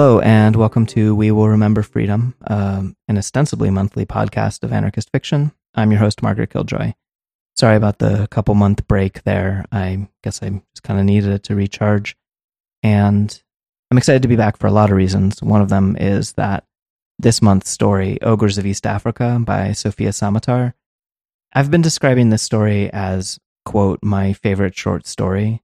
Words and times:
Hello, 0.00 0.18
and 0.20 0.56
welcome 0.56 0.86
to 0.86 1.14
We 1.14 1.30
Will 1.30 1.48
Remember 1.48 1.82
Freedom, 1.82 2.34
um, 2.46 2.96
an 3.06 3.18
ostensibly 3.18 3.68
monthly 3.68 4.06
podcast 4.06 4.62
of 4.62 4.72
anarchist 4.72 5.10
fiction. 5.10 5.52
I'm 5.74 5.90
your 5.90 6.00
host, 6.00 6.22
Margaret 6.22 6.48
Killjoy. 6.48 6.94
Sorry 7.54 7.76
about 7.76 7.98
the 7.98 8.26
couple 8.30 8.54
month 8.54 8.88
break 8.88 9.24
there. 9.24 9.66
I 9.70 10.08
guess 10.24 10.42
I 10.42 10.48
just 10.72 10.84
kind 10.84 10.98
of 10.98 11.04
needed 11.04 11.30
it 11.32 11.42
to 11.42 11.54
recharge. 11.54 12.16
And 12.82 13.42
I'm 13.90 13.98
excited 13.98 14.22
to 14.22 14.28
be 14.28 14.36
back 14.36 14.56
for 14.56 14.68
a 14.68 14.72
lot 14.72 14.88
of 14.88 14.96
reasons. 14.96 15.42
One 15.42 15.60
of 15.60 15.68
them 15.68 15.98
is 16.00 16.32
that 16.32 16.64
this 17.18 17.42
month's 17.42 17.68
story, 17.68 18.18
Ogres 18.22 18.56
of 18.56 18.64
East 18.64 18.86
Africa 18.86 19.38
by 19.38 19.72
Sofia 19.72 20.12
Samatar, 20.12 20.72
I've 21.52 21.70
been 21.70 21.82
describing 21.82 22.30
this 22.30 22.42
story 22.42 22.90
as, 22.90 23.38
quote, 23.66 23.98
my 24.02 24.32
favorite 24.32 24.74
short 24.74 25.06
story 25.06 25.60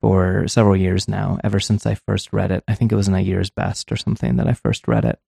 for 0.00 0.46
several 0.46 0.76
years 0.76 1.08
now, 1.08 1.38
ever 1.42 1.60
since 1.60 1.86
I 1.86 1.94
first 1.94 2.32
read 2.32 2.50
it. 2.50 2.64
I 2.68 2.74
think 2.74 2.92
it 2.92 2.96
was 2.96 3.08
in 3.08 3.14
a 3.14 3.20
year's 3.20 3.50
best 3.50 3.90
or 3.90 3.96
something 3.96 4.36
that 4.36 4.48
I 4.48 4.52
first 4.52 4.86
read 4.86 5.04
it. 5.04 5.18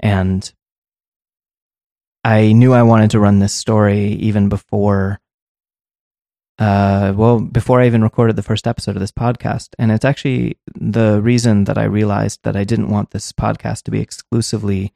And 0.00 0.50
I 2.24 2.52
knew 2.52 2.72
I 2.72 2.82
wanted 2.82 3.10
to 3.12 3.20
run 3.20 3.38
this 3.38 3.54
story 3.54 4.12
even 4.14 4.48
before, 4.48 5.20
uh, 6.58 7.12
well, 7.16 7.40
before 7.40 7.80
I 7.80 7.86
even 7.86 8.02
recorded 8.02 8.36
the 8.36 8.42
first 8.42 8.66
episode 8.66 8.96
of 8.96 9.00
this 9.00 9.12
podcast. 9.12 9.70
And 9.78 9.90
it's 9.90 10.04
actually 10.04 10.58
the 10.74 11.20
reason 11.22 11.64
that 11.64 11.78
I 11.78 11.84
realized 11.84 12.40
that 12.44 12.56
I 12.56 12.64
didn't 12.64 12.90
want 12.90 13.10
this 13.10 13.32
podcast 13.32 13.84
to 13.84 13.90
be 13.90 14.00
exclusively 14.00 14.92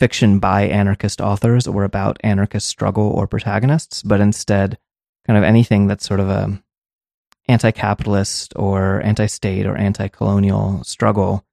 fiction 0.00 0.40
by 0.40 0.62
anarchist 0.62 1.20
authors 1.20 1.68
or 1.68 1.84
about 1.84 2.18
anarchist 2.24 2.66
struggle 2.66 3.08
or 3.08 3.28
protagonists, 3.28 4.02
but 4.02 4.20
instead 4.20 4.78
kind 5.26 5.36
of 5.36 5.44
anything 5.44 5.86
that's 5.86 6.06
sort 6.06 6.18
of 6.18 6.28
a 6.28 6.60
anti-capitalist 7.52 8.54
or 8.56 9.02
anti-state 9.04 9.66
or 9.66 9.76
anti-colonial 9.76 10.82
struggle 10.84 11.44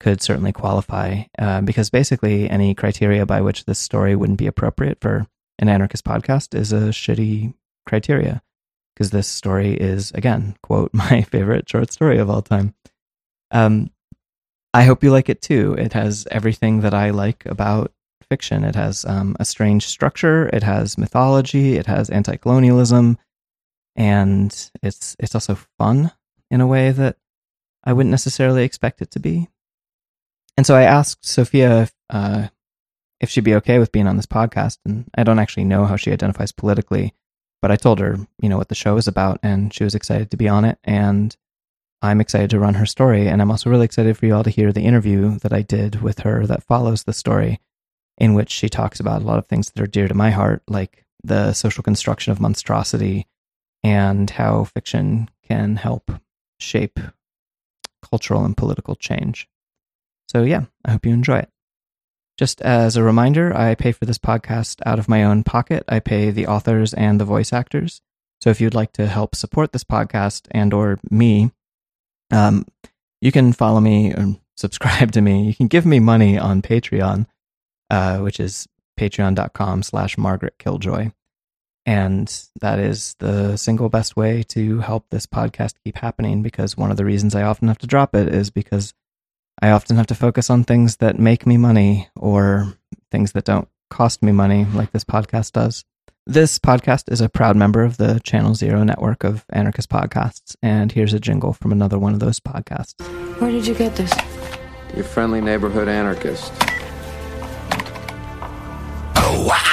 could 0.00 0.22
certainly 0.22 0.50
qualify 0.52 1.22
uh, 1.38 1.60
because 1.60 1.90
basically 1.90 2.48
any 2.50 2.74
criteria 2.74 3.24
by 3.26 3.40
which 3.40 3.66
this 3.66 3.78
story 3.78 4.16
wouldn't 4.16 4.38
be 4.38 4.46
appropriate 4.46 4.98
for 5.00 5.26
an 5.58 5.68
anarchist 5.68 6.04
podcast 6.04 6.54
is 6.58 6.72
a 6.72 6.88
shitty 6.88 7.54
criteria 7.86 8.42
because 8.94 9.10
this 9.10 9.28
story 9.28 9.74
is 9.74 10.10
again 10.12 10.56
quote 10.62 10.92
my 10.94 11.22
favorite 11.22 11.68
short 11.68 11.92
story 11.92 12.18
of 12.18 12.28
all 12.30 12.42
time. 12.42 12.74
Um, 13.50 13.90
i 14.74 14.84
hope 14.84 15.04
you 15.04 15.10
like 15.12 15.28
it 15.28 15.42
too. 15.42 15.74
It 15.74 15.92
has 15.92 16.26
everything 16.30 16.80
that 16.80 16.94
i 16.94 17.10
like 17.10 17.44
about 17.46 17.92
fiction. 18.32 18.64
It 18.64 18.74
has 18.74 19.04
um, 19.04 19.36
a 19.38 19.44
strange 19.44 19.86
structure. 19.86 20.48
It 20.48 20.62
has 20.62 20.96
mythology. 20.96 21.76
It 21.76 21.86
has 21.86 22.08
anti-colonialism 22.08 23.18
and 23.96 24.70
it's 24.82 25.16
it's 25.18 25.34
also 25.34 25.58
fun 25.78 26.12
in 26.50 26.60
a 26.60 26.66
way 26.66 26.90
that 26.90 27.16
I 27.84 27.92
wouldn't 27.92 28.10
necessarily 28.10 28.64
expect 28.64 29.02
it 29.02 29.10
to 29.12 29.20
be. 29.20 29.48
And 30.56 30.66
so 30.66 30.74
I 30.74 30.82
asked 30.82 31.24
Sofia 31.24 31.82
if, 31.82 31.92
uh, 32.10 32.48
if 33.20 33.30
she'd 33.30 33.44
be 33.44 33.54
okay 33.56 33.78
with 33.78 33.92
being 33.92 34.06
on 34.06 34.16
this 34.16 34.26
podcast, 34.26 34.78
and 34.84 35.10
I 35.14 35.22
don't 35.22 35.38
actually 35.38 35.64
know 35.64 35.86
how 35.86 35.96
she 35.96 36.12
identifies 36.12 36.52
politically, 36.52 37.14
but 37.60 37.70
I 37.70 37.76
told 37.76 38.00
her, 38.00 38.18
you 38.40 38.48
know, 38.48 38.58
what 38.58 38.68
the 38.68 38.74
show 38.74 38.96
is 38.96 39.08
about, 39.08 39.40
and 39.42 39.72
she 39.72 39.84
was 39.84 39.94
excited 39.94 40.30
to 40.30 40.36
be 40.36 40.48
on 40.48 40.64
it, 40.64 40.78
and 40.84 41.34
I'm 42.02 42.20
excited 42.20 42.50
to 42.50 42.60
run 42.60 42.74
her 42.74 42.86
story, 42.86 43.28
and 43.28 43.40
I'm 43.40 43.50
also 43.50 43.70
really 43.70 43.84
excited 43.84 44.18
for 44.18 44.26
you 44.26 44.34
all 44.34 44.44
to 44.44 44.50
hear 44.50 44.72
the 44.72 44.82
interview 44.82 45.38
that 45.38 45.52
I 45.52 45.62
did 45.62 46.02
with 46.02 46.20
her 46.20 46.46
that 46.46 46.64
follows 46.64 47.04
the 47.04 47.12
story, 47.12 47.60
in 48.18 48.34
which 48.34 48.50
she 48.50 48.68
talks 48.68 49.00
about 49.00 49.22
a 49.22 49.24
lot 49.24 49.38
of 49.38 49.46
things 49.46 49.70
that 49.70 49.82
are 49.82 49.86
dear 49.86 50.08
to 50.08 50.14
my 50.14 50.30
heart, 50.30 50.62
like 50.68 51.06
the 51.24 51.52
social 51.52 51.82
construction 51.82 52.32
of 52.32 52.40
monstrosity 52.40 53.26
and 53.82 54.30
how 54.30 54.64
fiction 54.64 55.28
can 55.42 55.76
help 55.76 56.12
shape 56.58 56.98
cultural 58.02 58.44
and 58.44 58.56
political 58.56 58.94
change. 58.94 59.48
So, 60.28 60.42
yeah, 60.42 60.64
I 60.84 60.92
hope 60.92 61.06
you 61.06 61.12
enjoy 61.12 61.38
it. 61.38 61.50
Just 62.38 62.62
as 62.62 62.96
a 62.96 63.02
reminder, 63.02 63.54
I 63.56 63.74
pay 63.74 63.92
for 63.92 64.04
this 64.06 64.18
podcast 64.18 64.80
out 64.86 64.98
of 64.98 65.08
my 65.08 65.22
own 65.22 65.44
pocket. 65.44 65.84
I 65.88 66.00
pay 66.00 66.30
the 66.30 66.46
authors 66.46 66.94
and 66.94 67.20
the 67.20 67.24
voice 67.24 67.52
actors. 67.52 68.00
So 68.40 68.50
if 68.50 68.60
you'd 68.60 68.74
like 68.74 68.92
to 68.94 69.06
help 69.06 69.36
support 69.36 69.72
this 69.72 69.84
podcast 69.84 70.48
and 70.50 70.72
or 70.72 70.98
me, 71.10 71.52
um, 72.32 72.66
you 73.20 73.30
can 73.30 73.52
follow 73.52 73.80
me 73.80 74.10
and 74.10 74.40
subscribe 74.56 75.12
to 75.12 75.20
me. 75.20 75.46
You 75.46 75.54
can 75.54 75.68
give 75.68 75.86
me 75.86 76.00
money 76.00 76.38
on 76.38 76.62
Patreon, 76.62 77.26
uh, 77.90 78.18
which 78.18 78.40
is 78.40 78.66
patreon.com 78.98 79.82
slash 79.82 80.18
Margaret 80.18 80.54
Killjoy. 80.58 81.12
And 81.84 82.32
that 82.60 82.78
is 82.78 83.16
the 83.18 83.56
single 83.56 83.88
best 83.88 84.16
way 84.16 84.42
to 84.44 84.78
help 84.80 85.06
this 85.10 85.26
podcast 85.26 85.74
keep 85.84 85.96
happening 85.96 86.42
because 86.42 86.76
one 86.76 86.90
of 86.90 86.96
the 86.96 87.04
reasons 87.04 87.34
I 87.34 87.42
often 87.42 87.68
have 87.68 87.78
to 87.78 87.86
drop 87.86 88.14
it 88.14 88.28
is 88.32 88.50
because 88.50 88.94
I 89.60 89.70
often 89.70 89.96
have 89.96 90.06
to 90.08 90.14
focus 90.14 90.48
on 90.48 90.64
things 90.64 90.96
that 90.96 91.18
make 91.18 91.46
me 91.46 91.56
money 91.56 92.08
or 92.16 92.74
things 93.10 93.32
that 93.32 93.44
don't 93.44 93.68
cost 93.90 94.22
me 94.22 94.32
money, 94.32 94.64
like 94.74 94.92
this 94.92 95.04
podcast 95.04 95.52
does. 95.52 95.84
This 96.24 96.58
podcast 96.58 97.10
is 97.10 97.20
a 97.20 97.28
proud 97.28 97.56
member 97.56 97.82
of 97.82 97.96
the 97.96 98.20
Channel 98.20 98.54
Zero 98.54 98.84
network 98.84 99.24
of 99.24 99.44
anarchist 99.50 99.90
podcasts, 99.90 100.54
and 100.62 100.92
here's 100.92 101.12
a 101.12 101.18
jingle 101.18 101.52
from 101.52 101.72
another 101.72 101.98
one 101.98 102.14
of 102.14 102.20
those 102.20 102.38
podcasts. 102.38 102.94
Where 103.40 103.50
did 103.50 103.66
you 103.66 103.74
get 103.74 103.96
this? 103.96 104.12
Your 104.94 105.04
friendly 105.04 105.40
neighborhood 105.40 105.88
anarchist. 105.88 106.52
Oh, 109.16 109.71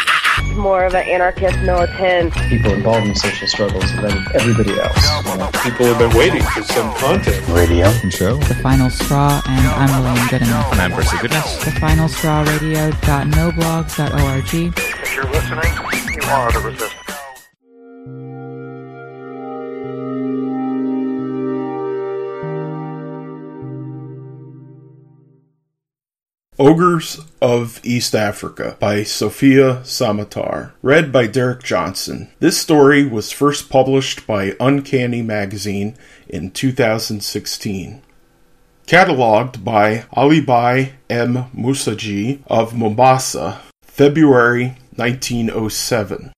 more 0.59 0.85
of 0.85 0.93
an 0.93 1.07
anarchist 1.07 1.57
militant. 1.59 2.33
People 2.49 2.73
involved 2.73 3.07
in 3.07 3.15
social 3.15 3.47
struggles 3.47 3.91
than 3.95 4.11
everybody 4.35 4.77
else. 4.79 4.99
People 5.63 5.85
have 5.87 5.97
been 5.97 6.15
waiting 6.17 6.43
for 6.43 6.61
some 6.63 6.93
content. 6.95 7.47
Radio 7.49 7.89
show. 8.09 8.35
The 8.35 8.55
Final 8.55 8.89
Straw, 8.89 9.41
and 9.47 9.67
I'm 9.67 10.03
William 10.03 10.27
Goodenough. 10.27 10.71
And 10.73 10.81
I'm 10.81 10.91
Percy 10.91 11.17
Goodness. 11.21 11.63
The 11.63 11.71
Final 11.71 12.07
Straw 12.07 12.41
Radio.noblog.org. 12.41 14.53
If 14.53 15.15
you're 15.15 15.25
listening, 15.25 15.73
you 16.13 16.21
are 16.29 16.51
the 16.51 16.59
resistance. 16.59 16.98
Ogres 26.61 27.21
of 27.41 27.79
East 27.85 28.13
Africa 28.13 28.75
by 28.81 29.01
Sofia 29.03 29.75
Samatar. 29.83 30.73
Read 30.81 31.09
by 31.09 31.25
Derek 31.25 31.63
Johnson. 31.63 32.27
This 32.41 32.57
story 32.57 33.07
was 33.07 33.31
first 33.31 33.69
published 33.69 34.27
by 34.27 34.57
Uncanny 34.59 35.21
Magazine 35.21 35.95
in 36.27 36.51
2016. 36.51 38.01
Catalogued 38.87 39.63
by 39.63 39.99
Alibhai 40.13 40.91
M. 41.09 41.45
Musaji 41.55 42.41
of 42.47 42.75
Mombasa, 42.75 43.61
February 43.83 44.75
1907. 44.97 46.33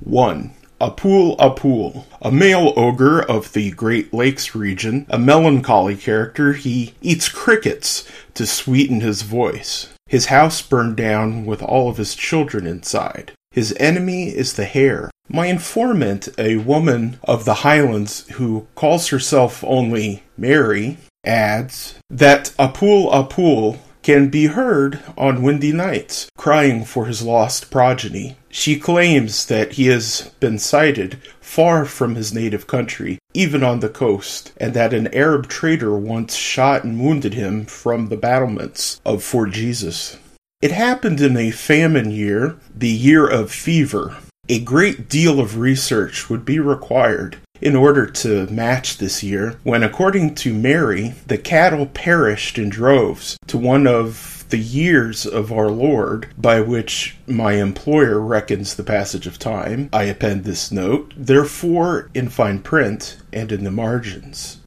1. 0.00 0.50
Apul 0.78 1.36
Apul, 1.38 2.04
a 2.20 2.30
male 2.30 2.74
ogre 2.76 3.22
of 3.22 3.54
the 3.54 3.70
Great 3.70 4.12
Lakes 4.12 4.54
region, 4.54 5.06
a 5.08 5.18
melancholy 5.18 5.96
character, 5.96 6.52
he 6.52 6.92
eats 7.00 7.30
crickets 7.30 8.06
to 8.34 8.46
sweeten 8.46 9.00
his 9.00 9.22
voice. 9.22 9.88
His 10.06 10.26
house 10.26 10.60
burned 10.60 10.96
down 10.96 11.46
with 11.46 11.62
all 11.62 11.88
of 11.88 11.96
his 11.96 12.14
children 12.14 12.66
inside. 12.66 13.32
His 13.50 13.74
enemy 13.80 14.28
is 14.28 14.52
the 14.52 14.66
hare. 14.66 15.10
My 15.28 15.46
informant, 15.46 16.28
a 16.38 16.58
woman 16.58 17.18
of 17.24 17.46
the 17.46 17.54
Highlands 17.54 18.28
who 18.32 18.66
calls 18.74 19.08
herself 19.08 19.64
only 19.64 20.24
Mary, 20.36 20.98
adds 21.24 21.98
that 22.10 22.52
Apul 22.58 23.10
Apul 23.12 23.78
can 24.02 24.28
be 24.28 24.46
heard 24.46 25.00
on 25.16 25.42
windy 25.42 25.72
nights, 25.72 26.28
crying 26.36 26.84
for 26.84 27.06
his 27.06 27.22
lost 27.22 27.70
progeny. 27.72 28.36
She 28.56 28.78
claims 28.78 29.44
that 29.46 29.72
he 29.72 29.88
has 29.88 30.30
been 30.40 30.58
sighted 30.58 31.18
far 31.42 31.84
from 31.84 32.14
his 32.14 32.32
native 32.32 32.66
country, 32.66 33.18
even 33.34 33.62
on 33.62 33.80
the 33.80 33.90
coast, 33.90 34.52
and 34.56 34.72
that 34.72 34.94
an 34.94 35.12
Arab 35.14 35.46
trader 35.46 35.94
once 35.94 36.34
shot 36.34 36.82
and 36.82 36.98
wounded 36.98 37.34
him 37.34 37.66
from 37.66 38.08
the 38.08 38.16
battlements 38.16 38.98
of 39.04 39.22
Fort 39.22 39.50
Jesus. 39.50 40.16
It 40.62 40.70
happened 40.70 41.20
in 41.20 41.36
a 41.36 41.50
famine 41.50 42.10
year, 42.10 42.56
the 42.74 42.88
year 42.88 43.28
of 43.28 43.52
fever. 43.52 44.16
A 44.48 44.58
great 44.58 45.10
deal 45.10 45.38
of 45.38 45.58
research 45.58 46.30
would 46.30 46.46
be 46.46 46.58
required 46.58 47.36
in 47.60 47.76
order 47.76 48.06
to 48.06 48.46
match 48.46 48.96
this 48.96 49.22
year, 49.22 49.58
when, 49.64 49.82
according 49.82 50.34
to 50.36 50.54
Mary, 50.54 51.14
the 51.26 51.36
cattle 51.36 51.84
perished 51.84 52.56
in 52.56 52.70
droves 52.70 53.36
to 53.48 53.58
one 53.58 53.86
of 53.86 54.35
the 54.50 54.58
years 54.58 55.26
of 55.26 55.52
our 55.52 55.70
Lord, 55.70 56.28
by 56.38 56.60
which 56.60 57.16
my 57.26 57.54
employer 57.54 58.20
reckons 58.20 58.74
the 58.74 58.82
passage 58.82 59.26
of 59.26 59.38
time, 59.38 59.88
I 59.92 60.04
append 60.04 60.44
this 60.44 60.70
note, 60.70 61.12
therefore 61.16 62.10
in 62.14 62.28
fine 62.28 62.60
print 62.60 63.18
and 63.32 63.52
in 63.52 63.64
the 63.64 63.70
margins. 63.70 64.58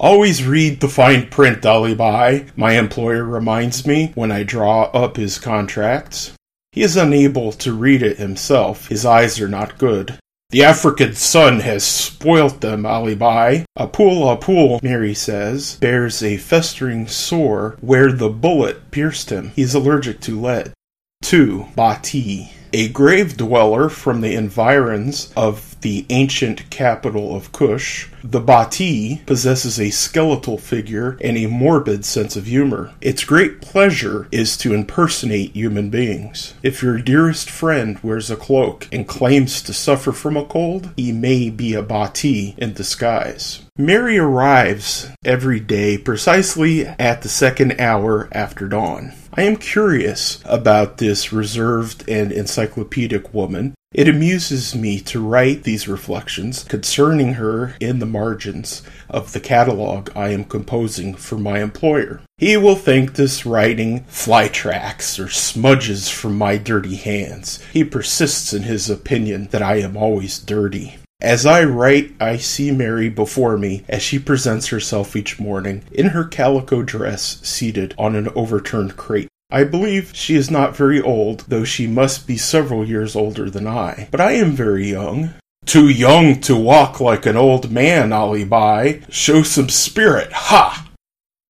Always 0.00 0.44
read 0.44 0.80
the 0.80 0.88
fine 0.88 1.28
print, 1.28 1.64
Alibi, 1.64 2.44
my 2.56 2.72
employer 2.72 3.24
reminds 3.24 3.86
me 3.86 4.12
when 4.14 4.32
I 4.32 4.42
draw 4.42 4.84
up 4.84 5.16
his 5.16 5.38
contracts. 5.38 6.32
He 6.72 6.82
is 6.82 6.96
unable 6.96 7.52
to 7.52 7.72
read 7.72 8.02
it 8.02 8.16
himself, 8.16 8.88
his 8.88 9.04
eyes 9.04 9.40
are 9.40 9.48
not 9.48 9.78
good. 9.78 10.18
The 10.52 10.64
African 10.64 11.14
sun 11.14 11.60
has 11.60 11.82
spoilt 11.82 12.60
them, 12.60 12.84
Alibi. 12.84 13.64
Apul 13.74 14.28
Apul, 14.28 14.82
Mary 14.82 15.14
says, 15.14 15.76
bears 15.76 16.22
a 16.22 16.36
festering 16.36 17.08
sore 17.08 17.78
where 17.80 18.12
the 18.12 18.28
bullet 18.28 18.90
pierced 18.90 19.30
him. 19.30 19.52
He's 19.56 19.72
allergic 19.72 20.20
to 20.20 20.38
lead. 20.38 20.74
2. 21.22 21.68
Bati. 21.74 22.52
A 22.74 22.88
grave 22.88 23.38
dweller 23.38 23.88
from 23.88 24.20
the 24.20 24.34
environs 24.34 25.32
of 25.34 25.71
the 25.82 26.06
ancient 26.10 26.68
capital 26.70 27.36
of 27.36 27.52
Kush, 27.52 28.08
the 28.24 28.40
Bati 28.40 29.20
possesses 29.26 29.78
a 29.78 29.90
skeletal 29.90 30.56
figure 30.56 31.18
and 31.20 31.36
a 31.36 31.46
morbid 31.46 32.04
sense 32.04 32.36
of 32.36 32.46
humor. 32.46 32.92
Its 33.00 33.24
great 33.24 33.60
pleasure 33.60 34.28
is 34.30 34.56
to 34.58 34.74
impersonate 34.74 35.54
human 35.54 35.90
beings. 35.90 36.54
If 36.62 36.82
your 36.82 36.98
dearest 36.98 37.50
friend 37.50 37.98
wears 38.02 38.30
a 38.30 38.36
cloak 38.36 38.88
and 38.92 39.06
claims 39.06 39.60
to 39.62 39.72
suffer 39.72 40.12
from 40.12 40.36
a 40.36 40.44
cold, 40.44 40.90
he 40.96 41.12
may 41.12 41.50
be 41.50 41.74
a 41.74 41.82
Bati 41.82 42.54
in 42.56 42.72
disguise. 42.72 43.62
Mary 43.76 44.18
arrives 44.18 45.10
every 45.24 45.58
day 45.58 45.98
precisely 45.98 46.86
at 46.86 47.22
the 47.22 47.28
second 47.28 47.80
hour 47.80 48.28
after 48.32 48.68
dawn. 48.68 49.12
I 49.34 49.42
am 49.42 49.56
curious 49.56 50.40
about 50.44 50.98
this 50.98 51.32
reserved 51.32 52.08
and 52.08 52.30
encyclopedic 52.32 53.32
woman 53.32 53.74
it 53.94 54.08
amuses 54.08 54.74
me 54.74 55.00
to 55.00 55.20
write 55.20 55.64
these 55.64 55.86
reflections 55.86 56.64
concerning 56.64 57.34
her 57.34 57.74
in 57.78 57.98
the 57.98 58.06
margins 58.06 58.82
of 59.10 59.32
the 59.32 59.40
catalog 59.40 60.08
I 60.16 60.30
am 60.30 60.44
composing 60.44 61.14
for 61.14 61.36
my 61.36 61.60
employer. 61.60 62.22
He 62.38 62.56
will 62.56 62.74
think 62.74 63.14
this 63.14 63.44
writing 63.44 64.04
fly 64.04 64.48
tracks 64.48 65.18
or 65.18 65.28
smudges 65.28 66.08
from 66.08 66.38
my 66.38 66.56
dirty 66.56 66.96
hands. 66.96 67.62
He 67.72 67.84
persists 67.84 68.54
in 68.54 68.62
his 68.62 68.88
opinion 68.88 69.48
that 69.50 69.62
I 69.62 69.76
am 69.80 69.94
always 69.94 70.38
dirty. 70.38 70.96
As 71.22 71.46
I 71.46 71.62
write, 71.62 72.14
I 72.18 72.36
see 72.36 72.72
Mary 72.72 73.08
before 73.08 73.56
me 73.56 73.84
as 73.88 74.02
she 74.02 74.18
presents 74.18 74.66
herself 74.66 75.14
each 75.14 75.38
morning 75.38 75.84
in 75.92 76.08
her 76.08 76.24
calico 76.24 76.82
dress 76.82 77.38
seated 77.44 77.94
on 77.96 78.16
an 78.16 78.28
overturned 78.34 78.96
crate. 78.96 79.28
I 79.48 79.62
believe 79.62 80.10
she 80.16 80.34
is 80.34 80.50
not 80.50 80.76
very 80.76 81.00
old, 81.00 81.44
though 81.46 81.62
she 81.62 81.86
must 81.86 82.26
be 82.26 82.36
several 82.36 82.84
years 82.84 83.14
older 83.14 83.48
than 83.48 83.68
I. 83.68 84.08
But 84.10 84.20
I 84.20 84.32
am 84.32 84.50
very 84.50 84.90
young. 84.90 85.34
Too 85.64 85.88
young 85.88 86.40
to 86.40 86.56
walk 86.56 86.98
like 86.98 87.24
an 87.24 87.36
old 87.36 87.70
man, 87.70 88.12
Alibi. 88.12 89.02
Show 89.08 89.44
some 89.44 89.68
spirit, 89.68 90.32
ha! 90.32 90.90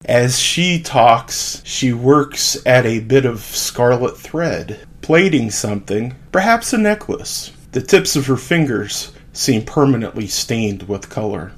As 0.05 0.39
she 0.39 0.83
talks, 0.83 1.63
she 1.65 1.95
works 1.95 2.59
at 2.67 2.85
a 2.85 3.01
bit 3.01 3.25
of 3.25 3.41
scarlet 3.41 4.19
thread, 4.19 4.87
plaiting 5.01 5.51
something, 5.51 6.15
perhaps 6.31 6.75
a 6.75 6.79
necklace. 6.79 7.53
The 7.71 7.81
tips 7.81 8.17
of 8.17 8.27
her 8.27 8.37
fingers 8.37 9.13
seem 9.32 9.64
permanently 9.64 10.26
stained 10.26 10.84
with 10.84 11.08
color. 11.08 11.52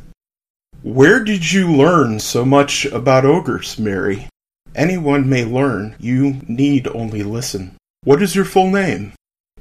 Where 0.82 1.23
did 1.25 1.53
you 1.53 1.73
learn 1.73 2.21
so 2.21 2.44
much 2.44 2.85
about 2.87 3.25
ogres, 3.25 3.79
Mary? 3.79 4.29
Anyone 4.75 5.29
may 5.29 5.44
learn. 5.44 5.94
You 5.99 6.41
need 6.49 6.88
only 6.88 7.23
listen. 7.23 7.76
What 8.03 8.23
is 8.23 8.35
your 8.35 8.44
full 8.44 8.71
name? 8.71 9.12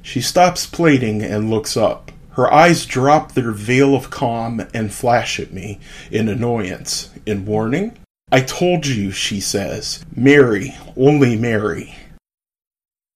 She 0.02 0.20
stops 0.20 0.66
plaiting 0.66 1.22
and 1.22 1.50
looks 1.50 1.76
up. 1.76 2.10
Her 2.32 2.52
eyes 2.52 2.84
drop 2.84 3.32
their 3.32 3.52
veil 3.52 3.94
of 3.94 4.10
calm 4.10 4.66
and 4.74 4.92
flash 4.92 5.38
at 5.38 5.52
me 5.52 5.78
in 6.10 6.28
annoyance, 6.28 7.10
in 7.24 7.46
warning. 7.46 7.96
I 8.30 8.40
told 8.40 8.86
you, 8.86 9.12
she 9.12 9.40
says. 9.40 10.04
Mary, 10.14 10.74
only 10.96 11.36
Mary. 11.36 11.94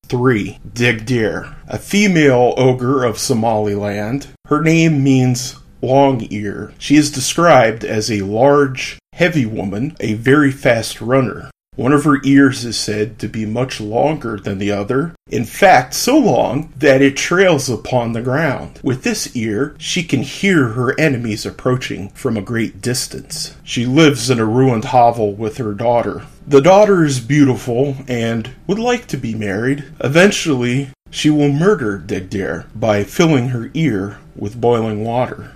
3. 0.09 0.59
Digdir, 0.73 1.55
a 1.67 1.77
female 1.77 2.55
ogre 2.57 3.03
of 3.03 3.19
Somaliland. 3.19 4.27
Her 4.47 4.61
name 4.61 5.03
means 5.03 5.55
long 5.81 6.27
ear. 6.31 6.73
She 6.79 6.95
is 6.95 7.11
described 7.11 7.85
as 7.85 8.11
a 8.11 8.21
large, 8.21 8.97
heavy 9.13 9.45
woman, 9.45 9.95
a 9.99 10.15
very 10.15 10.51
fast 10.51 10.99
runner. 10.99 11.51
One 11.79 11.93
of 11.93 12.03
her 12.03 12.19
ears 12.25 12.65
is 12.65 12.77
said 12.77 13.19
to 13.19 13.29
be 13.29 13.45
much 13.45 13.79
longer 13.79 14.35
than 14.35 14.57
the 14.57 14.69
other, 14.69 15.15
in 15.29 15.45
fact, 15.45 15.93
so 15.93 16.17
long 16.17 16.73
that 16.75 17.01
it 17.01 17.15
trails 17.15 17.69
upon 17.69 18.11
the 18.11 18.21
ground. 18.21 18.81
With 18.83 19.03
this 19.03 19.33
ear, 19.33 19.77
she 19.79 20.03
can 20.03 20.23
hear 20.23 20.71
her 20.71 20.99
enemies 20.99 21.45
approaching 21.45 22.09
from 22.09 22.35
a 22.35 22.41
great 22.41 22.81
distance. 22.81 23.55
She 23.63 23.85
lives 23.85 24.29
in 24.29 24.39
a 24.39 24.45
ruined 24.45 24.83
hovel 24.91 25.31
with 25.31 25.55
her 25.55 25.73
daughter. 25.73 26.25
The 26.45 26.59
daughter 26.59 27.05
is 27.05 27.21
beautiful 27.21 27.95
and 28.09 28.53
would 28.67 28.77
like 28.77 29.07
to 29.07 29.17
be 29.17 29.33
married. 29.33 29.85
Eventually, 30.01 30.89
she 31.09 31.29
will 31.29 31.49
murder 31.49 31.97
Digdir 31.97 32.65
by 32.75 33.05
filling 33.05 33.49
her 33.49 33.71
ear 33.73 34.17
with 34.35 34.59
boiling 34.59 35.05
water. 35.05 35.53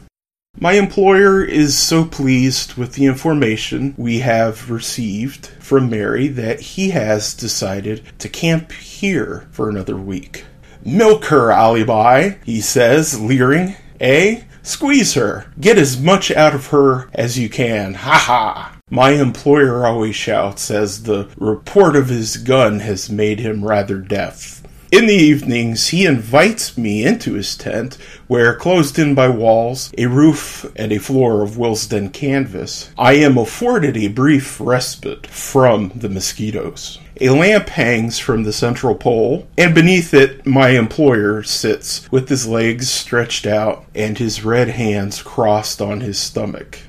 My 0.60 0.74
employer 0.74 1.44
is 1.44 1.76
so 1.76 2.06
pleased 2.06 2.76
with 2.76 2.94
the 2.94 3.06
information 3.06 3.96
we 3.98 4.20
have 4.20 4.70
received 4.70 5.48
from 5.60 5.90
Mary 5.90 6.28
that 6.28 6.60
he 6.60 6.92
has 6.92 7.34
decided 7.34 8.04
to 8.20 8.30
camp 8.30 8.72
here 8.72 9.48
for 9.52 9.68
another 9.68 9.98
week. 9.98 10.46
Milk 10.86 11.26
her, 11.26 11.52
Alibi, 11.52 12.36
he 12.46 12.62
says, 12.62 13.20
leering. 13.20 13.76
Eh? 14.00 14.44
Squeeze 14.62 15.16
her. 15.16 15.52
Get 15.60 15.78
as 15.78 16.00
much 16.00 16.30
out 16.32 16.54
of 16.54 16.68
her 16.68 17.10
as 17.14 17.38
you 17.38 17.50
can. 17.50 17.96
Ha 17.96 18.18
ha. 18.18 18.78
My 18.90 19.10
employer 19.12 19.86
always 19.88 20.16
shouts 20.16 20.70
as 20.70 21.04
the 21.04 21.30
report 21.36 21.96
of 21.96 22.10
his 22.10 22.38
gun 22.38 22.80
has 22.80 23.10
made 23.10 23.40
him 23.40 23.66
rather 23.66 23.98
deaf. 23.98 24.63
In 24.94 25.08
the 25.08 25.16
evenings, 25.16 25.88
he 25.88 26.06
invites 26.06 26.78
me 26.78 27.04
into 27.04 27.34
his 27.34 27.58
tent, 27.58 27.98
where, 28.28 28.54
closed 28.54 29.00
in 29.00 29.16
by 29.16 29.28
walls, 29.28 29.92
a 29.98 30.06
roof, 30.06 30.72
and 30.76 30.92
a 30.92 31.00
floor 31.00 31.42
of 31.42 31.58
Willesden 31.58 32.12
canvas, 32.12 32.92
I 32.96 33.14
am 33.14 33.36
afforded 33.36 33.98
a 33.98 34.10
brief 34.10 34.62
respite 34.62 35.26
from 35.26 35.94
the 35.96 36.10
mosquitoes. 36.10 37.00
A 37.20 37.30
lamp 37.30 37.70
hangs 37.70 38.20
from 38.20 38.44
the 38.44 38.54
central 38.54 38.94
pole, 38.94 39.48
and 39.58 39.74
beneath 39.74 40.14
it 40.14 40.46
my 40.46 40.70
employer 40.70 41.42
sits 41.42 42.08
with 42.12 42.30
his 42.30 42.46
legs 42.46 42.88
stretched 42.88 43.48
out 43.48 43.86
and 43.96 44.20
his 44.20 44.46
red 44.46 44.70
hands 44.70 45.24
crossed 45.24 45.82
on 45.82 46.02
his 46.02 46.20
stomach. 46.20 46.82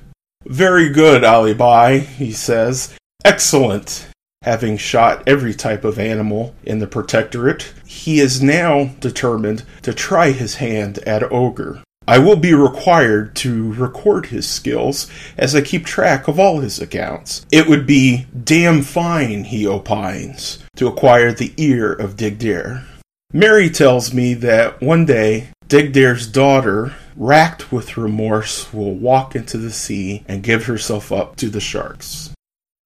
Very 0.45 0.91
good, 0.91 1.23
Alibhai, 1.23 2.01
he 2.01 2.33
says. 2.33 2.93
Excellent. 3.25 4.09
Having 4.45 4.77
shot 4.77 5.23
every 5.27 5.55
type 5.55 5.85
of 5.85 5.99
animal 5.99 6.55
in 6.65 6.79
the 6.79 6.87
Protectorate, 6.87 7.73
he 7.87 8.21
is 8.21 8.43
now 8.43 8.91
determined 9.01 9.65
to 9.81 9.95
try 9.95 10.33
his 10.33 10.57
hand 10.57 10.99
at 10.99 11.33
ogre. 11.33 11.83
I 12.07 12.19
will 12.19 12.37
be 12.37 12.53
required 12.53 13.35
to 13.37 13.73
record 13.73 14.27
his 14.27 14.47
skills 14.47 15.11
as 15.39 15.55
I 15.55 15.63
keep 15.63 15.87
track 15.87 16.29
of 16.29 16.39
all 16.39 16.61
his 16.61 16.79
accounts. 16.79 17.47
It 17.51 17.67
would 17.69 17.87
be 17.87 18.27
damn 18.45 18.83
fine, 18.83 19.45
he 19.45 19.67
opines, 19.67 20.59
to 20.77 20.89
acquire 20.89 21.33
the 21.33 21.55
ear 21.57 21.95
of 21.95 22.17
Digdare. 22.17 22.85
Mary 23.33 23.71
tells 23.71 24.13
me 24.13 24.35
that 24.35 24.83
one 24.83 25.07
day 25.07 25.49
Digdare's 25.69 26.27
daughter, 26.27 26.95
racked 27.17 27.73
with 27.73 27.97
remorse, 27.97 28.71
will 28.75 28.95
walk 28.95 29.35
into 29.35 29.57
the 29.57 29.73
sea 29.73 30.23
and 30.29 30.43
give 30.43 30.67
herself 30.67 31.11
up 31.11 31.37
to 31.37 31.49
the 31.49 31.61
sharks. 31.61 32.29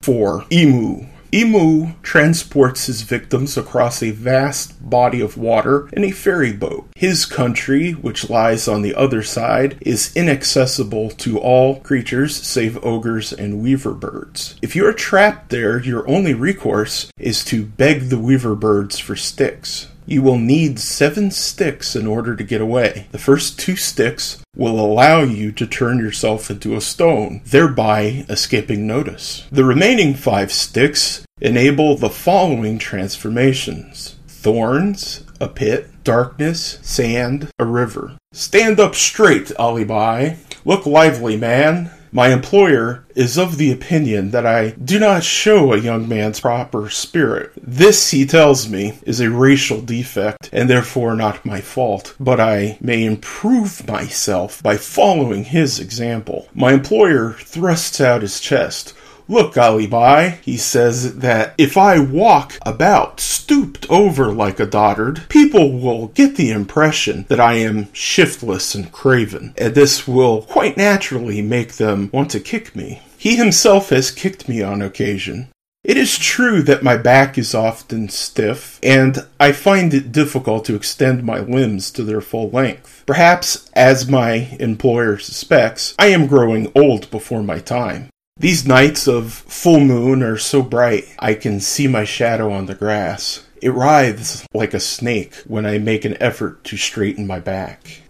4. 0.03 0.45
Emu 0.53 1.09
Emu 1.32 1.92
transports 2.02 2.87
his 2.87 3.02
victims 3.02 3.56
across 3.56 4.02
a 4.02 4.11
vast 4.11 4.88
body 4.88 5.20
of 5.20 5.37
water 5.37 5.88
in 5.92 6.04
a 6.04 6.11
ferry 6.11 6.52
boat. 6.52 6.88
His 6.94 7.26
country, 7.26 7.92
which 7.92 8.30
lies 8.30 8.66
on 8.66 8.82
the 8.82 8.94
other 8.94 9.23
side, 9.23 9.76
is 9.80 10.14
inaccessible 10.16 11.11
to 11.11 11.38
all 11.38 11.80
creatures 11.80 12.35
save 12.35 12.82
ogres 12.85 13.32
and 13.32 13.62
weaver 13.62 13.92
birds. 13.92 14.56
If 14.62 14.75
you 14.75 14.87
are 14.87 14.92
trapped 14.92 15.50
there, 15.50 15.80
your 15.80 16.08
only 16.08 16.35
recourse 16.35 17.11
is 17.18 17.44
to 17.47 17.64
beg 17.64 18.08
the 18.08 18.18
weaver 18.18 18.54
birds 18.54 18.99
for 18.99 19.16
sticks. 19.16 19.88
You 20.09 20.23
will 20.23 20.38
need 20.38 20.79
seven 20.79 21.31
sticks 21.31 21.95
in 21.95 22.07
order 22.07 22.35
to 22.35 22.43
get 22.43 22.62
away. 22.62 23.09
The 23.12 23.19
first 23.19 23.59
two 23.59 23.77
sticks 23.77 24.43
will 24.57 24.81
allow 24.81 25.21
you 25.21 25.53
to 25.53 25.67
turn 25.67 25.99
yourself 25.99 26.50
into 26.50 26.75
a 26.75 26.81
stone, 26.81 27.43
thereby 27.45 28.25
escaping 28.27 28.87
notice. 28.87 29.47
The 29.53 29.67
remaining 29.67 30.15
five 30.15 30.50
sticks 30.50 31.27
enable 31.43 31.95
the 31.95 32.09
following 32.09 32.79
transformations 32.79 34.17
thorns, 34.27 35.25
a 35.43 35.49
pit, 35.49 35.91
darkness, 36.05 36.79
sand, 36.81 37.50
a 37.59 37.67
river. 37.67 38.17
Stand 38.33 38.81
up 38.81 38.95
straight, 38.95 39.53
Alibi. 39.59 40.37
Look 40.65 40.87
lively, 40.87 41.37
man. 41.37 41.91
My 42.11 42.29
employer 42.29 43.05
is 43.15 43.37
of 43.37 43.59
the 43.59 43.73
opinion 43.73 44.31
that 44.31 44.47
I 44.47 44.71
do 44.71 44.99
not 44.99 45.25
show 45.25 45.73
a 45.73 45.79
young 45.79 46.09
man's 46.09 46.41
proper 46.41 46.88
spirit. 46.88 47.53
This, 47.61 48.11
he 48.11 48.25
tells 48.25 48.69
me, 48.69 48.99
is 49.03 49.21
a 49.21 49.31
racial 49.31 49.81
defect 49.81 50.49
and 50.53 50.71
therefore 50.71 51.15
not 51.15 51.45
my 51.45 51.61
fault, 51.61 52.15
but 52.19 52.41
I 52.41 52.79
may 52.81 53.05
improve 53.05 53.87
myself 53.87 54.62
by 54.62 54.77
following 54.77 55.45
his 55.45 55.79
example. 55.79 56.49
My 56.55 56.73
employer 56.73 57.33
thrusts 57.33 58.00
out 58.00 58.23
his 58.23 58.41
chest. 58.41 58.95
Look, 59.30 59.54
Alibhai, 59.56 60.40
he 60.40 60.56
says 60.56 61.18
that 61.18 61.54
if 61.58 61.76
I 61.76 61.99
walk 61.99 62.54
about 62.64 63.20
stooped 63.20 63.87
over 63.90 64.32
like 64.32 64.58
a 64.58 64.66
dotard, 64.66 65.28
people 65.28 65.78
will 65.78 66.08
get 66.08 66.37
the 66.37 66.50
impression 66.50 67.26
that 67.28 67.38
I 67.38 67.54
am 67.54 67.92
shiftless 67.92 68.75
and 68.75 68.90
craven, 68.90 69.52
and 69.58 69.75
this 69.75 70.08
will 70.08 70.42
quite 70.42 70.78
naturally 70.78 71.42
make 71.42 71.75
them 71.75 72.08
want 72.11 72.30
to 72.30 72.40
kick 72.40 72.75
me. 72.75 73.02
He 73.18 73.37
himself 73.37 73.90
has 73.90 74.11
kicked 74.11 74.49
me 74.49 74.62
on 74.62 74.80
occasion. 74.80 75.49
It 75.85 75.99
is 75.99 76.18
true 76.18 76.62
that 76.62 76.82
my 76.82 76.97
back 76.97 77.37
is 77.37 77.54
often 77.54 78.08
stiff, 78.08 78.78
and 78.82 79.26
I 79.38 79.52
find 79.52 79.92
it 79.92 80.11
difficult 80.11 80.64
to 80.66 80.75
extend 80.75 81.23
my 81.23 81.40
limbs 81.40 81.90
to 81.92 82.02
their 82.02 82.20
full 82.20 82.49
length. 82.50 83.04
Perhaps, 83.06 83.70
as 83.75 84.08
my 84.08 84.56
employer 84.58 85.18
suspects, 85.18 85.94
I 85.99 86.06
am 86.08 86.26
growing 86.26 86.73
old 86.75 87.11
before 87.11 87.42
my 87.42 87.58
time. 87.58 88.08
These 88.40 88.68
nights 88.68 89.09
of 89.09 89.33
full 89.33 89.80
moon 89.80 90.23
are 90.23 90.38
so 90.38 90.62
bright 90.62 91.09
I 91.18 91.35
can 91.35 91.59
see 91.59 91.88
my 91.88 92.04
shadow 92.04 92.52
on 92.52 92.66
the 92.66 92.75
grass. 92.76 93.45
It 93.61 93.71
writhes 93.71 94.47
like 94.54 94.75
a 94.75 94.80
snake 94.80 95.35
when 95.49 95.66
I 95.66 95.78
make 95.78 96.04
an 96.04 96.16
effort 96.23 96.62
to 96.64 96.76
straighten 96.76 97.26
my 97.26 97.40
back. 97.40 98.02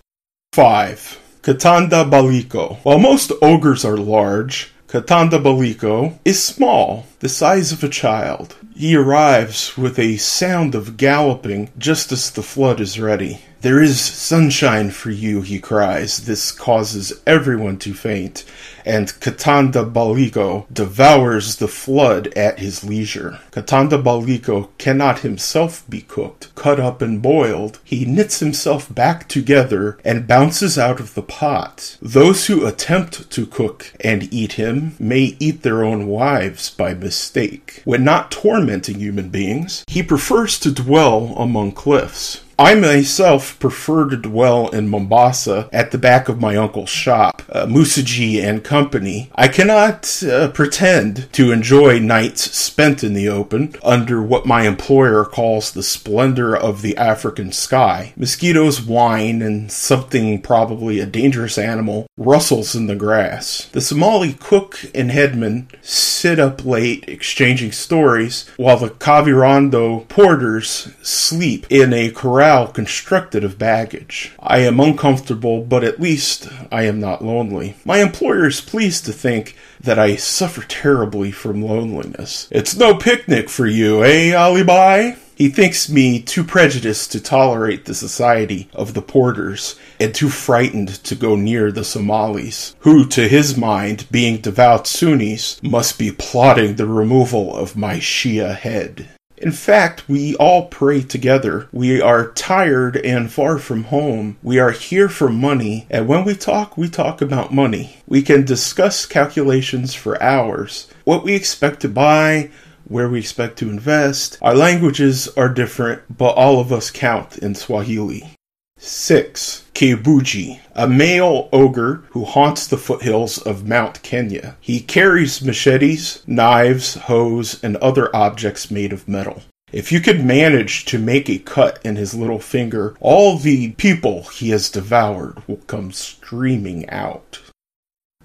5. 0.52 1.38
Katanda 1.40 2.04
Baliko. 2.10 2.76
While 2.82 2.98
most 2.98 3.32
ogres 3.40 3.86
are 3.86 3.96
large, 3.96 4.70
Katanda 4.86 5.42
Baliko 5.42 6.18
is 6.26 6.42
small, 6.42 7.06
the 7.20 7.30
size 7.30 7.72
of 7.72 7.82
a 7.82 7.88
child. 7.88 8.54
He 8.76 8.94
arrives 8.94 9.78
with 9.78 9.98
a 9.98 10.18
sound 10.18 10.74
of 10.74 10.98
galloping 10.98 11.70
just 11.78 12.12
as 12.12 12.30
the 12.30 12.42
flood 12.42 12.80
is 12.80 13.00
ready. 13.00 13.40
There 13.60 13.82
is 13.82 14.00
sunshine 14.00 14.92
for 14.92 15.10
you, 15.10 15.42
he 15.42 15.58
cries. 15.58 16.26
This 16.26 16.52
causes 16.52 17.20
everyone 17.26 17.78
to 17.78 17.92
faint, 17.92 18.44
and 18.84 19.08
Katanda 19.08 19.92
Baliko 19.92 20.66
devours 20.72 21.56
the 21.56 21.66
flood 21.66 22.28
at 22.36 22.60
his 22.60 22.84
leisure. 22.84 23.40
Katanda 23.50 24.00
Baliko 24.00 24.68
cannot 24.78 25.20
himself 25.20 25.82
be 25.90 26.02
cooked, 26.02 26.54
cut 26.54 26.78
up 26.78 27.02
and 27.02 27.20
boiled. 27.20 27.80
He 27.82 28.04
knits 28.04 28.38
himself 28.38 28.94
back 28.94 29.26
together 29.26 29.98
and 30.04 30.28
bounces 30.28 30.78
out 30.78 31.00
of 31.00 31.14
the 31.14 31.22
pot. 31.22 31.98
Those 32.00 32.46
who 32.46 32.64
attempt 32.64 33.28
to 33.28 33.44
cook 33.44 33.92
and 33.98 34.32
eat 34.32 34.52
him 34.52 34.94
may 35.00 35.36
eat 35.40 35.62
their 35.62 35.82
own 35.82 36.06
wives 36.06 36.70
by 36.70 36.94
mistake. 36.94 37.82
When 37.84 38.04
not 38.04 38.30
tormenting 38.30 39.00
human 39.00 39.30
beings, 39.30 39.84
he 39.88 40.04
prefers 40.04 40.60
to 40.60 40.70
dwell 40.70 41.34
among 41.36 41.72
cliffs. 41.72 42.44
I 42.60 42.74
myself 42.74 43.56
prefer 43.60 44.08
to 44.08 44.16
dwell 44.16 44.68
in 44.70 44.88
Mombasa 44.88 45.68
at 45.72 45.92
the 45.92 45.98
back 45.98 46.28
of 46.28 46.40
my 46.40 46.56
uncle's 46.56 46.90
shop, 46.90 47.40
uh, 47.50 47.68
and 47.68 48.64
Company. 48.64 49.30
I 49.36 49.46
cannot 49.46 50.22
uh, 50.24 50.48
pretend 50.48 51.32
to 51.34 51.52
enjoy 51.52 52.00
nights 52.00 52.56
spent 52.56 53.04
in 53.04 53.14
the 53.14 53.28
open 53.28 53.76
under 53.84 54.20
what 54.20 54.44
my 54.44 54.66
employer 54.66 55.24
calls 55.24 55.70
the 55.70 55.84
splendor 55.84 56.56
of 56.56 56.82
the 56.82 56.96
African 56.96 57.52
sky. 57.52 58.12
Mosquitoes 58.16 58.82
whine 58.82 59.40
and 59.40 59.70
something, 59.70 60.42
probably 60.42 60.98
a 60.98 61.06
dangerous 61.06 61.58
animal, 61.58 62.08
rustles 62.16 62.74
in 62.74 62.88
the 62.88 62.96
grass. 62.96 63.68
The 63.70 63.80
Somali 63.80 64.32
cook 64.32 64.80
and 64.96 65.12
headman 65.12 65.68
sit 65.80 66.40
up 66.40 66.64
late 66.64 67.04
exchanging 67.06 67.70
stories 67.70 68.50
while 68.56 68.78
the 68.78 68.90
Kavirondo 68.90 70.08
porters 70.08 70.92
sleep 71.02 71.64
in 71.70 71.92
a 71.92 72.10
corral 72.10 72.47
constructed 72.66 73.44
of 73.44 73.58
baggage. 73.58 74.32
I 74.40 74.58
am 74.58 74.80
uncomfortable, 74.80 75.62
but 75.62 75.84
at 75.84 76.00
least 76.00 76.48
I 76.72 76.84
am 76.84 77.00
not 77.00 77.24
lonely. 77.24 77.76
My 77.84 77.98
employer 77.98 78.46
is 78.46 78.60
pleased 78.60 79.04
to 79.06 79.12
think 79.12 79.56
that 79.80 79.98
I 79.98 80.16
suffer 80.16 80.62
terribly 80.62 81.30
from 81.30 81.62
loneliness. 81.62 82.48
It's 82.50 82.76
no 82.76 82.94
picnic 82.94 83.48
for 83.48 83.66
you, 83.66 84.04
eh, 84.04 84.32
Alibi? 84.32 85.12
He 85.38 85.48
thinks 85.48 85.88
me 85.88 86.20
too 86.20 86.42
prejudiced 86.42 87.12
to 87.12 87.20
tolerate 87.20 87.84
the 87.84 87.94
society 87.94 88.68
of 88.74 88.94
the 88.94 89.02
porters 89.02 89.76
and 90.00 90.12
too 90.12 90.30
frightened 90.30 90.88
to 91.04 91.14
go 91.14 91.36
near 91.36 91.70
the 91.70 91.84
Somalis, 91.84 92.74
who, 92.80 93.06
to 93.06 93.28
his 93.28 93.56
mind, 93.56 94.06
being 94.10 94.38
devout 94.38 94.88
Sunnis, 94.88 95.62
must 95.62 95.96
be 95.96 96.10
plotting 96.10 96.74
the 96.74 96.86
removal 96.86 97.54
of 97.54 97.76
my 97.76 97.98
Shia 97.98 98.56
head. 98.56 99.06
In 99.40 99.52
fact, 99.52 100.08
we 100.08 100.34
all 100.36 100.66
pray 100.66 101.00
together. 101.00 101.68
We 101.72 102.00
are 102.00 102.32
tired 102.32 102.96
and 102.96 103.30
far 103.30 103.58
from 103.58 103.84
home. 103.84 104.36
We 104.42 104.58
are 104.58 104.72
here 104.72 105.08
for 105.08 105.28
money, 105.28 105.86
and 105.88 106.08
when 106.08 106.24
we 106.24 106.34
talk, 106.34 106.76
we 106.76 106.88
talk 106.88 107.22
about 107.22 107.54
money. 107.54 107.98
We 108.06 108.22
can 108.22 108.44
discuss 108.44 109.06
calculations 109.06 109.94
for 109.94 110.20
hours. 110.22 110.88
What 111.04 111.22
we 111.22 111.34
expect 111.34 111.80
to 111.80 111.88
buy, 111.88 112.50
where 112.88 113.08
we 113.08 113.18
expect 113.20 113.58
to 113.58 113.70
invest. 113.70 114.38
Our 114.42 114.54
languages 114.54 115.28
are 115.36 115.48
different, 115.48 116.02
but 116.16 116.30
all 116.30 116.60
of 116.60 116.72
us 116.72 116.90
count 116.90 117.38
in 117.38 117.54
Swahili. 117.54 118.30
6. 118.78 119.64
Kibuji, 119.74 120.60
a 120.74 120.86
male 120.86 121.48
ogre 121.52 122.04
who 122.10 122.24
haunts 122.24 122.66
the 122.66 122.76
foothills 122.76 123.38
of 123.38 123.68
Mount 123.68 124.02
Kenya. 124.02 124.56
He 124.60 124.80
carries 124.80 125.42
machetes, 125.42 126.22
knives, 126.26 126.94
hoes, 126.94 127.62
and 127.62 127.76
other 127.78 128.14
objects 128.14 128.70
made 128.70 128.92
of 128.92 129.08
metal. 129.08 129.42
If 129.72 129.92
you 129.92 130.00
could 130.00 130.24
manage 130.24 130.84
to 130.86 130.98
make 130.98 131.28
a 131.28 131.38
cut 131.38 131.78
in 131.84 131.96
his 131.96 132.14
little 132.14 132.38
finger, 132.38 132.96
all 133.00 133.36
the 133.36 133.72
people 133.72 134.22
he 134.22 134.50
has 134.50 134.70
devoured 134.70 135.42
will 135.46 135.60
come 135.66 135.92
streaming 135.92 136.88
out. 136.88 137.40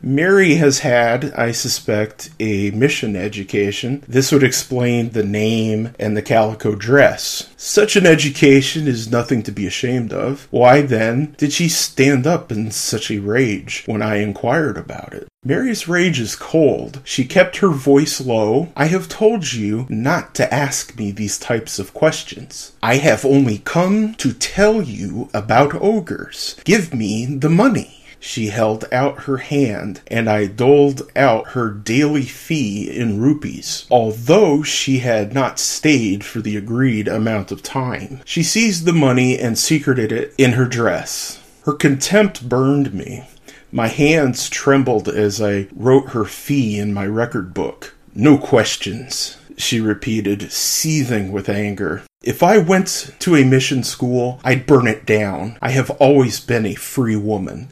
Mary 0.06 0.56
has 0.56 0.80
had, 0.80 1.34
I 1.34 1.54
suspect, 1.54 2.30
a 2.38 2.72
mission 2.72 3.16
education. 3.16 4.04
This 4.06 4.34
would 4.34 4.44
explain 4.44 5.12
the 5.12 5.24
name 5.24 5.94
and 5.98 6.18
the 6.18 6.22
calico 6.22 6.76
dress. 6.76 7.50
Such 7.56 7.96
an 7.96 8.06
education 8.06 8.86
is 8.86 9.10
nothing 9.10 9.44
to 9.44 9.52
be 9.54 9.66
ashamed 9.66 10.12
of. 10.12 10.50
Why 10.52 10.82
then 10.82 11.36
did 11.38 11.54
she 11.54 11.70
stand 11.70 12.28
up 12.28 12.52
in 12.52 12.70
such 12.72 13.10
a 13.10 13.20
rage 13.20 13.84
when 13.86 14.02
I 14.02 14.18
inquired 14.18 14.78
about 14.78 15.14
it? 15.14 15.30
Mary's 15.46 15.88
rage 15.88 16.20
is 16.20 16.36
cold. 16.36 17.00
She 17.06 17.24
kept 17.24 17.58
her 17.58 17.70
voice 17.70 18.20
low. 18.20 18.74
I 18.76 18.86
have 18.86 19.08
told 19.08 19.54
you 19.54 19.86
not 19.88 20.36
to 20.36 20.54
ask 20.54 20.98
me 20.98 21.12
these 21.12 21.40
types 21.40 21.80
of 21.80 21.94
questions. 21.94 22.74
I 22.84 22.96
have 22.96 23.24
only 23.24 23.60
come 23.60 24.16
to 24.16 24.34
tell 24.34 24.82
you 24.82 25.30
about 25.34 25.74
ogres. 25.76 26.58
Give 26.66 26.94
me 26.94 27.26
the 27.26 27.50
money. 27.50 28.03
She 28.26 28.48
held 28.48 28.86
out 28.90 29.24
her 29.24 29.38
hand, 29.38 30.00
and 30.08 30.30
I 30.30 30.46
doled 30.46 31.12
out 31.14 31.50
her 31.50 31.70
daily 31.70 32.24
fee 32.24 32.90
in 32.90 33.20
rupees, 33.20 33.86
although 33.92 34.64
she 34.64 35.00
had 35.00 35.34
not 35.34 35.60
stayed 35.60 36.24
for 36.24 36.40
the 36.40 36.56
agreed 36.56 37.10
amount 37.10 37.52
of 37.52 37.62
time. 37.62 38.22
She 38.24 38.42
seized 38.42 38.86
the 38.86 38.94
money 38.94 39.38
and 39.38 39.60
secreted 39.60 40.14
it 40.14 40.34
in 40.38 40.54
her 40.54 40.64
dress. 40.64 41.44
Her 41.66 41.74
contempt 41.74 42.48
burned 42.48 42.94
me. 42.94 43.26
My 43.74 43.88
hands 43.88 44.50
trembled 44.50 45.10
as 45.10 45.42
I 45.42 45.68
wrote 45.76 46.12
her 46.12 46.24
fee 46.24 46.80
in 46.80 46.94
my 46.94 47.06
record 47.06 47.54
book. 47.54 47.94
No 48.16 48.38
questions, 48.38 49.36
she 49.58 49.82
repeated, 49.82 50.50
seething 50.50 51.34
with 51.34 51.50
anger. 51.50 52.04
If 52.24 52.42
I 52.42 52.58
went 52.58 53.12
to 53.20 53.36
a 53.36 53.44
mission 53.44 53.84
school, 53.84 54.40
I'd 54.46 54.66
burn 54.66 54.88
it 54.88 55.06
down. 55.06 55.58
I 55.62 55.72
have 55.72 55.92
always 55.92 56.40
been 56.40 56.66
a 56.66 56.76
free 56.76 57.18
woman. 57.18 57.68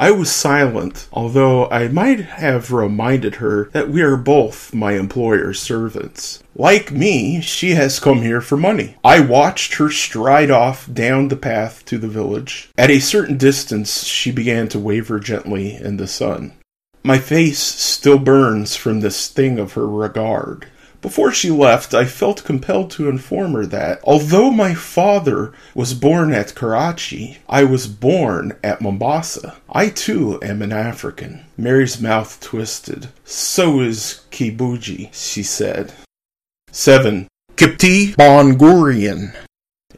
I 0.00 0.12
was 0.12 0.30
silent, 0.30 1.08
although 1.12 1.68
I 1.68 1.88
might 1.88 2.20
have 2.20 2.72
reminded 2.72 3.34
her 3.34 3.68
that 3.74 3.90
we 3.90 4.00
are 4.00 4.16
both 4.16 4.72
my 4.72 4.92
employer's 4.92 5.60
servants. 5.60 6.42
Like 6.56 6.90
me, 6.90 7.42
she 7.42 7.72
has 7.72 8.00
come 8.00 8.22
here 8.22 8.40
for 8.40 8.56
money. 8.56 8.96
I 9.04 9.20
watched 9.20 9.74
her 9.74 9.90
stride 9.90 10.50
off 10.50 10.90
down 10.90 11.28
the 11.28 11.36
path 11.36 11.84
to 11.84 11.98
the 11.98 12.08
village. 12.08 12.70
At 12.78 12.90
a 12.90 12.98
certain 12.98 13.36
distance, 13.36 14.04
she 14.04 14.32
began 14.32 14.68
to 14.68 14.78
waver 14.78 15.20
gently 15.20 15.74
in 15.74 15.98
the 15.98 16.06
sun. 16.06 16.54
My 17.02 17.18
face 17.18 17.58
still 17.58 18.18
burns 18.18 18.76
from 18.76 19.00
the 19.00 19.10
sting 19.10 19.58
of 19.58 19.74
her 19.74 19.86
regard. 19.86 20.66
Before 21.02 21.32
she 21.32 21.50
left, 21.50 21.94
I 21.94 22.04
felt 22.04 22.44
compelled 22.44 22.90
to 22.92 23.08
inform 23.08 23.54
her 23.54 23.64
that, 23.66 24.00
although 24.04 24.50
my 24.50 24.74
father 24.74 25.52
was 25.74 25.94
born 25.94 26.32
at 26.32 26.54
Karachi, 26.54 27.38
I 27.48 27.64
was 27.64 27.86
born 27.86 28.56
at 28.62 28.82
Mombasa. 28.82 29.56
I 29.70 29.88
too 29.88 30.38
am 30.42 30.60
an 30.60 30.72
African. 30.72 31.46
Mary's 31.56 32.00
mouth 32.00 32.38
twisted. 32.40 33.08
So 33.24 33.80
is 33.80 34.26
Kibuji, 34.30 35.08
she 35.14 35.42
said. 35.42 35.94
7. 36.70 37.28
Kipti 37.56 38.14
Bongurian 38.14 39.34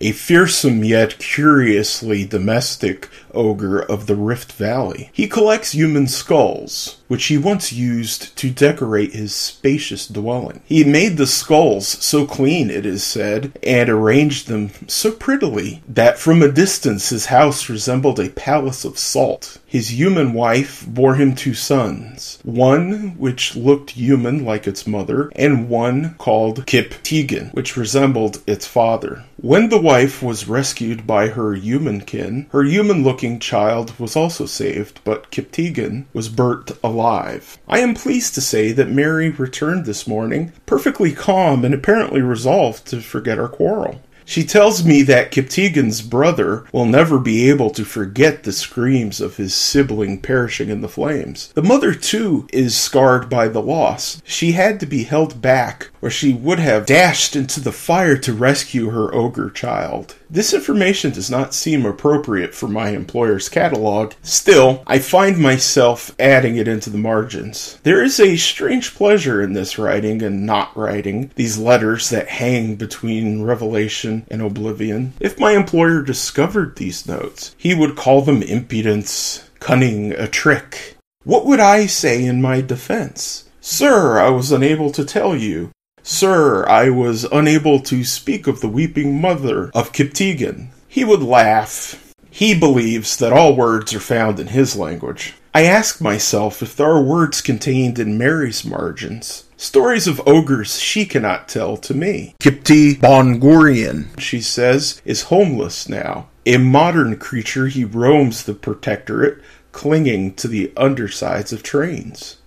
a 0.03 0.11
fearsome 0.11 0.83
yet 0.83 1.17
curiously 1.21 2.25
domestic 2.25 3.09
ogre 3.35 3.81
of 3.81 4.07
the 4.07 4.17
Rift 4.17 4.53
Valley. 4.53 5.11
He 5.13 5.29
collects 5.29 5.73
human 5.73 6.07
skulls, 6.07 6.99
which 7.09 7.27
he 7.27 7.37
once 7.37 7.73
used 7.73 8.35
to 8.39 8.51
decorate 8.51 9.13
his 9.13 9.35
spacious 9.35 10.07
dwelling. 10.07 10.63
He 10.65 10.83
made 10.83 11.17
the 11.17 11.27
skulls 11.27 11.87
so 11.87 12.27
clean, 12.27 12.71
it 12.71 12.87
is 12.87 13.05
said, 13.05 13.53
and 13.63 13.89
arranged 13.89 14.49
them 14.49 14.71
so 14.87 15.13
prettily 15.13 15.83
that 15.89 16.19
from 16.19 16.43
a 16.43 16.51
distance 16.51 17.11
his 17.11 17.27
house 17.27 17.69
resembled 17.69 18.19
a 18.19 18.31
palace 18.31 18.85
of 18.85 18.99
salt. 18.99 19.59
His 19.67 19.99
human 19.99 20.33
wife 20.33 20.87
bore 20.87 21.15
him 21.15 21.35
two 21.35 21.55
sons, 21.55 22.39
one 22.45 23.17
which 23.19 23.57
looked 23.57 23.93
human 23.93 24.45
like 24.45 24.67
its 24.67 24.87
mother, 24.87 25.31
and 25.35 25.69
one 25.69 26.15
called 26.19 26.67
Kip 26.67 26.95
Tegan, 27.03 27.49
which 27.53 27.77
resembled 27.77 28.43
its 28.47 28.67
father. 28.67 29.25
When 29.37 29.71
the 29.71 29.81
wife 29.81 30.23
was 30.23 30.47
rescued 30.47 31.07
by 31.07 31.29
her 31.29 31.55
human 31.55 32.03
kin, 32.03 32.47
her 32.53 32.63
human 32.63 33.03
looking 33.03 33.22
child 33.41 33.99
was 33.99 34.17
also 34.17 34.47
saved, 34.47 35.01
but 35.05 35.31
Kiptigan 35.31 36.07
was 36.13 36.29
burnt 36.29 36.73
alive. 36.83 37.59
I 37.69 37.79
am 37.79 37.95
pleased 37.95 38.35
to 38.35 38.41
say 38.41 38.73
that 38.73 38.91
Mary 38.91 39.31
returned 39.31 39.85
this 39.85 40.07
morning, 40.07 40.53
perfectly 40.67 41.13
calm 41.13 41.65
and 41.65 41.75
apparently 41.75 42.21
resolved 42.21 42.87
to 42.89 43.01
forget 43.01 43.39
our 43.39 43.49
quarrel. 43.49 44.01
She 44.25 44.45
tells 44.45 44.85
me 44.85 45.03
that 45.03 45.33
Kiptigan's 45.33 46.01
brother 46.01 46.65
will 46.73 46.87
never 46.87 47.19
be 47.19 47.51
able 47.51 47.71
to 47.71 47.85
forget 47.85 48.43
the 48.45 48.53
screams 48.53 49.21
of 49.21 49.37
his 49.37 49.55
sibling 49.55 50.21
perishing 50.21 50.69
in 50.69 50.81
the 50.81 50.89
flames. 50.89 51.53
The 51.55 51.63
mother, 51.63 51.93
too, 51.95 52.47
is 52.53 52.77
scarred 52.77 53.29
by 53.29 53.49
the 53.49 53.63
loss. 53.63 54.23
She 54.25 54.53
had 54.53 54.81
to 54.81 54.87
be 54.87 55.05
held 55.05 55.43
back, 55.43 55.91
or 56.03 56.11
she 56.11 56.35
would 56.35 56.59
have 56.59 56.85
dashed 56.85 57.37
into 57.37 57.61
the 57.61 57.73
fire 57.73 58.17
to 58.19 58.35
rescue 58.35 58.91
her 58.91 59.15
ogre 59.15 59.49
child. 59.49 60.17
This 60.29 60.53
information 60.53 61.13
does 61.13 61.31
not 61.31 61.55
seem 61.55 61.87
appropriate 61.87 62.55
for 62.55 62.67
my 62.67 62.91
employer's 62.91 63.49
catalog. 63.49 64.15
Still, 64.23 64.83
I 64.87 64.99
find 64.99 65.39
myself 65.39 66.11
adding 66.19 66.57
it 66.57 66.67
into 66.67 66.91
the 66.91 66.99
margins. 66.99 67.79
There 67.85 68.03
is 68.03 68.19
a 68.19 68.37
strange 68.37 68.95
pleasure 68.95 69.41
in 69.41 69.53
this 69.53 69.79
writing 69.79 70.23
and 70.23 70.45
not 70.45 70.77
writing, 70.77 71.31
these 71.37 71.57
letters 71.57 72.11
that 72.11 72.29
hang 72.29 72.75
between 72.75 73.43
revelation 73.43 74.27
and 74.29 74.43
oblivion. 74.43 75.13
If 75.21 75.39
my 75.39 75.53
employer 75.53 76.03
discovered 76.03 76.77
these 76.77 77.07
notes, 77.07 77.55
he 77.57 77.75
would 77.75 77.95
call 77.95 78.23
them 78.23 78.43
impudence, 78.43 79.49
cunning, 79.61 80.13
a 80.13 80.27
trick. 80.27 80.97
What 81.25 81.47
would 81.47 81.61
I 81.61 81.87
say 81.87 82.25
in 82.25 82.43
my 82.43 82.61
defense? 82.61 83.49
Sir, 83.61 84.19
I 84.19 84.31
was 84.31 84.51
unable 84.51 84.91
to 84.91 85.05
tell 85.05 85.37
you. 85.37 85.71
Sir, 86.03 86.67
I 86.69 86.91
was 86.91 87.25
unable 87.25 87.79
to 87.81 88.05
speak 88.05 88.47
of 88.47 88.61
the 88.61 88.69
weeping 88.69 89.21
mother 89.21 89.71
of 89.75 89.93
Kiptigan. 89.93 90.69
He 90.89 91.05
would 91.05 91.23
laugh. 91.23 92.13
He 92.31 92.59
believes 92.59 93.17
that 93.19 93.33
all 93.33 93.55
words 93.55 93.95
are 93.95 94.01
found 94.01 94.41
in 94.41 94.49
his 94.49 94.75
language. 94.75 95.35
I 95.55 95.65
ask 95.65 96.01
myself 96.01 96.63
if 96.63 96.75
there 96.75 96.91
are 96.91 97.03
words 97.03 97.41
contained 97.41 97.99
in 97.99 98.19
Mary's 98.19 98.65
margins. 98.65 99.45
Stories 99.57 100.09
of 100.09 100.27
ogres 100.27 100.81
she 100.81 101.05
cannot 101.05 101.49
tell 101.49 101.77
to 101.77 101.95
me. 101.95 102.35
Kipti 102.41 102.99
Bongorian, 102.99 104.19
she 104.19 104.41
says, 104.41 105.01
is 105.05 105.25
homeless 105.25 105.89
now. 105.89 106.29
A 106.47 106.57
modern 106.57 107.17
creature, 107.17 107.69
he 107.69 107.85
roams 107.85 108.43
the 108.43 108.55
protectorate, 108.55 109.41
clinging 109.71 110.35
to 110.35 110.49
the 110.49 110.73
undersides 110.77 111.53
of 111.53 111.63
trains. 111.63 112.39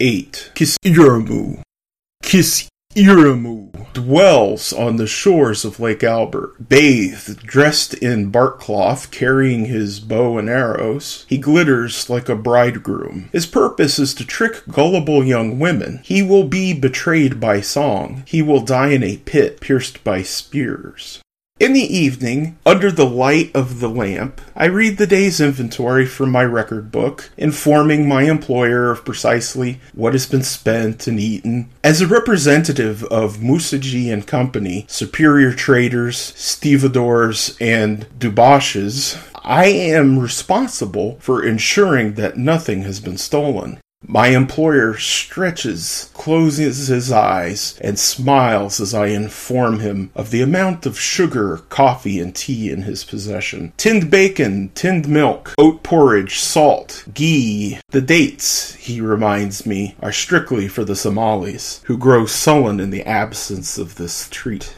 8. 0.00 0.52
Kisiramu. 0.54 1.62
Kis 2.22 2.68
Iramu 2.94 3.72
dwells 3.94 4.70
on 4.70 4.96
the 4.96 5.06
shores 5.06 5.64
of 5.64 5.80
Lake 5.80 6.04
Albert. 6.04 6.68
Bathed, 6.68 7.38
dressed 7.46 7.94
in 7.94 8.30
bark 8.30 8.60
cloth, 8.60 9.10
carrying 9.10 9.64
his 9.64 9.98
bow 9.98 10.36
and 10.36 10.48
arrows, 10.48 11.24
he 11.26 11.38
glitters 11.38 12.10
like 12.10 12.28
a 12.28 12.36
bridegroom. 12.36 13.30
His 13.32 13.46
purpose 13.46 13.98
is 13.98 14.12
to 14.14 14.26
trick 14.26 14.62
gullible 14.68 15.24
young 15.24 15.58
women. 15.58 16.00
He 16.04 16.22
will 16.22 16.44
be 16.44 16.74
betrayed 16.74 17.40
by 17.40 17.62
song. 17.62 18.24
He 18.26 18.42
will 18.42 18.60
die 18.60 18.88
in 18.88 19.02
a 19.02 19.16
pit 19.16 19.60
pierced 19.60 20.04
by 20.04 20.22
spears. 20.22 21.22
In 21.62 21.74
the 21.74 21.96
evening, 21.96 22.58
under 22.66 22.90
the 22.90 23.06
light 23.06 23.54
of 23.54 23.78
the 23.78 23.88
lamp, 23.88 24.40
I 24.56 24.64
read 24.64 24.96
the 24.96 25.06
day's 25.06 25.40
inventory 25.40 26.06
from 26.06 26.32
my 26.32 26.42
record 26.42 26.90
book, 26.90 27.30
informing 27.36 28.08
my 28.08 28.24
employer 28.24 28.90
of 28.90 29.04
precisely 29.04 29.78
what 29.94 30.12
has 30.12 30.26
been 30.26 30.42
spent 30.42 31.06
and 31.06 31.20
eaten. 31.20 31.70
As 31.84 32.00
a 32.00 32.08
representative 32.08 33.04
of 33.04 33.36
Musaji 33.36 34.12
and 34.12 34.26
Company, 34.26 34.86
superior 34.88 35.52
traders, 35.52 36.34
stevedores, 36.36 37.56
and 37.60 38.08
dubashes, 38.18 39.16
I 39.44 39.66
am 39.66 40.18
responsible 40.18 41.16
for 41.20 41.44
ensuring 41.44 42.14
that 42.14 42.36
nothing 42.36 42.82
has 42.82 42.98
been 42.98 43.18
stolen. 43.18 43.78
My 44.06 44.28
employer 44.28 44.96
stretches, 44.98 46.10
closes 46.12 46.88
his 46.88 47.12
eyes, 47.12 47.78
and 47.80 47.98
smiles 47.98 48.80
as 48.80 48.94
I 48.94 49.06
inform 49.06 49.78
him 49.78 50.10
of 50.16 50.30
the 50.30 50.42
amount 50.42 50.86
of 50.86 50.98
sugar, 50.98 51.58
coffee, 51.68 52.18
and 52.18 52.34
tea 52.34 52.70
in 52.70 52.82
his 52.82 53.04
possession. 53.04 53.72
Tinned 53.76 54.10
bacon, 54.10 54.70
tinned 54.74 55.08
milk, 55.08 55.54
oat 55.56 55.82
porridge, 55.82 56.38
salt, 56.40 57.04
ghee. 57.14 57.78
The 57.90 58.00
dates, 58.00 58.74
he 58.74 59.00
reminds 59.00 59.64
me, 59.64 59.94
are 60.02 60.12
strictly 60.12 60.66
for 60.66 60.84
the 60.84 60.96
Somalis, 60.96 61.80
who 61.84 61.96
grow 61.96 62.26
sullen 62.26 62.80
in 62.80 62.90
the 62.90 63.04
absence 63.04 63.78
of 63.78 63.94
this 63.94 64.28
treat. 64.28 64.74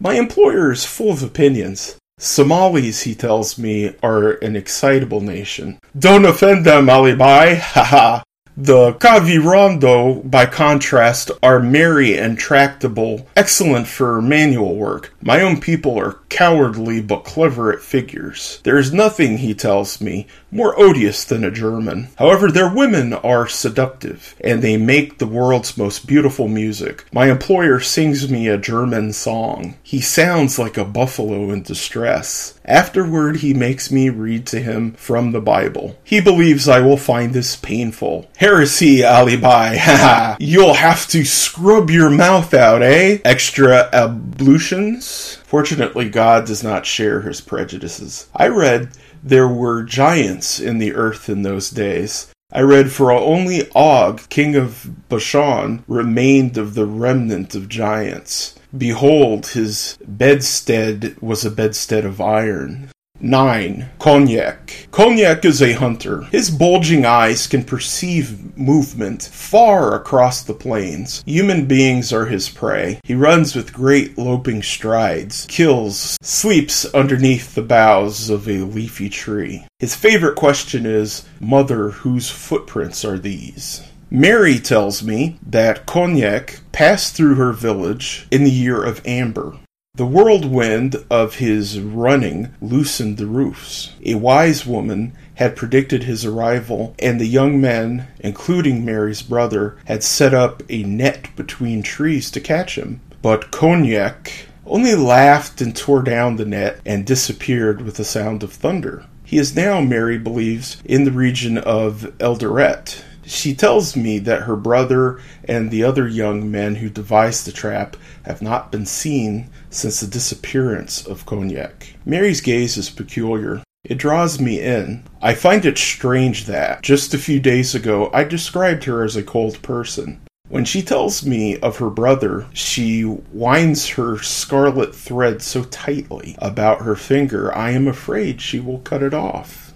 My 0.00 0.14
employer 0.14 0.72
is 0.72 0.86
full 0.86 1.10
of 1.10 1.22
opinions. 1.22 1.96
Somalis, 2.18 3.02
he 3.02 3.14
tells 3.14 3.58
me, 3.58 3.94
are 4.02 4.32
an 4.32 4.56
excitable 4.56 5.20
nation. 5.20 5.78
Don't 5.98 6.24
offend 6.24 6.64
them, 6.64 6.86
Alibhai, 6.86 7.58
haha. 7.60 8.22
The 8.56 8.92
Kavirondo, 8.92 10.30
by 10.30 10.44
contrast, 10.44 11.30
are 11.42 11.58
merry 11.58 12.18
and 12.18 12.38
tractable, 12.38 13.26
excellent 13.34 13.86
for 13.86 14.20
manual 14.20 14.76
work. 14.76 15.14
My 15.22 15.40
own 15.40 15.58
people 15.58 15.98
are 15.98 16.18
cowardly 16.32 17.02
but 17.02 17.24
clever 17.24 17.70
at 17.70 17.82
figures. 17.82 18.58
There 18.64 18.78
is 18.78 18.92
nothing, 18.92 19.38
he 19.38 19.52
tells 19.52 20.00
me, 20.00 20.26
more 20.50 20.78
odious 20.80 21.24
than 21.24 21.44
a 21.44 21.50
German. 21.50 22.08
However, 22.16 22.50
their 22.50 22.72
women 22.72 23.12
are 23.12 23.46
seductive, 23.46 24.34
and 24.40 24.62
they 24.62 24.78
make 24.78 25.18
the 25.18 25.26
world's 25.26 25.76
most 25.76 26.06
beautiful 26.06 26.48
music. 26.48 27.04
My 27.12 27.30
employer 27.30 27.80
sings 27.80 28.30
me 28.30 28.48
a 28.48 28.56
German 28.56 29.12
song. 29.12 29.76
He 29.82 30.00
sounds 30.00 30.58
like 30.58 30.78
a 30.78 30.84
buffalo 30.84 31.50
in 31.50 31.62
distress. 31.62 32.58
Afterward, 32.64 33.36
he 33.36 33.52
makes 33.52 33.90
me 33.90 34.08
read 34.08 34.46
to 34.46 34.60
him 34.60 34.92
from 34.92 35.32
the 35.32 35.40
Bible. 35.40 35.98
He 36.04 36.20
believes 36.20 36.68
I 36.68 36.80
will 36.80 36.96
find 36.96 37.34
this 37.34 37.56
painful. 37.56 38.30
Heresy, 38.36 38.98
Alibhai. 38.98 39.76
Ha 39.82 40.36
You'll 40.38 40.74
have 40.74 41.06
to 41.08 41.24
scrub 41.24 41.90
your 41.90 42.08
mouth 42.08 42.54
out, 42.54 42.82
eh? 42.82 43.18
Extra 43.24 43.90
ablutions? 43.92 45.38
Fortunately, 45.52 46.08
God 46.08 46.46
does 46.46 46.64
not 46.64 46.86
share 46.86 47.20
his 47.20 47.42
prejudices. 47.42 48.26
I 48.34 48.48
read 48.48 48.88
there 49.22 49.46
were 49.46 49.82
giants 49.82 50.58
in 50.58 50.78
the 50.78 50.94
earth 50.94 51.28
in 51.28 51.42
those 51.42 51.68
days. 51.68 52.32
I 52.50 52.62
read, 52.62 52.90
For 52.90 53.12
only 53.12 53.68
Og, 53.74 54.26
king 54.30 54.56
of 54.56 54.88
Bashan, 55.10 55.84
remained 55.86 56.56
of 56.56 56.72
the 56.72 56.86
remnant 56.86 57.54
of 57.54 57.68
giants. 57.68 58.54
Behold, 58.74 59.48
his 59.48 59.98
bedstead 60.08 61.16
was 61.20 61.44
a 61.44 61.50
bedstead 61.50 62.06
of 62.06 62.18
iron. 62.18 62.88
9. 63.22 63.88
Konyek. 64.00 64.88
Konyek 64.90 65.44
is 65.44 65.62
a 65.62 65.74
hunter. 65.74 66.22
His 66.32 66.50
bulging 66.50 67.06
eyes 67.06 67.46
can 67.46 67.62
perceive 67.62 68.56
movement 68.58 69.22
far 69.22 69.94
across 69.94 70.42
the 70.42 70.54
plains. 70.54 71.22
Human 71.24 71.66
beings 71.66 72.12
are 72.12 72.26
his 72.26 72.48
prey. 72.48 72.98
He 73.04 73.14
runs 73.14 73.54
with 73.54 73.72
great 73.72 74.18
loping 74.18 74.62
strides, 74.62 75.46
kills, 75.48 76.16
sleeps 76.20 76.84
underneath 76.86 77.54
the 77.54 77.62
boughs 77.62 78.28
of 78.28 78.48
a 78.48 78.58
leafy 78.58 79.08
tree. 79.08 79.66
His 79.78 79.94
favorite 79.94 80.36
question 80.36 80.84
is, 80.84 81.24
Mother, 81.38 81.90
whose 81.90 82.28
footprints 82.28 83.04
are 83.04 83.18
these? 83.18 83.82
Mary 84.10 84.58
tells 84.58 85.02
me 85.02 85.38
that 85.46 85.86
Konyek 85.86 86.60
passed 86.72 87.14
through 87.14 87.36
her 87.36 87.52
village 87.52 88.26
in 88.30 88.44
the 88.44 88.50
year 88.50 88.82
of 88.82 89.00
Amber. 89.06 89.56
The 89.94 90.06
whirlwind 90.06 90.96
of 91.10 91.34
his 91.34 91.78
running 91.78 92.54
loosened 92.62 93.18
the 93.18 93.26
roofs. 93.26 93.92
A 94.06 94.14
wise 94.14 94.64
woman 94.64 95.12
had 95.34 95.54
predicted 95.54 96.04
his 96.04 96.24
arrival, 96.24 96.94
and 96.98 97.20
the 97.20 97.26
young 97.26 97.60
men, 97.60 98.06
including 98.20 98.86
Mary's 98.86 99.20
brother, 99.20 99.76
had 99.84 100.02
set 100.02 100.32
up 100.32 100.62
a 100.70 100.82
net 100.82 101.28
between 101.36 101.82
trees 101.82 102.30
to 102.30 102.40
catch 102.40 102.78
him. 102.78 103.02
But 103.20 103.50
Konyek 103.50 104.46
only 104.64 104.94
laughed 104.94 105.60
and 105.60 105.76
tore 105.76 106.02
down 106.02 106.36
the 106.36 106.46
net 106.46 106.80
and 106.86 107.04
disappeared 107.04 107.82
with 107.82 107.96
the 107.96 108.04
sound 108.04 108.42
of 108.42 108.50
thunder. 108.50 109.04
He 109.24 109.36
is 109.36 109.54
now, 109.54 109.82
Mary 109.82 110.16
believes, 110.16 110.78
in 110.86 111.04
the 111.04 111.12
region 111.12 111.58
of 111.58 112.10
Eldoret. 112.18 113.04
She 113.24 113.54
tells 113.54 113.96
me 113.96 114.18
that 114.20 114.42
her 114.42 114.56
brother 114.56 115.20
and 115.44 115.70
the 115.70 115.84
other 115.84 116.08
young 116.08 116.50
men 116.50 116.76
who 116.76 116.88
devised 116.88 117.46
the 117.46 117.52
trap 117.52 117.96
have 118.24 118.42
not 118.42 118.72
been 118.72 118.86
seen 118.86 119.48
since 119.70 120.00
the 120.00 120.06
disappearance 120.06 121.06
of 121.06 121.26
Konyek. 121.26 121.94
Mary's 122.04 122.40
gaze 122.40 122.76
is 122.76 122.90
peculiar. 122.90 123.62
It 123.84 123.98
draws 123.98 124.40
me 124.40 124.60
in. 124.60 125.04
I 125.20 125.34
find 125.34 125.64
it 125.64 125.78
strange 125.78 126.46
that, 126.46 126.82
just 126.82 127.14
a 127.14 127.18
few 127.18 127.40
days 127.40 127.74
ago, 127.74 128.10
I 128.12 128.24
described 128.24 128.84
her 128.84 129.02
as 129.02 129.16
a 129.16 129.22
cold 129.22 129.60
person. 129.62 130.20
When 130.48 130.64
she 130.64 130.82
tells 130.82 131.24
me 131.24 131.58
of 131.60 131.78
her 131.78 131.90
brother, 131.90 132.46
she 132.52 133.04
winds 133.04 133.88
her 133.88 134.18
scarlet 134.18 134.94
thread 134.94 135.40
so 135.40 135.64
tightly 135.64 136.36
about 136.38 136.82
her 136.82 136.94
finger, 136.94 137.56
I 137.56 137.70
am 137.70 137.88
afraid 137.88 138.40
she 138.40 138.60
will 138.60 138.80
cut 138.80 139.02
it 139.02 139.14
off. 139.14 139.72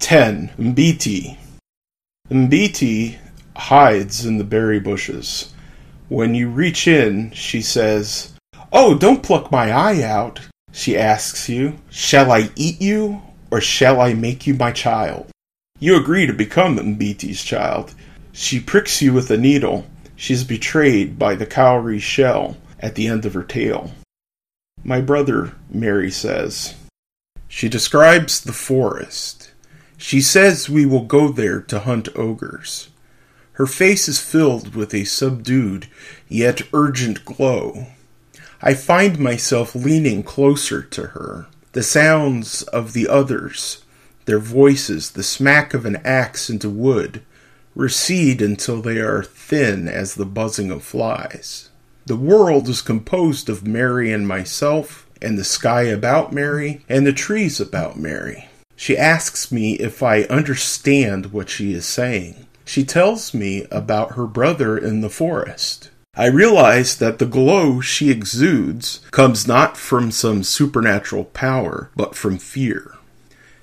10. 0.00 0.50
Mbiti. 0.58 1.38
Mbiti 2.32 3.18
hides 3.54 4.24
in 4.24 4.38
the 4.38 4.44
berry 4.44 4.80
bushes. 4.80 5.52
When 6.08 6.34
you 6.34 6.48
reach 6.48 6.88
in, 6.88 7.30
she 7.32 7.60
says, 7.60 8.32
Oh, 8.72 8.96
don't 8.96 9.22
pluck 9.22 9.52
my 9.52 9.70
eye 9.70 10.02
out. 10.02 10.40
She 10.72 10.96
asks 10.96 11.50
you, 11.50 11.76
Shall 11.90 12.32
I 12.32 12.48
eat 12.56 12.80
you, 12.80 13.20
or 13.50 13.60
shall 13.60 14.00
I 14.00 14.14
make 14.14 14.46
you 14.46 14.54
my 14.54 14.72
child? 14.72 15.30
You 15.78 15.96
agree 15.96 16.24
to 16.24 16.32
become 16.32 16.78
Mbiti's 16.78 17.42
child. 17.42 17.94
She 18.32 18.60
pricks 18.60 19.02
you 19.02 19.12
with 19.12 19.30
a 19.30 19.36
needle. 19.36 19.84
She 20.16 20.32
is 20.32 20.44
betrayed 20.44 21.18
by 21.18 21.34
the 21.34 21.44
cowrie 21.44 21.98
shell 21.98 22.56
at 22.80 22.94
the 22.94 23.08
end 23.08 23.26
of 23.26 23.34
her 23.34 23.42
tail. 23.42 23.92
My 24.82 25.02
brother, 25.02 25.52
Mary 25.68 26.10
says. 26.10 26.74
She 27.46 27.68
describes 27.68 28.40
the 28.40 28.54
forest. 28.54 29.41
She 30.02 30.20
says 30.20 30.68
we 30.68 30.84
will 30.84 31.04
go 31.04 31.28
there 31.28 31.60
to 31.60 31.78
hunt 31.78 32.08
ogres. 32.16 32.88
Her 33.52 33.66
face 33.66 34.08
is 34.08 34.18
filled 34.18 34.74
with 34.74 34.92
a 34.92 35.04
subdued 35.04 35.86
yet 36.28 36.62
urgent 36.74 37.24
glow. 37.24 37.86
I 38.60 38.74
find 38.74 39.20
myself 39.20 39.76
leaning 39.76 40.24
closer 40.24 40.82
to 40.82 41.02
her. 41.08 41.46
The 41.70 41.84
sounds 41.84 42.64
of 42.64 42.94
the 42.94 43.06
others, 43.06 43.84
their 44.24 44.40
voices, 44.40 45.12
the 45.12 45.22
smack 45.22 45.72
of 45.72 45.86
an 45.86 46.00
axe 46.04 46.50
into 46.50 46.68
wood, 46.68 47.22
recede 47.76 48.42
until 48.42 48.82
they 48.82 48.98
are 48.98 49.22
thin 49.22 49.86
as 49.86 50.16
the 50.16 50.26
buzzing 50.26 50.72
of 50.72 50.82
flies. 50.82 51.70
The 52.06 52.16
world 52.16 52.68
is 52.68 52.82
composed 52.82 53.48
of 53.48 53.68
Mary 53.68 54.12
and 54.12 54.26
myself, 54.26 55.08
and 55.22 55.38
the 55.38 55.44
sky 55.44 55.82
about 55.82 56.32
Mary, 56.32 56.84
and 56.88 57.06
the 57.06 57.12
trees 57.12 57.60
about 57.60 57.96
Mary. 57.96 58.48
She 58.76 58.96
asks 58.96 59.52
me 59.52 59.74
if 59.74 60.02
I 60.02 60.22
understand 60.22 61.32
what 61.32 61.48
she 61.48 61.72
is 61.72 61.86
saying. 61.86 62.46
She 62.64 62.84
tells 62.84 63.34
me 63.34 63.66
about 63.70 64.12
her 64.12 64.26
brother 64.26 64.78
in 64.78 65.00
the 65.00 65.10
forest. 65.10 65.90
I 66.14 66.26
realize 66.26 66.96
that 66.96 67.18
the 67.18 67.26
glow 67.26 67.80
she 67.80 68.10
exudes 68.10 69.00
comes 69.10 69.46
not 69.46 69.76
from 69.76 70.10
some 70.10 70.42
supernatural 70.42 71.24
power, 71.24 71.90
but 71.96 72.14
from 72.14 72.38
fear. 72.38 72.96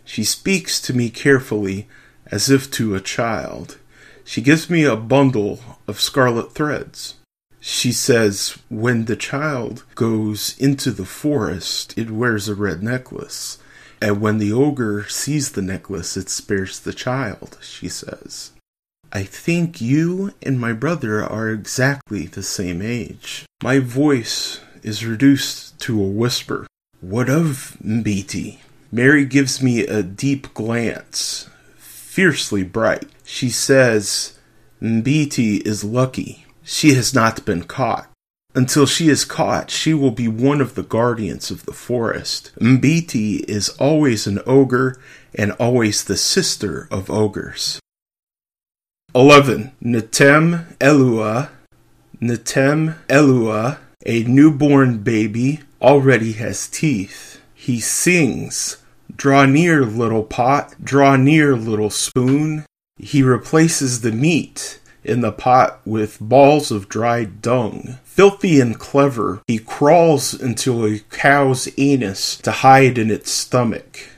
She 0.04 0.24
speaks 0.24 0.82
to 0.82 0.94
me 0.96 1.12
carefully, 1.12 1.88
as 2.32 2.50
if 2.50 2.72
to 2.72 2.96
a 2.96 3.02
child. 3.02 3.78
She 4.24 4.42
gives 4.42 4.70
me 4.70 4.84
a 4.84 4.96
bundle 4.96 5.60
of 5.88 6.02
scarlet 6.02 6.54
threads. 6.54 7.16
She 7.60 7.92
says, 7.92 8.58
when 8.70 9.06
the 9.06 9.16
child 9.16 9.84
goes 9.96 10.58
into 10.58 10.92
the 10.92 11.06
forest, 11.06 11.96
it 11.98 12.10
wears 12.10 12.48
a 12.48 12.56
red 12.56 12.82
necklace. 12.82 13.60
And 14.02 14.22
when 14.22 14.38
the 14.38 14.54
ogre 14.54 15.06
sees 15.10 15.52
the 15.52 15.62
necklace, 15.62 16.16
it 16.16 16.30
spares 16.30 16.80
the 16.80 16.94
child, 16.94 17.58
she 17.62 17.90
says. 17.90 18.52
I 19.12 19.24
think 19.24 19.82
you 19.82 20.34
and 20.42 20.60
my 20.60 20.72
brother 20.74 21.24
are 21.24 21.50
exactly 21.50 22.28
the 22.28 22.44
same 22.44 22.82
age. 22.82 23.46
My 23.64 23.80
voice 23.80 24.62
is 24.84 25.06
reduced 25.06 25.80
to 25.80 26.02
a 26.02 26.08
whisper. 26.08 26.68
What 27.02 27.30
of 27.30 27.78
Mbiti? 27.84 28.60
Mary 28.92 29.26
gives 29.26 29.62
me 29.62 29.82
a 29.82 30.04
deep 30.04 30.54
glance, 30.54 31.50
fiercely 31.78 32.64
bright. 32.64 33.06
She 33.24 33.50
says, 33.50 34.38
Mbiti 34.82 35.62
is 35.66 35.84
lucky. 35.84 36.46
She 36.64 36.94
has 36.94 37.14
not 37.14 37.46
been 37.46 37.64
caught. 37.64 38.09
Until 38.60 38.86
she 38.86 39.08
is 39.08 39.24
caught, 39.24 39.72
she 39.72 39.94
will 39.94 40.12
be 40.12 40.28
one 40.28 40.60
of 40.60 40.76
the 40.76 40.84
guardians 40.84 41.50
of 41.50 41.66
the 41.66 41.72
forest. 41.72 42.52
Mbiti 42.60 43.40
is 43.48 43.70
always 43.80 44.28
an 44.28 44.42
ogre 44.46 45.00
and 45.34 45.54
always 45.54 46.04
the 46.04 46.18
sister 46.18 46.86
of 46.92 47.10
ogres. 47.10 47.80
11. 49.16 49.72
Netem 49.82 50.76
Elua. 50.80 51.52
Netem 52.22 52.96
Elua, 53.08 53.78
a 54.06 54.24
newborn 54.24 54.98
baby, 55.04 55.62
already 55.82 56.34
has 56.34 56.68
teeth. 56.68 57.40
He 57.56 57.80
sings, 57.80 58.76
Draw 59.16 59.46
near, 59.46 59.86
little 59.86 60.24
pot, 60.24 60.76
draw 60.84 61.16
near, 61.16 61.56
little 61.56 61.90
spoon. 61.90 62.66
He 62.98 63.24
replaces 63.24 64.02
the 64.02 64.12
meat 64.12 64.82
in 65.06 65.22
the 65.22 65.32
pot 65.32 65.80
with 65.86 66.20
balls 66.20 66.72
of 66.72 66.90
dried 66.90 67.42
dung. 67.42 68.00
Filthy 68.20 68.60
and 68.60 68.78
clever, 68.78 69.42
he 69.48 69.58
crawls 69.58 70.34
into 70.34 70.86
a 70.86 71.00
cow's 71.10 71.70
anus 71.78 72.36
to 72.40 72.52
hide 72.52 72.98
in 72.98 73.10
its 73.10 73.32
stomach. 73.32 74.10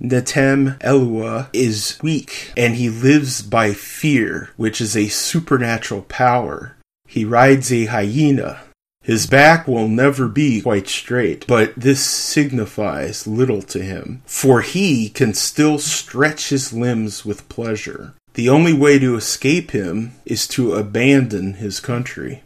Netem 0.00 0.78
Elua 0.78 1.50
is 1.52 1.98
weak, 2.02 2.50
and 2.56 2.76
he 2.76 2.88
lives 2.88 3.42
by 3.42 3.74
fear, 3.74 4.48
which 4.56 4.80
is 4.80 4.96
a 4.96 5.08
supernatural 5.08 6.00
power. 6.00 6.78
He 7.06 7.26
rides 7.26 7.70
a 7.70 7.84
hyena. 7.84 8.62
His 9.02 9.26
back 9.26 9.68
will 9.68 9.86
never 9.86 10.28
be 10.28 10.62
quite 10.62 10.88
straight, 10.88 11.46
but 11.46 11.74
this 11.76 12.02
signifies 12.02 13.26
little 13.26 13.60
to 13.64 13.82
him, 13.82 14.22
for 14.24 14.62
he 14.62 15.10
can 15.10 15.34
still 15.34 15.78
stretch 15.78 16.48
his 16.48 16.72
limbs 16.72 17.26
with 17.26 17.50
pleasure. 17.50 18.14
The 18.32 18.48
only 18.48 18.72
way 18.72 18.98
to 18.98 19.14
escape 19.14 19.72
him 19.72 20.12
is 20.24 20.48
to 20.48 20.72
abandon 20.72 21.56
his 21.60 21.80
country. 21.80 22.42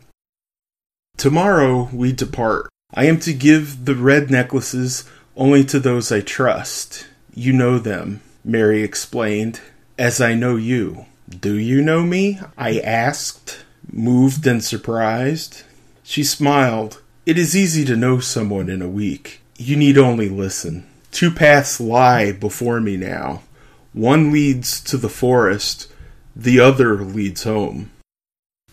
Tomorrow 1.17 1.89
we 1.95 2.13
depart. 2.13 2.69
I 2.93 3.07
am 3.07 3.19
to 3.21 3.33
give 3.33 3.87
the 3.87 3.95
red 3.95 4.31
necklaces 4.31 5.09
only 5.35 5.65
to 5.65 5.81
those 5.81 6.13
I 6.13 6.21
trust. 6.21 7.07
You 7.35 7.55
know 7.55 7.79
them, 7.79 8.21
Mary 8.45 8.83
explained, 8.83 9.61
as 9.99 10.21
I 10.21 10.35
know 10.35 10.57
you. 10.57 11.07
Do 11.29 11.55
you 11.55 11.81
know 11.81 12.03
me? 12.03 12.39
I 12.59 12.81
asked, 12.81 13.65
moved 13.91 14.47
and 14.47 14.63
surprised. 14.63 15.63
She 16.03 16.23
smiled. 16.23 17.03
It 17.25 17.39
is 17.39 17.57
easy 17.57 17.85
to 17.87 17.97
know 17.97 18.21
someone 18.21 18.69
in 18.69 18.83
a 18.83 18.89
week. 18.89 19.41
You 19.57 19.77
need 19.77 19.97
only 19.97 20.29
listen. 20.29 20.87
Two 21.13 21.31
paths 21.31 21.81
lie 21.81 22.31
before 22.31 22.81
me 22.81 22.99
now. 22.99 23.43
One 23.95 24.31
leads 24.31 24.81
to 24.83 24.99
the 24.99 25.09
forest, 25.09 25.91
the 26.37 26.61
other 26.61 27.03
leads 27.03 27.45
home. 27.45 27.91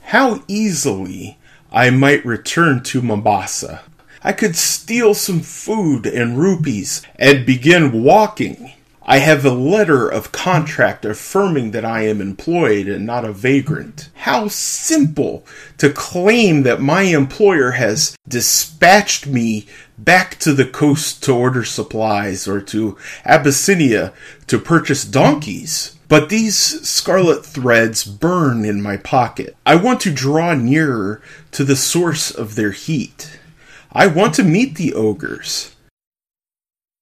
How 0.02 0.44
easily 0.50 1.38
I 1.74 1.90
might 1.90 2.24
return 2.24 2.84
to 2.84 3.02
Mombasa. 3.02 3.82
I 4.24 4.32
could 4.32 4.56
steal 4.56 5.16
some 5.16 5.40
food 5.40 6.06
and 6.06 6.38
rupees 6.38 7.02
and 7.18 7.48
begin 7.48 8.04
walking. 8.04 8.74
I 9.02 9.18
have 9.18 9.44
a 9.44 9.52
letter 9.52 10.08
of 10.08 10.32
contract 10.32 11.04
affirming 11.04 11.72
that 11.72 11.84
I 11.84 12.04
am 12.04 12.22
employed 12.22 12.88
and 12.88 13.08
not 13.08 13.26
a 13.26 13.34
vagrant. 13.34 14.10
How 14.14 14.48
simple 14.50 15.46
to 15.80 15.90
claim 15.90 16.62
that 16.62 16.80
my 16.80 17.02
employer 17.02 17.72
has 17.72 18.16
dispatched 18.28 19.26
me 19.26 19.66
back 19.98 20.38
to 20.40 20.54
the 20.54 20.66
coast 20.66 21.24
to 21.24 21.34
order 21.34 21.64
supplies 21.64 22.48
or 22.48 22.62
to 22.62 22.98
Abyssinia 23.26 24.14
to 24.46 24.60
purchase 24.60 25.04
donkeys. 25.04 25.98
But 26.14 26.30
these 26.30 26.56
scarlet 26.88 27.44
threads 27.44 28.04
burn 28.04 28.66
in 28.66 28.84
my 28.84 28.98
pocket. 28.98 29.58
I 29.66 29.74
want 29.78 30.00
to 30.02 30.14
draw 30.14 30.54
nearer 30.54 31.24
to 31.54 31.64
the 31.64 31.76
source 31.76 32.30
of 32.30 32.54
their 32.54 32.70
heat. 32.70 33.40
I 33.92 34.06
want 34.06 34.36
to 34.36 34.44
meet 34.44 34.76
the 34.76 34.94
ogres. 34.94 35.76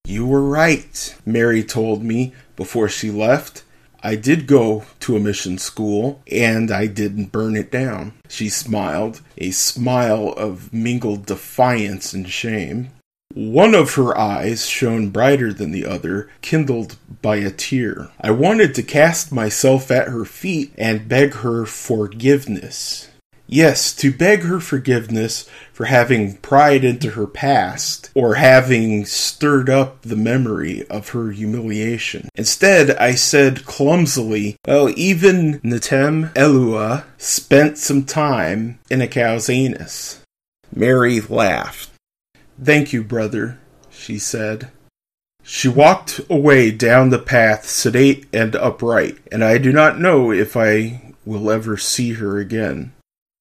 You 0.05 0.25
were 0.25 0.47
right, 0.47 1.13
Mary 1.25 1.61
told 1.61 2.01
me 2.03 2.33
before 2.55 2.87
she 2.87 3.11
left. 3.11 3.65
I 4.01 4.15
did 4.15 4.47
go 4.47 4.85
to 5.01 5.17
a 5.17 5.19
mission 5.19 5.57
school 5.57 6.21
and 6.31 6.71
I 6.71 6.87
didn't 6.87 7.33
burn 7.33 7.57
it 7.57 7.69
down. 7.69 8.13
She 8.29 8.47
smiled, 8.47 9.19
a 9.37 9.51
smile 9.51 10.29
of 10.37 10.71
mingled 10.71 11.25
defiance 11.25 12.13
and 12.13 12.29
shame. 12.29 12.91
One 13.33 13.73
of 13.75 13.95
her 13.95 14.17
eyes 14.17 14.65
shone 14.65 15.09
brighter 15.09 15.53
than 15.53 15.71
the 15.71 15.85
other, 15.85 16.29
kindled 16.41 16.97
by 17.21 17.37
a 17.37 17.51
tear. 17.51 18.09
I 18.19 18.31
wanted 18.31 18.75
to 18.75 18.83
cast 18.83 19.31
myself 19.31 19.89
at 19.89 20.07
her 20.07 20.25
feet 20.25 20.73
and 20.77 21.07
beg 21.07 21.35
her 21.35 21.65
forgiveness. 21.65 23.07
Yes, 23.47 23.93
to 23.95 24.13
beg 24.13 24.43
her 24.43 24.61
forgiveness 24.61 25.45
for 25.73 25.85
having 25.85 26.37
pried 26.37 26.85
into 26.85 27.11
her 27.11 27.27
past 27.27 28.09
or 28.15 28.35
having 28.35 29.03
stirred 29.03 29.69
up 29.69 30.03
the 30.03 30.15
memory 30.15 30.87
of 30.87 31.09
her 31.09 31.31
humiliation. 31.31 32.29
Instead, 32.35 32.91
I 32.91 33.15
said 33.15 33.65
clumsily, 33.65 34.55
Well, 34.65 34.89
even 34.95 35.59
Netem 35.65 36.33
Elua 36.33 37.03
spent 37.17 37.77
some 37.77 38.05
time 38.05 38.79
in 38.89 39.01
a 39.01 39.07
cow's 39.07 39.49
anus. 39.49 40.21
Mary 40.73 41.19
laughed. 41.19 41.90
Thank 42.63 42.93
you, 42.93 43.03
brother, 43.03 43.59
she 43.89 44.19
said. 44.19 44.71
She 45.43 45.67
walked 45.67 46.21
away 46.29 46.69
down 46.69 47.09
the 47.09 47.19
path, 47.19 47.67
sedate 47.67 48.27
and 48.31 48.55
upright, 48.55 49.17
and 49.31 49.43
I 49.43 49.57
do 49.57 49.71
not 49.71 49.99
know 49.99 50.31
if 50.31 50.55
I 50.55 51.13
will 51.25 51.49
ever 51.49 51.75
see 51.77 52.13
her 52.13 52.37
again. 52.37 52.93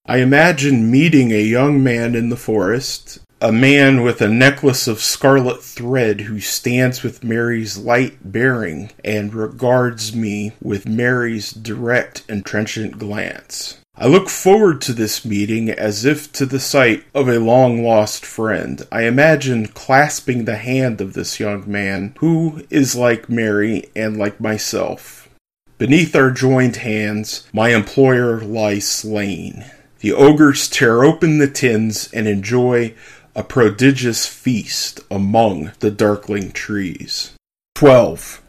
I 0.07 0.19
imagine 0.19 0.91
meeting 0.91 1.31
a 1.31 1.43
young 1.43 1.85
man 1.85 2.15
in 2.15 2.31
the 2.31 2.37
forest, 2.37 3.19
a 3.43 3.53
man 3.53 4.03
with 4.03 4.23
a 4.23 4.29
necklace 4.29 4.89
of 4.89 5.01
scarlet 5.01 5.63
thread 5.63 6.23
who 6.23 6.41
stands 6.41 7.03
with 7.03 7.23
Mary's 7.23 7.77
light 7.77 8.33
bearing 8.33 8.91
and 9.05 9.35
regards 9.35 10.17
me 10.17 10.53
with 10.63 10.89
Mary's 10.89 11.53
direct 11.53 12.25
and 12.29 12.45
trenchant 12.45 12.99
glance. 12.99 13.80
I 14.03 14.07
look 14.07 14.31
forward 14.31 14.81
to 14.83 14.95
this 14.95 15.27
meeting 15.27 15.69
as 15.69 16.07
if 16.07 16.33
to 16.33 16.47
the 16.47 16.59
sight 16.59 17.05
of 17.15 17.29
a 17.29 17.39
long 17.39 17.85
lost 17.85 18.25
friend. 18.25 18.89
I 18.91 19.03
imagine 19.03 19.67
clasping 19.67 20.47
the 20.47 20.57
hand 20.57 21.03
of 21.03 21.13
this 21.13 21.39
young 21.39 21.71
man, 21.71 22.15
who 22.21 22.65
is 22.71 22.97
like 22.97 23.29
Mary 23.29 23.91
and 23.95 24.17
like 24.17 24.41
myself. 24.41 25.29
Beneath 25.77 26.17
our 26.17 26.31
joined 26.31 26.77
hands, 26.77 27.47
my 27.53 27.75
employer 27.75 28.41
lies 28.41 28.89
slain. 28.89 29.67
The 29.99 30.15
ogres 30.15 30.67
tear 30.71 31.05
open 31.05 31.37
the 31.37 31.47
tins 31.47 32.11
and 32.11 32.27
enjoy 32.27 32.95
a 33.35 33.45
prodigious 33.45 34.27
feast 34.27 35.01
among 35.11 35.73
the 35.81 35.91
darkling 35.91 36.53
trees. 36.53 37.33
12. 37.75 38.41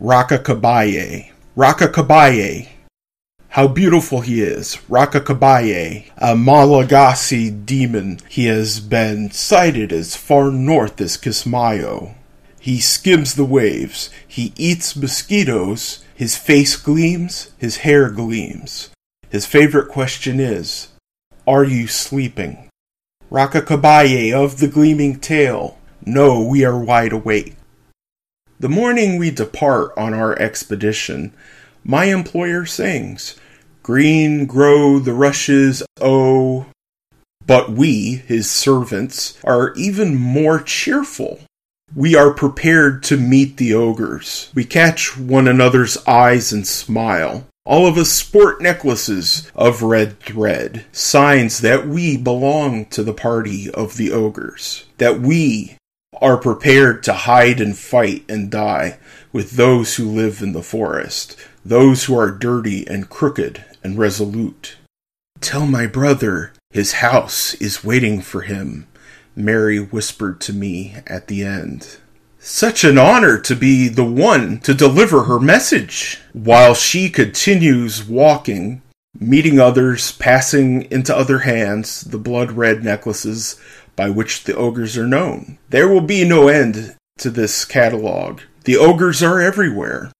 Rakakabaye. 0.00 1.32
Rakakabaye. 1.54 2.68
How 3.56 3.66
beautiful 3.66 4.20
he 4.20 4.42
is, 4.42 4.76
Rakakabaye, 4.86 6.10
a 6.18 6.36
Malagasy 6.36 7.48
demon. 7.48 8.20
He 8.28 8.44
has 8.48 8.80
been 8.80 9.30
sighted 9.30 9.94
as 9.94 10.14
far 10.14 10.50
north 10.50 11.00
as 11.00 11.16
Kismayo. 11.16 12.16
He 12.60 12.80
skims 12.80 13.34
the 13.34 13.46
waves, 13.46 14.10
he 14.28 14.52
eats 14.58 14.94
mosquitoes, 14.94 16.04
his 16.14 16.36
face 16.36 16.76
gleams, 16.76 17.50
his 17.56 17.78
hair 17.78 18.10
gleams. 18.10 18.90
His 19.30 19.46
favorite 19.46 19.88
question 19.88 20.38
is, 20.38 20.88
Are 21.46 21.64
you 21.64 21.86
sleeping? 21.86 22.68
Rakakabaye 23.32 24.34
of 24.34 24.60
the 24.60 24.68
gleaming 24.68 25.18
tail, 25.18 25.78
no, 26.04 26.42
we 26.42 26.62
are 26.62 26.78
wide 26.78 27.12
awake. 27.12 27.56
The 28.60 28.68
morning 28.68 29.16
we 29.16 29.30
depart 29.30 29.94
on 29.96 30.12
our 30.12 30.38
expedition, 30.38 31.32
my 31.82 32.06
employer 32.06 32.66
sings, 32.66 33.36
Green 33.86 34.46
grow 34.46 34.98
the 34.98 35.12
rushes, 35.12 35.80
oh. 36.00 36.66
But 37.46 37.70
we, 37.70 38.16
his 38.26 38.50
servants, 38.50 39.38
are 39.44 39.74
even 39.74 40.16
more 40.16 40.58
cheerful. 40.58 41.38
We 41.94 42.16
are 42.16 42.34
prepared 42.34 43.04
to 43.04 43.16
meet 43.16 43.58
the 43.58 43.74
ogres. 43.74 44.50
We 44.56 44.64
catch 44.64 45.16
one 45.16 45.46
another's 45.46 45.96
eyes 46.04 46.52
and 46.52 46.66
smile. 46.66 47.46
All 47.64 47.86
of 47.86 47.96
us 47.96 48.10
sport 48.10 48.60
necklaces 48.60 49.48
of 49.54 49.82
red 49.82 50.18
thread, 50.18 50.84
signs 50.90 51.60
that 51.60 51.86
we 51.86 52.16
belong 52.16 52.86
to 52.86 53.04
the 53.04 53.14
party 53.14 53.70
of 53.70 53.96
the 53.96 54.10
ogres, 54.10 54.84
that 54.98 55.20
we 55.20 55.76
are 56.20 56.38
prepared 56.38 57.04
to 57.04 57.12
hide 57.12 57.60
and 57.60 57.78
fight 57.78 58.24
and 58.28 58.50
die 58.50 58.98
with 59.32 59.52
those 59.52 59.94
who 59.94 60.10
live 60.10 60.42
in 60.42 60.54
the 60.54 60.62
forest, 60.64 61.36
those 61.64 62.04
who 62.04 62.18
are 62.18 62.32
dirty 62.32 62.84
and 62.88 63.08
crooked 63.08 63.64
and 63.86 63.96
resolute. 63.96 64.76
Tell 65.40 65.64
my 65.64 65.86
brother 65.86 66.52
his 66.70 66.94
house 66.94 67.54
is 67.54 67.84
waiting 67.84 68.20
for 68.20 68.40
him, 68.40 68.88
Mary 69.36 69.78
whispered 69.78 70.40
to 70.40 70.52
me 70.52 70.96
at 71.06 71.28
the 71.28 71.44
end. 71.44 71.98
Such 72.40 72.82
an 72.82 72.98
honor 72.98 73.38
to 73.38 73.54
be 73.54 73.86
the 73.86 74.04
one 74.04 74.58
to 74.60 74.74
deliver 74.74 75.22
her 75.24 75.38
message. 75.38 76.20
While 76.32 76.74
she 76.74 77.08
continues 77.08 78.04
walking, 78.04 78.82
meeting 79.18 79.60
others, 79.60 80.10
passing 80.12 80.82
into 80.90 81.16
other 81.16 81.40
hands 81.40 82.00
the 82.00 82.18
blood 82.18 82.52
red 82.52 82.82
necklaces 82.82 83.58
by 83.94 84.10
which 84.10 84.44
the 84.44 84.56
ogres 84.56 84.98
are 84.98 85.06
known. 85.06 85.58
There 85.70 85.88
will 85.88 86.02
be 86.02 86.28
no 86.28 86.48
end 86.48 86.96
to 87.18 87.30
this 87.30 87.64
catalog. 87.64 88.40
The 88.64 88.76
ogres 88.76 89.22
are 89.22 89.40
everywhere. 89.40 90.10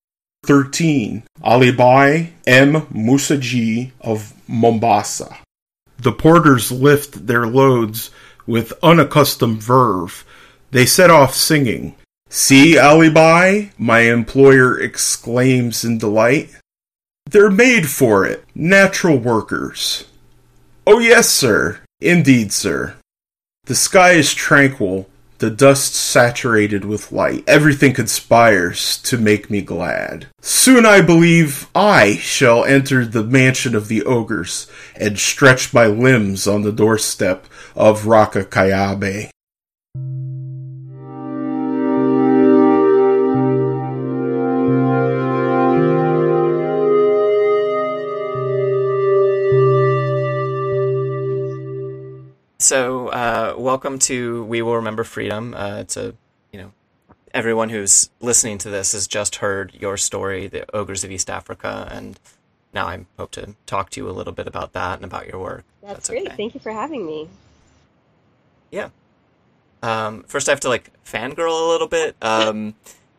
13. 0.47 1.25
Alibhai 1.43 2.31
M. 2.47 2.83
Musaji 2.87 3.91
of 4.01 4.33
Mombasa. 4.49 5.39
The 5.99 6.13
porters 6.13 6.71
lift 6.71 7.27
their 7.27 7.47
loads 7.47 8.11
with 8.47 8.73
unaccustomed 8.83 9.63
verve. 9.63 10.25
They 10.71 10.87
set 10.87 11.11
off 11.11 11.35
singing. 11.35 11.97
See, 12.29 12.79
Alibi, 12.79 13.67
my 13.77 14.01
employer 14.01 14.79
exclaims 14.79 15.85
in 15.85 15.99
delight. 15.99 16.51
They're 17.29 17.51
made 17.51 17.89
for 17.89 18.25
it, 18.25 18.45
natural 18.55 19.19
workers. 19.19 20.05
Oh, 20.87 21.01
yes, 21.01 21.29
sir. 21.29 21.81
Indeed, 22.01 22.53
sir. 22.53 22.95
The 23.65 23.75
sky 23.75 24.13
is 24.13 24.33
tranquil, 24.33 25.09
the 25.39 25.51
dust 25.51 25.95
saturated 25.95 26.85
with 26.85 27.13
light. 27.13 27.45
Everything 27.47 27.93
conspires 27.93 28.99
to 29.03 29.19
make 29.19 29.51
me 29.51 29.61
glad. 29.61 30.27
Soon 30.41 30.87
I 30.87 31.01
believe 31.01 31.69
I 31.75 32.17
shall 32.17 32.65
enter 32.65 33.05
the 33.05 33.25
mansion 33.25 33.75
of 33.75 33.89
the 33.89 34.03
ogres 34.05 34.67
and 34.95 35.19
stretch 35.19 35.75
my 35.75 35.87
limbs 35.87 36.47
on 36.47 36.63
the 36.63 36.73
doorstep 36.73 37.47
of 37.75 38.03
Rakakayabe. 38.03 39.31
So, 52.59 52.96
uh, 53.09 53.55
welcome 53.57 53.99
to 54.01 54.45
We 54.45 54.63
Will 54.63 54.77
Remember 54.77 55.05
Freedom. 55.05 55.55
Uh, 55.55 55.79
it's 55.81 55.97
a, 55.97 56.15
you 56.53 56.61
know, 56.61 56.73
everyone 57.33 57.69
who's 57.69 58.11
listening 58.21 58.59
to 58.59 58.71
this 58.71 58.93
has 58.93 59.07
just 59.07 59.37
heard 59.37 59.73
your 59.75 59.97
story, 59.97 60.47
the 60.47 60.65
Ogres 60.75 61.05
of 61.05 61.11
East 61.11 61.31
Africa, 61.31 61.89
and 61.91 62.19
now 62.73 62.87
I 62.87 63.07
hope 63.19 63.31
to 63.33 63.55
talk 63.67 63.91
to 63.91 64.01
you 64.01 64.09
a 64.09 64.13
little 64.13 64.33
bit 64.33 64.47
about 64.47 64.73
that 64.73 64.97
and 64.97 65.05
about 65.05 65.27
your 65.27 65.41
work. 65.41 65.65
That's, 65.83 65.95
That's 65.95 66.09
great. 66.09 66.27
Okay. 66.27 66.37
Thank 66.37 66.55
you 66.55 66.61
for 66.61 66.73
having 66.73 67.07
me. 67.07 67.29
Yeah. 68.71 68.91
Um, 69.83 70.25
first, 70.25 70.49
I 70.49 70.53
have 70.53 70.61
to 70.61 70.69
like 70.69 70.93
fangirl 71.05 71.67
a 71.67 71.71
little 71.71 71.89
bit. 71.89 72.17
Um, 72.23 72.75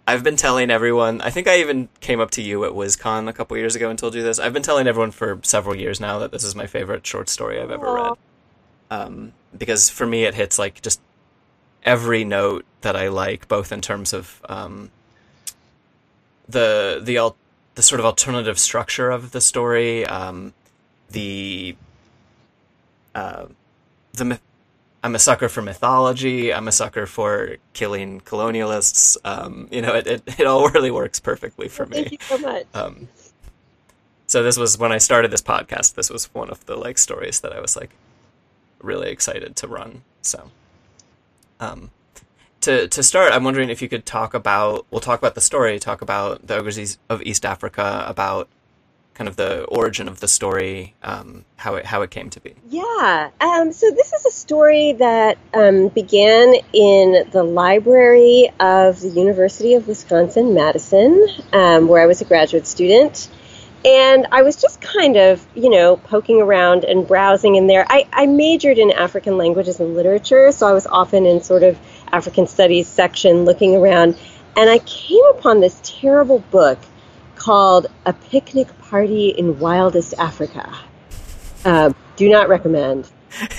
I've 0.10 0.24
been 0.24 0.38
telling 0.38 0.72
everyone. 0.72 1.20
I 1.20 1.32
think 1.32 1.50
I 1.50 1.60
even 1.60 1.90
came 2.00 2.22
up 2.22 2.32
to 2.32 2.42
you 2.42 2.64
at 2.64 2.72
WisCon 2.72 3.28
a 3.28 3.34
couple 3.34 3.58
years 3.58 3.76
ago 3.76 3.90
and 3.90 4.00
told 4.00 4.16
you 4.16 4.24
this. 4.24 4.40
I've 4.40 4.54
been 4.54 4.64
telling 4.64 4.88
everyone 4.88 5.12
for 5.12 5.42
several 5.44 5.76
years 5.76 6.00
now 6.00 6.18
that 6.20 6.32
this 6.32 6.46
is 6.46 6.56
my 6.56 6.66
favorite 6.66 7.06
short 7.06 7.28
story 7.28 7.60
I've 7.60 7.72
ever 7.72 7.88
Aww. 7.88 8.10
read 8.10 8.18
um, 8.90 9.34
because 9.56 9.90
for 9.90 10.06
me 10.06 10.24
it 10.24 10.36
hits 10.36 10.58
like 10.58 10.82
just 10.82 11.02
every 11.84 12.24
note 12.24 12.66
that 12.82 12.96
I 12.96 13.08
like, 13.08 13.48
both 13.48 13.72
in 13.72 13.82
terms 13.82 14.14
of 14.14 14.42
um, 14.50 14.92
the 16.48 17.00
the 17.04 17.18
al- 17.18 17.38
the 17.76 17.82
sort 17.82 18.00
of 18.00 18.06
alternative 18.06 18.58
structure 18.58 19.10
of 19.12 19.32
the 19.32 19.42
story, 19.42 20.06
um, 20.06 20.54
the 21.12 21.76
uh, 23.16 23.46
the 24.14 24.26
myth- 24.26 24.42
I'm 25.04 25.16
a 25.16 25.20
sucker 25.20 25.48
for 25.48 25.62
mythology. 25.62 26.54
I'm 26.54 26.68
a 26.68 26.72
sucker 26.72 27.06
for 27.06 27.58
killing 27.74 28.22
colonialists. 28.22 29.16
Um, 29.24 29.68
you 29.72 29.82
know, 29.82 29.94
it, 29.94 30.08
it, 30.08 30.40
it 30.40 30.48
all 30.48 30.70
really 30.76 30.92
works 30.92 31.20
perfectly 31.20 31.70
for 31.70 31.86
me. 31.86 32.04
Thank 32.04 32.12
you 32.12 32.18
so 32.22 32.38
much. 32.40 32.66
Um, 32.74 33.08
so 34.26 34.44
this 34.44 34.58
was 34.58 34.78
when 34.78 34.92
I 34.92 34.98
started 34.98 35.32
this 35.32 35.42
podcast. 35.42 35.96
This 35.96 36.10
was 36.10 36.26
one 36.34 36.50
of 36.50 36.66
the 36.66 36.76
like 36.76 36.98
stories 36.98 37.40
that 37.42 37.54
I 37.54 37.62
was 37.62 37.78
like, 37.78 37.92
really 38.82 39.10
excited 39.10 39.56
to 39.58 39.68
run. 39.68 40.04
So, 40.22 40.52
um, 41.60 41.92
to 42.62 42.88
to 42.88 43.04
start, 43.04 43.34
I'm 43.34 43.44
wondering 43.44 43.70
if 43.70 43.82
you 43.82 43.90
could 43.90 44.06
talk 44.06 44.34
about. 44.34 44.86
We'll 44.92 45.02
talk 45.02 45.20
about 45.20 45.36
the 45.36 45.42
story. 45.42 45.80
Talk 45.80 46.02
about 46.02 46.48
the 46.48 46.58
ogres 46.58 46.98
of 47.10 47.22
East 47.22 47.46
Africa. 47.46 48.04
About 48.08 48.48
kind 49.18 49.28
of 49.28 49.36
the 49.36 49.64
origin 49.64 50.08
of 50.08 50.20
the 50.20 50.28
story, 50.28 50.94
um, 51.02 51.44
how 51.56 51.74
it 51.74 51.86
how 51.86 52.04
it 52.04 52.12
came 52.12 52.30
to 52.30 52.40
be. 52.40 52.54
Yeah. 52.70 53.32
Um, 53.42 53.74
so 53.74 53.90
this 53.90 54.14
is 54.14 54.26
a 54.28 54.32
story 54.32 54.94
that 54.94 55.40
um, 55.56 55.88
began 55.88 56.54
in 56.72 57.28
the 57.32 57.44
library 57.44 58.52
of 58.60 59.02
the 59.02 59.10
University 59.10 59.74
of 59.74 59.88
Wisconsin 59.88 60.54
Madison, 60.54 61.28
um, 61.52 61.88
where 61.88 62.02
I 62.02 62.06
was 62.06 62.22
a 62.22 62.26
graduate 62.26 62.68
student. 62.68 63.30
And 63.88 64.28
I 64.34 64.42
was 64.42 64.58
just 64.58 64.82
kind 64.82 65.16
of, 65.16 65.48
you 65.56 65.70
know, 65.70 65.96
poking 65.96 66.42
around 66.42 66.84
and 66.84 67.08
browsing 67.08 67.56
in 67.56 67.68
there. 67.68 67.86
I, 67.88 68.06
I 68.12 68.26
majored 68.26 68.78
in 68.78 68.92
African 68.92 69.38
languages 69.38 69.80
and 69.80 69.96
literature, 69.96 70.52
so 70.52 70.68
I 70.68 70.74
was 70.74 70.86
often 70.86 71.26
in 71.26 71.42
sort 71.42 71.64
of 71.64 71.80
African 72.12 72.48
studies 72.48 72.90
section 72.90 73.46
looking 73.46 73.78
around. 73.78 74.18
And 74.58 74.70
I 74.70 74.80
came 74.80 75.24
upon 75.30 75.62
this 75.62 75.80
terrible 75.86 76.40
book 76.52 76.80
called 77.38 77.88
A 78.06 78.12
Picnic 78.12 78.68
Party 78.80 79.30
in 79.30 79.58
Wildest 79.58 80.16
Africa. 80.18 80.78
Uh, 81.64 81.94
do 82.18 82.28
not 82.28 82.50
recommend. 82.50 83.10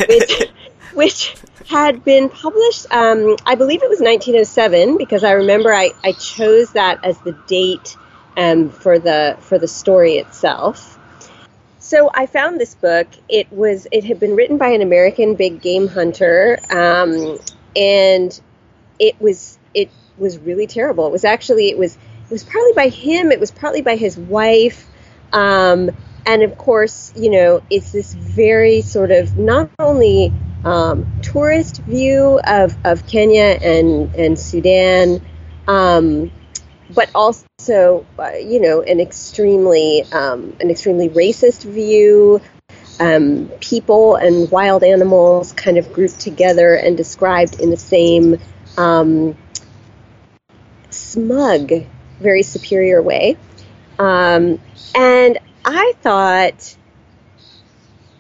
Which, 0.07 0.43
which 0.93 1.37
had 1.71 2.05
been 2.05 2.29
published, 2.29 2.87
um, 2.91 3.37
I 3.47 3.55
believe 3.55 3.83
it 3.83 3.89
was 3.89 4.01
1907, 4.01 4.99
because 4.99 5.25
I 5.25 5.33
remember 5.33 5.73
I, 5.73 5.93
I 6.05 6.13
chose 6.13 6.73
that 6.73 7.03
as 7.03 7.19
the 7.21 7.33
date 7.47 7.97
um, 8.39 8.71
for 8.71 8.99
the 8.99 9.37
for 9.41 9.59
the 9.59 9.69
story 9.69 10.15
itself. 10.15 10.99
So 11.79 12.11
I 12.13 12.27
found 12.27 12.61
this 12.61 12.75
book. 12.75 13.09
It 13.29 13.53
was 13.53 13.87
it 13.93 14.05
had 14.05 14.21
been 14.21 14.37
written 14.37 14.57
by 14.57 14.69
an 14.69 14.81
American 14.83 15.35
big 15.35 15.61
game 15.61 15.89
hunter, 15.89 16.59
um, 16.71 17.39
and 17.77 18.41
it 18.99 19.21
was 19.21 19.59
it 19.75 19.91
was 20.17 20.39
really 20.39 20.67
terrible. 20.67 21.07
It 21.07 21.13
was 21.13 21.25
actually 21.25 21.69
it 21.69 21.77
was 21.77 21.97
it 21.97 22.31
was 22.31 22.45
partly 22.45 22.73
by 22.75 22.89
him. 22.89 23.33
It 23.33 23.41
was 23.41 23.51
partly 23.51 23.83
by 23.83 23.97
his 23.97 24.17
wife. 24.17 24.87
Um, 25.33 25.91
and 26.25 26.43
of 26.43 26.59
course, 26.59 27.13
you 27.17 27.31
know, 27.31 27.63
it's 27.71 27.93
this 27.93 28.13
very 28.13 28.83
sort 28.83 29.11
of 29.11 29.39
not 29.39 29.71
only 29.79 30.33
um, 30.65 31.07
tourist 31.23 31.79
view 31.79 32.39
of, 32.45 32.77
of 32.85 33.07
Kenya 33.07 33.59
and, 33.63 34.15
and 34.15 34.39
Sudan, 34.39 35.25
um, 35.67 36.31
but 36.91 37.11
also, 37.15 38.07
uh, 38.19 38.31
you 38.33 38.61
know, 38.61 38.83
an 38.83 39.01
extremely 39.01 40.05
um, 40.13 40.57
an 40.61 40.71
extremely 40.71 41.09
racist 41.09 41.65
view. 41.65 42.41
Um, 43.01 43.49
people 43.61 44.17
and 44.17 44.51
wild 44.51 44.83
animals 44.83 45.53
kind 45.53 45.79
of 45.79 45.93
grouped 45.93 46.19
together 46.19 46.75
and 46.75 46.97
described 46.97 47.61
in 47.61 47.71
the 47.71 47.77
same 47.77 48.41
um, 48.77 49.37
smug, 50.91 51.71
very 52.21 52.43
superior 52.43 53.01
way. 53.01 53.37
Um, 54.01 54.61
and 54.97 55.39
I 55.65 55.93
thought 56.01 56.77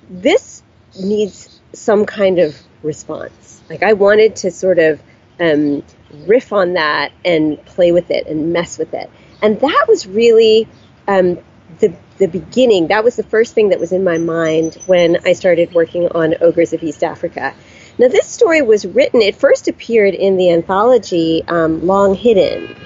this 0.09 0.63
needs 1.01 1.61
some 1.73 2.07
kind 2.07 2.39
of 2.39 2.57
response. 2.83 3.61
Like 3.69 3.83
I 3.83 3.93
wanted 3.95 4.37
to 4.37 4.51
sort 4.51 4.79
of 4.79 5.01
um, 5.41 5.83
riff 6.27 6.53
on 6.53 6.75
that 6.75 7.13
and 7.25 7.65
play 7.67 7.93
with 7.93 8.11
it 8.11 8.27
and 8.27 8.53
mess 8.53 8.79
with 8.79 8.95
it. 8.95 9.11
And 9.43 9.61
that 9.61 9.85
was 9.89 10.07
really 10.07 10.69
um, 11.07 11.39
the 11.81 11.95
the 12.19 12.27
beginning. 12.27 12.89
That 12.89 13.05
was 13.05 13.17
the 13.17 13.23
first 13.23 13.55
thing 13.55 13.69
that 13.69 13.79
was 13.79 13.93
in 13.93 14.03
my 14.05 14.19
mind 14.19 14.75
when 14.87 15.19
I 15.25 15.33
started 15.33 15.73
working 15.73 16.09
on 16.09 16.35
Ogres 16.41 16.73
of 16.73 16.83
East 16.83 17.05
Africa. 17.05 17.55
Now, 17.99 18.09
this 18.09 18.27
story 18.27 18.63
was 18.63 18.87
written. 18.87 19.23
It 19.23 19.37
first 19.37 19.69
appeared 19.69 20.15
in 20.15 20.37
the 20.37 20.51
anthology 20.51 21.43
um, 21.49 21.85
Long 21.87 22.15
Hidden, 22.15 22.77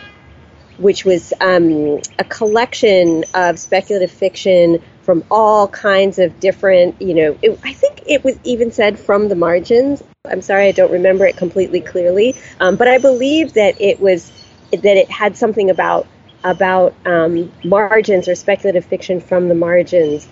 which 0.78 1.04
was 1.04 1.32
um, 1.40 2.00
a 2.18 2.24
collection 2.24 3.24
of 3.34 3.58
speculative 3.58 4.10
fiction 4.10 4.82
from 5.02 5.24
all 5.30 5.68
kinds 5.68 6.18
of 6.18 6.38
different, 6.40 7.00
you 7.00 7.14
know, 7.14 7.38
it, 7.42 7.58
I 7.64 7.72
think 7.72 8.02
it 8.06 8.24
was 8.24 8.38
even 8.44 8.70
said 8.70 8.98
from 8.98 9.28
the 9.28 9.34
margins. 9.34 10.02
I'm 10.24 10.42
sorry, 10.42 10.68
I 10.68 10.72
don't 10.72 10.92
remember 10.92 11.26
it 11.26 11.36
completely 11.36 11.80
clearly, 11.80 12.36
um, 12.60 12.76
but 12.76 12.88
I 12.88 12.98
believe 12.98 13.54
that 13.54 13.80
it 13.80 14.00
was 14.00 14.30
that 14.70 14.96
it 14.96 15.10
had 15.10 15.36
something 15.36 15.70
about 15.70 16.06
about 16.44 16.94
um, 17.06 17.52
margins 17.64 18.28
or 18.28 18.34
speculative 18.34 18.84
fiction 18.84 19.20
from 19.20 19.48
the 19.48 19.54
margins 19.54 20.28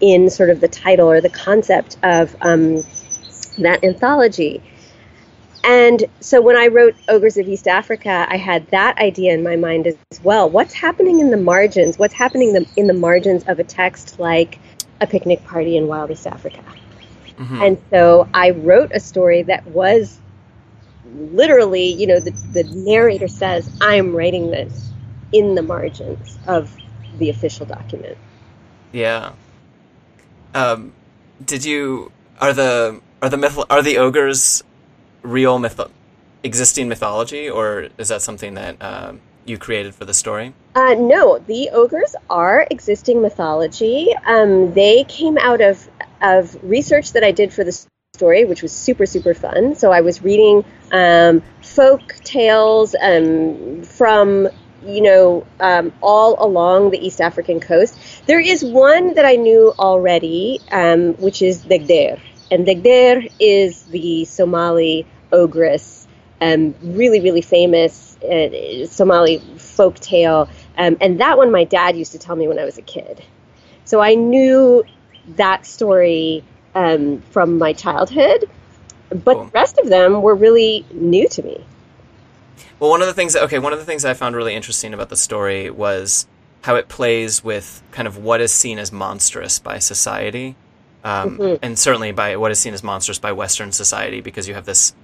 in 0.00 0.28
sort 0.30 0.50
of 0.50 0.60
the 0.60 0.68
title 0.68 1.08
or 1.10 1.20
the 1.20 1.30
concept 1.30 1.96
of 2.02 2.34
um, 2.40 2.82
that 3.58 3.82
anthology. 3.84 4.62
And 5.64 6.04
so 6.20 6.40
when 6.40 6.56
I 6.56 6.66
wrote 6.66 6.96
Ogres 7.08 7.36
of 7.36 7.48
East 7.48 7.68
Africa, 7.68 8.26
I 8.28 8.36
had 8.36 8.66
that 8.70 8.98
idea 8.98 9.32
in 9.32 9.42
my 9.42 9.56
mind 9.56 9.86
as 9.86 9.96
well. 10.22 10.50
What's 10.50 10.74
happening 10.74 11.20
in 11.20 11.30
the 11.30 11.36
margins? 11.36 11.98
What's 11.98 12.14
happening 12.14 12.66
in 12.76 12.86
the 12.86 12.94
margins 12.94 13.44
of 13.44 13.58
a 13.58 13.64
text 13.64 14.18
like 14.18 14.58
A 15.00 15.06
Picnic 15.06 15.44
Party 15.44 15.76
in 15.76 15.86
Wild 15.86 16.10
East 16.10 16.26
Africa? 16.26 16.64
Mm-hmm. 17.38 17.62
And 17.62 17.82
so 17.90 18.28
I 18.34 18.50
wrote 18.50 18.90
a 18.92 19.00
story 19.00 19.42
that 19.42 19.66
was 19.68 20.18
literally, 21.14 21.92
you 21.92 22.06
know, 22.06 22.18
the, 22.18 22.30
the 22.30 22.64
narrator 22.64 23.28
says, 23.28 23.70
I'm 23.80 24.14
writing 24.14 24.50
this 24.50 24.90
in 25.32 25.54
the 25.54 25.62
margins 25.62 26.38
of 26.46 26.74
the 27.18 27.30
official 27.30 27.66
document. 27.66 28.18
Yeah. 28.92 29.32
Um, 30.54 30.92
did 31.44 31.64
you 31.64 32.12
are 32.40 32.52
the 32.52 33.00
are 33.22 33.28
the 33.28 33.36
myth 33.36 33.58
are 33.70 33.82
the 33.82 33.98
ogres 33.98 34.62
real 35.22 35.58
myth 35.58 35.80
existing 36.42 36.88
mythology, 36.88 37.48
or 37.48 37.88
is 37.98 38.08
that 38.08 38.22
something 38.22 38.54
that 38.54 38.76
uh, 38.80 39.12
you 39.44 39.58
created 39.58 39.94
for 39.94 40.04
the 40.04 40.14
story? 40.14 40.54
Uh, 40.74 40.94
no, 40.94 41.38
the 41.38 41.70
ogres 41.70 42.16
are 42.30 42.66
existing 42.70 43.20
mythology. 43.22 44.12
Um, 44.26 44.72
they 44.74 45.04
came 45.04 45.38
out 45.38 45.60
of 45.60 45.88
of 46.20 46.56
research 46.62 47.12
that 47.12 47.24
I 47.24 47.32
did 47.32 47.52
for 47.52 47.64
the 47.64 47.86
story, 48.14 48.44
which 48.44 48.62
was 48.62 48.72
super 48.72 49.06
super 49.06 49.34
fun. 49.34 49.74
So 49.74 49.92
I 49.92 50.00
was 50.00 50.22
reading 50.22 50.64
um, 50.92 51.42
folk 51.60 52.14
tales 52.24 52.94
um, 53.00 53.82
from 53.82 54.48
you 54.84 55.00
know 55.00 55.46
um, 55.60 55.92
all 56.00 56.42
along 56.44 56.90
the 56.90 57.04
East 57.04 57.20
African 57.20 57.60
coast. 57.60 57.98
There 58.26 58.40
is 58.40 58.64
one 58.64 59.14
that 59.14 59.24
I 59.24 59.36
knew 59.36 59.72
already, 59.78 60.60
um, 60.70 61.14
which 61.14 61.42
is 61.42 61.64
Dhegdheer, 61.64 62.20
and 62.50 62.66
Dhegdheer 62.66 63.30
is 63.40 63.84
the 63.84 64.24
Somali 64.24 65.06
ogress, 65.32 66.06
um, 66.40 66.74
really, 66.82 67.20
really 67.20 67.42
famous 67.42 68.16
uh, 68.22 68.86
Somali 68.86 69.38
folk 69.56 69.96
tale. 69.96 70.48
Um, 70.76 70.96
and 71.00 71.20
that 71.20 71.38
one 71.38 71.50
my 71.50 71.64
dad 71.64 71.96
used 71.96 72.12
to 72.12 72.18
tell 72.18 72.36
me 72.36 72.48
when 72.48 72.58
I 72.58 72.64
was 72.64 72.78
a 72.78 72.82
kid. 72.82 73.22
So 73.84 74.00
I 74.00 74.14
knew 74.14 74.84
that 75.36 75.66
story 75.66 76.44
um, 76.74 77.20
from 77.30 77.58
my 77.58 77.72
childhood, 77.72 78.48
but 79.10 79.34
cool. 79.34 79.44
the 79.44 79.50
rest 79.50 79.78
of 79.78 79.88
them 79.88 80.22
were 80.22 80.34
really 80.34 80.84
new 80.92 81.28
to 81.28 81.42
me. 81.42 81.64
Well, 82.78 82.90
one 82.90 83.00
of 83.00 83.06
the 83.06 83.14
things, 83.14 83.36
okay, 83.36 83.58
one 83.58 83.72
of 83.72 83.78
the 83.78 83.84
things 83.84 84.04
I 84.04 84.14
found 84.14 84.34
really 84.34 84.54
interesting 84.54 84.92
about 84.92 85.08
the 85.08 85.16
story 85.16 85.70
was 85.70 86.26
how 86.62 86.74
it 86.76 86.88
plays 86.88 87.44
with 87.44 87.82
kind 87.92 88.08
of 88.08 88.18
what 88.18 88.40
is 88.40 88.52
seen 88.52 88.78
as 88.78 88.90
monstrous 88.92 89.58
by 89.58 89.78
society, 89.78 90.56
um, 91.04 91.38
mm-hmm. 91.38 91.56
and 91.62 91.78
certainly 91.78 92.12
by 92.12 92.36
what 92.36 92.50
is 92.50 92.58
seen 92.58 92.74
as 92.74 92.82
monstrous 92.82 93.18
by 93.18 93.32
Western 93.32 93.72
society, 93.72 94.20
because 94.20 94.48
you 94.48 94.54
have 94.54 94.64
this 94.64 94.94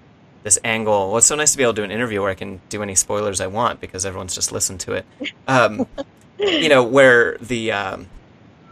this 0.43 0.59
angle. 0.65 1.09
Well, 1.09 1.19
it's 1.19 1.27
so 1.27 1.35
nice 1.35 1.53
to 1.53 1.59
be 1.59 1.65
able 1.65 1.75
to 1.75 1.81
do 1.81 1.85
an 1.85 1.91
interview 1.91 2.21
where 2.21 2.31
I 2.31 2.35
can 2.35 2.61
do 2.69 2.83
any 2.83 2.95
spoilers 2.95 3.41
I 3.41 3.49
want 3.49 3.81
because 3.81 4.07
everyone's 4.07 4.35
just 4.35 4.53
listened 4.53 4.81
to 4.81 4.93
it. 4.93 5.07
Um, 5.47 5.87
you 6.39 6.69
know, 6.69 6.85
where 6.85 7.37
the 7.39 7.73
um, 7.73 8.07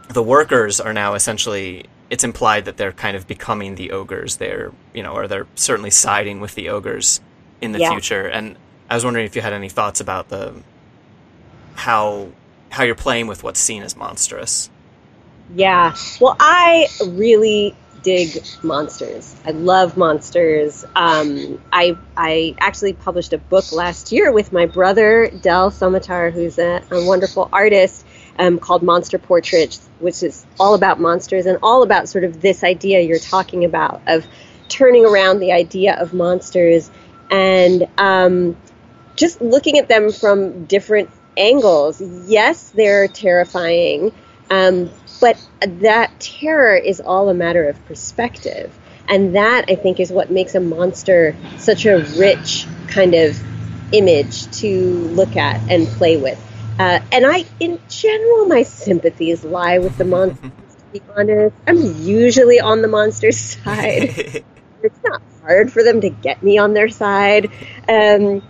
the 0.09 0.23
workers 0.23 0.79
are 0.79 0.93
now 0.93 1.13
essentially. 1.13 1.85
It's 2.09 2.23
implied 2.23 2.63
that 2.63 2.77
they're 2.77 2.93
kind 2.93 3.17
of 3.17 3.27
becoming 3.27 3.75
the 3.75 3.91
ogres. 3.91 4.37
They're, 4.37 4.71
you 4.93 5.03
know, 5.03 5.11
or 5.11 5.27
they're 5.27 5.45
certainly 5.55 5.89
siding 5.89 6.39
with 6.39 6.55
the 6.55 6.69
ogres 6.69 7.19
in 7.59 7.73
the 7.73 7.79
yeah. 7.79 7.89
future. 7.89 8.25
And 8.25 8.55
I 8.89 8.95
was 8.95 9.03
wondering 9.03 9.25
if 9.25 9.35
you 9.35 9.41
had 9.41 9.51
any 9.51 9.67
thoughts 9.67 9.99
about 9.99 10.29
the 10.29 10.53
how 11.75 12.29
how 12.69 12.83
you're 12.83 12.95
playing 12.95 13.27
with 13.27 13.43
what's 13.43 13.59
seen 13.59 13.83
as 13.83 13.95
monstrous. 13.95 14.69
Yeah. 15.53 15.95
Well, 16.19 16.35
I 16.39 16.87
really 17.05 17.75
dig 18.03 18.43
monsters. 18.63 19.35
I 19.45 19.51
love 19.51 19.97
monsters. 19.97 20.85
Um, 20.95 21.61
I 21.71 21.97
I 22.15 22.55
actually 22.59 22.93
published 22.93 23.33
a 23.33 23.37
book 23.37 23.71
last 23.71 24.11
year 24.11 24.31
with 24.31 24.51
my 24.51 24.65
brother 24.65 25.29
Del 25.29 25.71
Samatar, 25.71 26.31
who's 26.31 26.57
a, 26.57 26.83
a 26.91 27.05
wonderful 27.05 27.49
artist, 27.51 28.05
um, 28.39 28.59
called 28.59 28.83
Monster 28.83 29.17
Portraits, 29.17 29.87
which 29.99 30.23
is 30.23 30.45
all 30.59 30.73
about 30.73 30.99
monsters 30.99 31.45
and 31.45 31.57
all 31.63 31.83
about 31.83 32.09
sort 32.09 32.23
of 32.23 32.41
this 32.41 32.63
idea 32.63 33.01
you're 33.01 33.19
talking 33.19 33.65
about 33.65 34.01
of 34.07 34.25
turning 34.69 35.05
around 35.05 35.39
the 35.39 35.51
idea 35.51 35.95
of 35.95 36.13
monsters 36.13 36.91
and 37.31 37.87
um, 37.97 38.55
just 39.15 39.41
looking 39.41 39.77
at 39.79 39.87
them 39.87 40.11
from 40.11 40.65
different 40.65 41.09
angles. 41.35 42.01
Yes, 42.27 42.69
they're 42.69 43.07
terrifying. 43.07 44.11
Um, 44.49 44.89
but 45.19 45.37
that 45.59 46.19
terror 46.19 46.75
is 46.75 47.01
all 47.01 47.29
a 47.29 47.33
matter 47.33 47.67
of 47.67 47.83
perspective. 47.85 48.77
And 49.07 49.35
that, 49.35 49.65
I 49.69 49.75
think, 49.75 49.99
is 49.99 50.11
what 50.11 50.31
makes 50.31 50.55
a 50.55 50.59
monster 50.59 51.35
such 51.57 51.85
a 51.85 51.99
rich 52.17 52.67
kind 52.87 53.13
of 53.13 53.39
image 53.91 54.51
to 54.59 54.81
look 55.09 55.37
at 55.37 55.61
and 55.71 55.87
play 55.87 56.17
with. 56.17 56.39
Uh, 56.77 56.99
and 57.11 57.25
I, 57.25 57.45
in 57.59 57.79
general, 57.89 58.45
my 58.45 58.63
sympathies 58.63 59.43
lie 59.43 59.79
with 59.79 59.97
the 59.97 60.05
monsters, 60.05 60.51
to 60.93 60.99
be 60.99 61.01
honest. 61.15 61.55
I'm 61.65 62.01
usually 62.03 62.59
on 62.59 62.81
the 62.81 62.87
monster's 62.87 63.39
side. 63.39 64.03
it's 64.83 65.03
not 65.03 65.21
hard 65.41 65.71
for 65.71 65.83
them 65.83 66.01
to 66.01 66.09
get 66.09 66.43
me 66.43 66.57
on 66.57 66.73
their 66.73 66.89
side. 66.89 67.45
Um, 67.87 68.43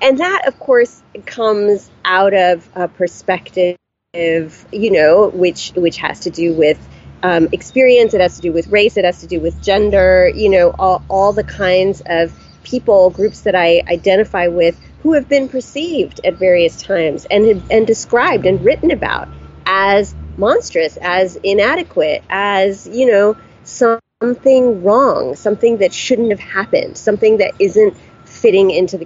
and 0.00 0.18
that, 0.18 0.48
of 0.48 0.58
course, 0.58 1.02
comes 1.26 1.90
out 2.04 2.34
of 2.34 2.68
a 2.74 2.88
perspective 2.88 3.76
you 4.18 4.90
know, 4.90 5.28
which 5.28 5.72
which 5.76 5.96
has 5.98 6.20
to 6.20 6.30
do 6.30 6.52
with 6.52 6.78
um, 7.22 7.48
experience. 7.52 8.14
It 8.14 8.20
has 8.20 8.36
to 8.36 8.42
do 8.42 8.52
with 8.52 8.68
race. 8.68 8.96
It 8.96 9.04
has 9.04 9.20
to 9.20 9.26
do 9.26 9.40
with 9.40 9.62
gender. 9.62 10.30
You 10.34 10.48
know, 10.50 10.74
all, 10.78 11.04
all 11.08 11.32
the 11.32 11.44
kinds 11.44 12.02
of 12.06 12.32
people 12.64 13.10
groups 13.10 13.42
that 13.42 13.54
I 13.54 13.82
identify 13.88 14.48
with 14.48 14.78
who 15.02 15.14
have 15.14 15.28
been 15.28 15.48
perceived 15.48 16.20
at 16.24 16.34
various 16.34 16.82
times 16.82 17.26
and 17.30 17.62
and 17.70 17.86
described 17.86 18.46
and 18.46 18.64
written 18.64 18.90
about 18.90 19.28
as 19.66 20.14
monstrous, 20.36 20.96
as 21.00 21.36
inadequate, 21.36 22.22
as 22.30 22.86
you 22.88 23.06
know, 23.06 23.36
something 23.64 24.82
wrong, 24.82 25.36
something 25.36 25.78
that 25.78 25.92
shouldn't 25.92 26.30
have 26.30 26.40
happened, 26.40 26.96
something 26.96 27.38
that 27.38 27.54
isn't 27.58 27.96
fitting 28.24 28.70
into 28.70 28.98
the 28.98 29.04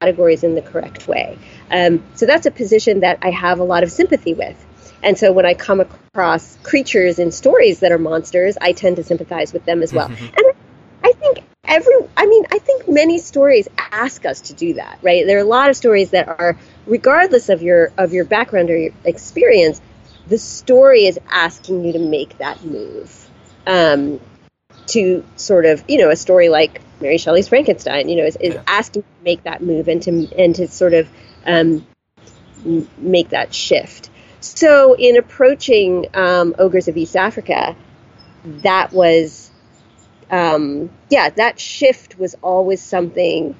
categories 0.00 0.42
in 0.42 0.54
the 0.54 0.62
correct 0.62 1.06
way. 1.06 1.38
Um, 1.70 2.02
so 2.14 2.24
that's 2.24 2.46
a 2.46 2.50
position 2.50 3.00
that 3.00 3.18
I 3.22 3.30
have 3.30 3.58
a 3.58 3.64
lot 3.64 3.82
of 3.82 3.92
sympathy 3.92 4.32
with. 4.32 4.56
And 5.02 5.18
so 5.18 5.32
when 5.32 5.44
I 5.44 5.54
come 5.54 5.80
across 5.80 6.56
creatures 6.62 7.18
in 7.18 7.32
stories 7.32 7.80
that 7.80 7.92
are 7.92 7.98
monsters, 7.98 8.56
I 8.60 8.72
tend 8.72 8.96
to 8.96 9.04
sympathize 9.04 9.52
with 9.52 9.64
them 9.64 9.82
as 9.82 9.92
well. 9.92 10.08
Mm-hmm. 10.08 10.24
And 10.24 10.56
I 11.04 11.12
think 11.12 11.40
every 11.64 11.94
I 12.16 12.26
mean, 12.26 12.44
I 12.50 12.58
think 12.58 12.88
many 12.88 13.18
stories 13.18 13.68
ask 13.78 14.24
us 14.24 14.42
to 14.42 14.54
do 14.54 14.74
that, 14.74 14.98
right? 15.02 15.26
There 15.26 15.36
are 15.38 15.42
a 15.42 15.44
lot 15.44 15.70
of 15.70 15.76
stories 15.76 16.10
that 16.10 16.28
are 16.28 16.58
regardless 16.86 17.48
of 17.48 17.62
your 17.62 17.92
of 17.98 18.12
your 18.12 18.24
background 18.24 18.70
or 18.70 18.76
your 18.76 18.92
experience, 19.04 19.80
the 20.28 20.38
story 20.38 21.06
is 21.06 21.18
asking 21.30 21.84
you 21.84 21.92
to 21.94 21.98
make 21.98 22.38
that 22.38 22.64
move. 22.64 23.28
Um, 23.66 24.20
to 24.86 25.24
sort 25.36 25.66
of, 25.66 25.84
you 25.88 25.98
know, 25.98 26.10
a 26.10 26.16
story 26.16 26.48
like 26.48 26.80
Mary 27.00 27.18
Shelley's 27.18 27.48
Frankenstein, 27.48 28.08
you 28.08 28.16
know, 28.16 28.24
is, 28.24 28.36
is 28.36 28.54
yeah. 28.54 28.62
asking 28.66 29.02
to 29.02 29.08
make 29.24 29.42
that 29.44 29.62
move 29.62 29.88
and 29.88 30.02
to 30.02 30.28
and 30.36 30.54
to 30.56 30.68
sort 30.68 30.94
of 30.94 31.08
um, 31.46 31.86
make 32.98 33.30
that 33.30 33.54
shift. 33.54 34.10
So, 34.40 34.94
in 34.94 35.16
approaching 35.16 36.06
um, 36.14 36.54
Ogres 36.58 36.88
of 36.88 36.96
East 36.96 37.16
Africa, 37.16 37.76
that 38.44 38.92
was, 38.92 39.50
um, 40.30 40.90
yeah, 41.10 41.28
that 41.30 41.60
shift 41.60 42.18
was 42.18 42.36
always 42.42 42.80
something 42.80 43.54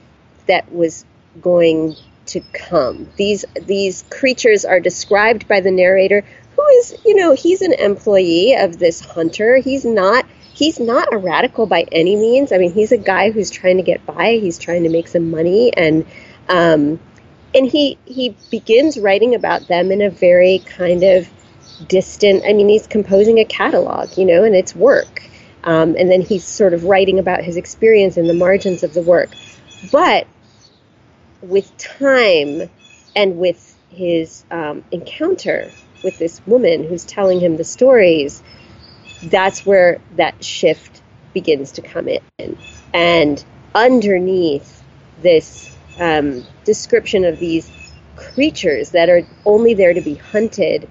that 0.46 0.72
was 0.72 1.04
going 1.40 1.96
to 2.26 2.40
come. 2.52 3.08
These 3.16 3.44
these 3.62 4.04
creatures 4.08 4.64
are 4.64 4.80
described 4.80 5.48
by 5.48 5.60
the 5.60 5.70
narrator, 5.70 6.24
who 6.56 6.66
is, 6.78 6.96
you 7.04 7.14
know, 7.14 7.34
he's 7.34 7.60
an 7.60 7.74
employee 7.74 8.54
of 8.54 8.78
this 8.78 9.00
hunter. 9.00 9.56
He's 9.56 9.84
not 9.84 10.24
he's 10.60 10.78
not 10.78 11.10
a 11.10 11.16
radical 11.16 11.64
by 11.64 11.86
any 11.90 12.16
means. 12.16 12.52
I 12.52 12.58
mean, 12.58 12.70
he's 12.70 12.92
a 12.92 12.98
guy 12.98 13.30
who's 13.30 13.50
trying 13.50 13.78
to 13.78 13.82
get 13.82 14.04
by. 14.04 14.32
He's 14.32 14.58
trying 14.58 14.82
to 14.82 14.90
make 14.90 15.08
some 15.08 15.30
money, 15.30 15.72
and 15.72 16.04
um, 16.50 17.00
and 17.54 17.66
he 17.66 17.96
he 18.04 18.36
begins 18.50 18.98
writing 18.98 19.34
about 19.34 19.68
them 19.68 19.90
in 19.90 20.02
a 20.02 20.10
very 20.10 20.58
kind 20.60 21.02
of 21.02 21.28
distant 21.88 22.44
i 22.44 22.52
mean 22.52 22.68
he's 22.68 22.86
composing 22.86 23.38
a 23.38 23.44
catalog 23.44 24.18
you 24.18 24.26
know 24.26 24.44
and 24.44 24.54
it's 24.54 24.76
work 24.76 25.22
um, 25.64 25.94
and 25.98 26.10
then 26.10 26.20
he's 26.20 26.44
sort 26.44 26.74
of 26.74 26.84
writing 26.84 27.18
about 27.18 27.42
his 27.42 27.56
experience 27.56 28.18
in 28.18 28.26
the 28.26 28.34
margins 28.34 28.82
of 28.82 28.92
the 28.92 29.00
work 29.00 29.30
but 29.90 30.26
with 31.40 31.74
time 31.78 32.68
and 33.16 33.38
with 33.38 33.74
his 33.88 34.44
um, 34.50 34.84
encounter 34.92 35.70
with 36.04 36.18
this 36.18 36.40
woman 36.46 36.86
who's 36.86 37.04
telling 37.04 37.40
him 37.40 37.56
the 37.56 37.64
stories 37.64 38.42
that's 39.24 39.66
where 39.66 40.00
that 40.16 40.44
shift 40.44 41.02
begins 41.34 41.72
to 41.72 41.82
come 41.82 42.08
in. 42.08 42.56
And 42.92 43.44
underneath 43.74 44.82
this 45.22 45.76
um, 45.98 46.44
description 46.64 47.24
of 47.24 47.38
these 47.38 47.70
creatures 48.16 48.90
that 48.90 49.08
are 49.08 49.22
only 49.46 49.74
there 49.74 49.94
to 49.94 50.00
be 50.00 50.14
hunted 50.14 50.88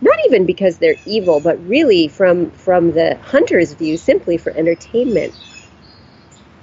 not 0.00 0.18
even 0.26 0.46
because 0.46 0.78
they're 0.78 0.96
evil 1.06 1.40
but 1.40 1.58
really 1.68 2.08
from 2.08 2.50
from 2.52 2.92
the 2.92 3.16
hunter's 3.16 3.72
view 3.74 3.96
simply 3.96 4.36
for 4.36 4.50
entertainment. 4.52 5.34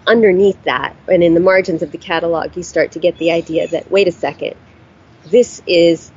Underneath 0.08 0.62
that 0.64 0.96
and 1.08 1.24
in 1.24 1.34
the 1.34 1.40
margins 1.40 1.82
of 1.82 1.92
the 1.92 1.98
catalog 1.98 2.56
you 2.56 2.64
start 2.64 2.92
to 2.94 3.00
get 3.00 3.18
the 3.18 3.32
idea 3.32 3.68
that 3.68 3.90
wait 3.92 4.08
a 4.08 4.12
second 4.12 4.56
this 5.26 5.62
is 5.66 6.12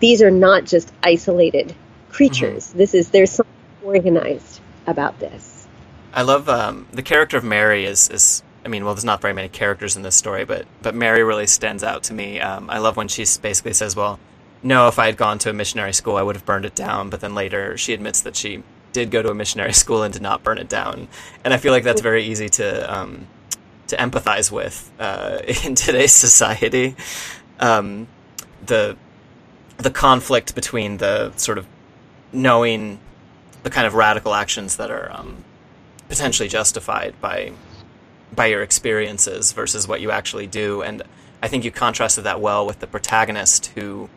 these 0.00 0.20
are 0.22 0.30
not 0.30 0.64
just 0.64 0.92
isolated 1.02 1.74
creatures. 2.10 2.68
Mm-hmm. 2.68 2.78
this 2.78 2.94
is 2.94 3.10
there's 3.10 3.30
something 3.30 3.51
organized 3.84 4.60
about 4.86 5.18
this 5.20 5.66
i 6.14 6.22
love 6.22 6.48
um, 6.48 6.86
the 6.92 7.02
character 7.02 7.36
of 7.36 7.44
mary 7.44 7.84
is 7.84 8.08
is 8.08 8.42
I 8.64 8.68
mean, 8.68 8.84
well, 8.84 8.94
there's 8.94 9.04
not 9.04 9.20
very 9.20 9.34
many 9.34 9.48
characters 9.48 9.96
in 9.96 10.02
this 10.02 10.14
story, 10.14 10.44
but 10.44 10.66
but 10.82 10.94
Mary 10.94 11.22
really 11.24 11.46
stands 11.46 11.82
out 11.82 12.04
to 12.04 12.14
me. 12.14 12.40
Um, 12.40 12.70
I 12.70 12.78
love 12.78 12.96
when 12.96 13.08
she 13.08 13.24
basically 13.40 13.72
says, 13.72 13.96
"Well, 13.96 14.20
no, 14.62 14.88
if 14.88 14.98
I 14.98 15.06
had 15.06 15.16
gone 15.16 15.38
to 15.40 15.50
a 15.50 15.52
missionary 15.52 15.92
school, 15.92 16.16
I 16.16 16.22
would 16.22 16.36
have 16.36 16.46
burned 16.46 16.64
it 16.64 16.74
down." 16.74 17.10
But 17.10 17.20
then 17.20 17.34
later, 17.34 17.76
she 17.76 17.92
admits 17.92 18.20
that 18.20 18.36
she 18.36 18.62
did 18.92 19.10
go 19.10 19.22
to 19.22 19.30
a 19.30 19.34
missionary 19.34 19.72
school 19.82 20.02
and 20.02 20.12
did 20.12 20.22
not 20.22 20.42
burn 20.44 20.58
it 20.58 20.68
down. 20.68 21.08
And 21.44 21.52
I 21.52 21.56
feel 21.56 21.72
like 21.72 21.84
that's 21.84 22.00
very 22.00 22.24
easy 22.24 22.48
to 22.50 22.94
um, 22.94 23.26
to 23.88 23.96
empathize 23.96 24.52
with 24.52 24.90
uh, 25.00 25.40
in 25.64 25.74
today's 25.74 26.12
society. 26.12 26.94
Um, 27.58 28.06
the 28.64 28.96
the 29.78 29.90
conflict 29.90 30.54
between 30.54 30.98
the 30.98 31.32
sort 31.36 31.58
of 31.58 31.66
knowing 32.32 33.00
the 33.62 33.70
kind 33.70 33.86
of 33.86 33.94
radical 33.94 34.34
actions 34.34 34.76
that 34.76 34.90
are 34.90 35.10
um, 35.12 35.44
potentially 36.08 36.48
justified 36.48 37.14
by 37.20 37.52
by 38.34 38.46
your 38.46 38.62
experiences 38.62 39.52
versus 39.52 39.86
what 39.86 40.00
you 40.00 40.10
actually 40.10 40.46
do. 40.46 40.82
And 40.82 41.02
I 41.42 41.48
think 41.48 41.64
you 41.64 41.70
contrasted 41.70 42.24
that 42.24 42.40
well 42.40 42.66
with 42.66 42.80
the 42.80 42.86
protagonist 42.86 43.66
who 43.66 44.08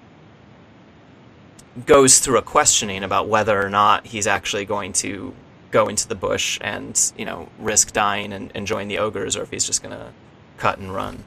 goes 1.86 2.20
through 2.20 2.38
a 2.38 2.42
questioning 2.42 3.04
about 3.04 3.28
whether 3.28 3.62
or 3.62 3.70
not 3.70 4.08
he's 4.08 4.28
actually 4.28 4.64
going 4.64 4.94
to 4.94 5.34
go 5.72 5.88
into 5.90 6.08
the 6.08 6.16
bush 6.16 6.58
and 6.62 7.12
you 7.18 7.26
know 7.26 7.50
risk 7.60 7.92
dying 7.92 8.32
and, 8.32 8.50
and 8.56 8.66
join 8.66 8.88
the 8.88 8.98
ogres 8.98 9.36
or 9.36 9.44
if 9.44 9.52
he's 9.52 9.66
just 9.66 9.84
going 9.84 9.94
to 9.94 10.08
cut 10.56 10.78
and 10.78 10.94
run 10.96 11.22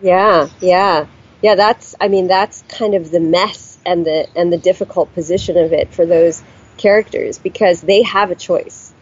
yeah 0.00 0.46
yeah 0.60 1.04
yeah 1.42 1.56
that's 1.56 1.96
i 2.00 2.06
mean 2.06 2.28
that's 2.28 2.62
kind 2.68 2.94
of 2.94 3.10
the 3.10 3.18
mess 3.18 3.76
and 3.84 4.06
the 4.06 4.28
and 4.36 4.52
the 4.52 4.58
difficult 4.58 5.12
position 5.14 5.56
of 5.56 5.72
it 5.72 5.92
for 5.92 6.06
those 6.06 6.44
characters 6.76 7.38
because 7.38 7.80
they 7.80 8.02
have 8.02 8.30
a 8.30 8.34
choice 8.34 8.92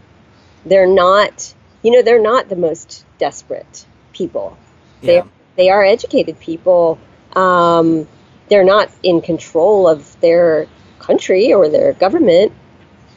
they're 0.65 0.87
not 0.87 1.55
you 1.83 1.93
know, 1.93 2.03
they're 2.03 2.21
not 2.21 2.49
the 2.49 2.57
most 2.57 3.05
desperate 3.19 3.87
people. 4.13 4.57
Yeah. 5.01 5.23
They 5.23 5.65
they 5.65 5.71
are 5.71 5.85
educated 5.85 6.39
people. 6.41 6.99
Um, 7.35 8.09
they're 8.49 8.65
not 8.65 8.91
in 9.03 9.21
control 9.21 9.89
of 9.89 10.19
their 10.21 10.67
country 10.99 11.53
or 11.53 11.69
their 11.69 11.93
government, 11.93 12.53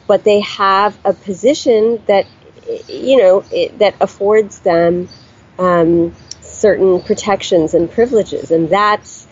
but 0.06 0.24
they 0.24 0.40
have 0.40 0.96
a 1.04 1.12
position 1.12 2.02
that 2.06 2.26
you 2.88 3.18
know 3.18 3.44
it, 3.50 3.78
that 3.78 3.94
affords 4.00 4.60
them 4.60 5.08
um, 5.58 6.14
certain 6.40 7.02
protections 7.02 7.74
and 7.74 7.90
privileges, 7.90 8.50
and 8.50 8.70
that's 8.70 9.23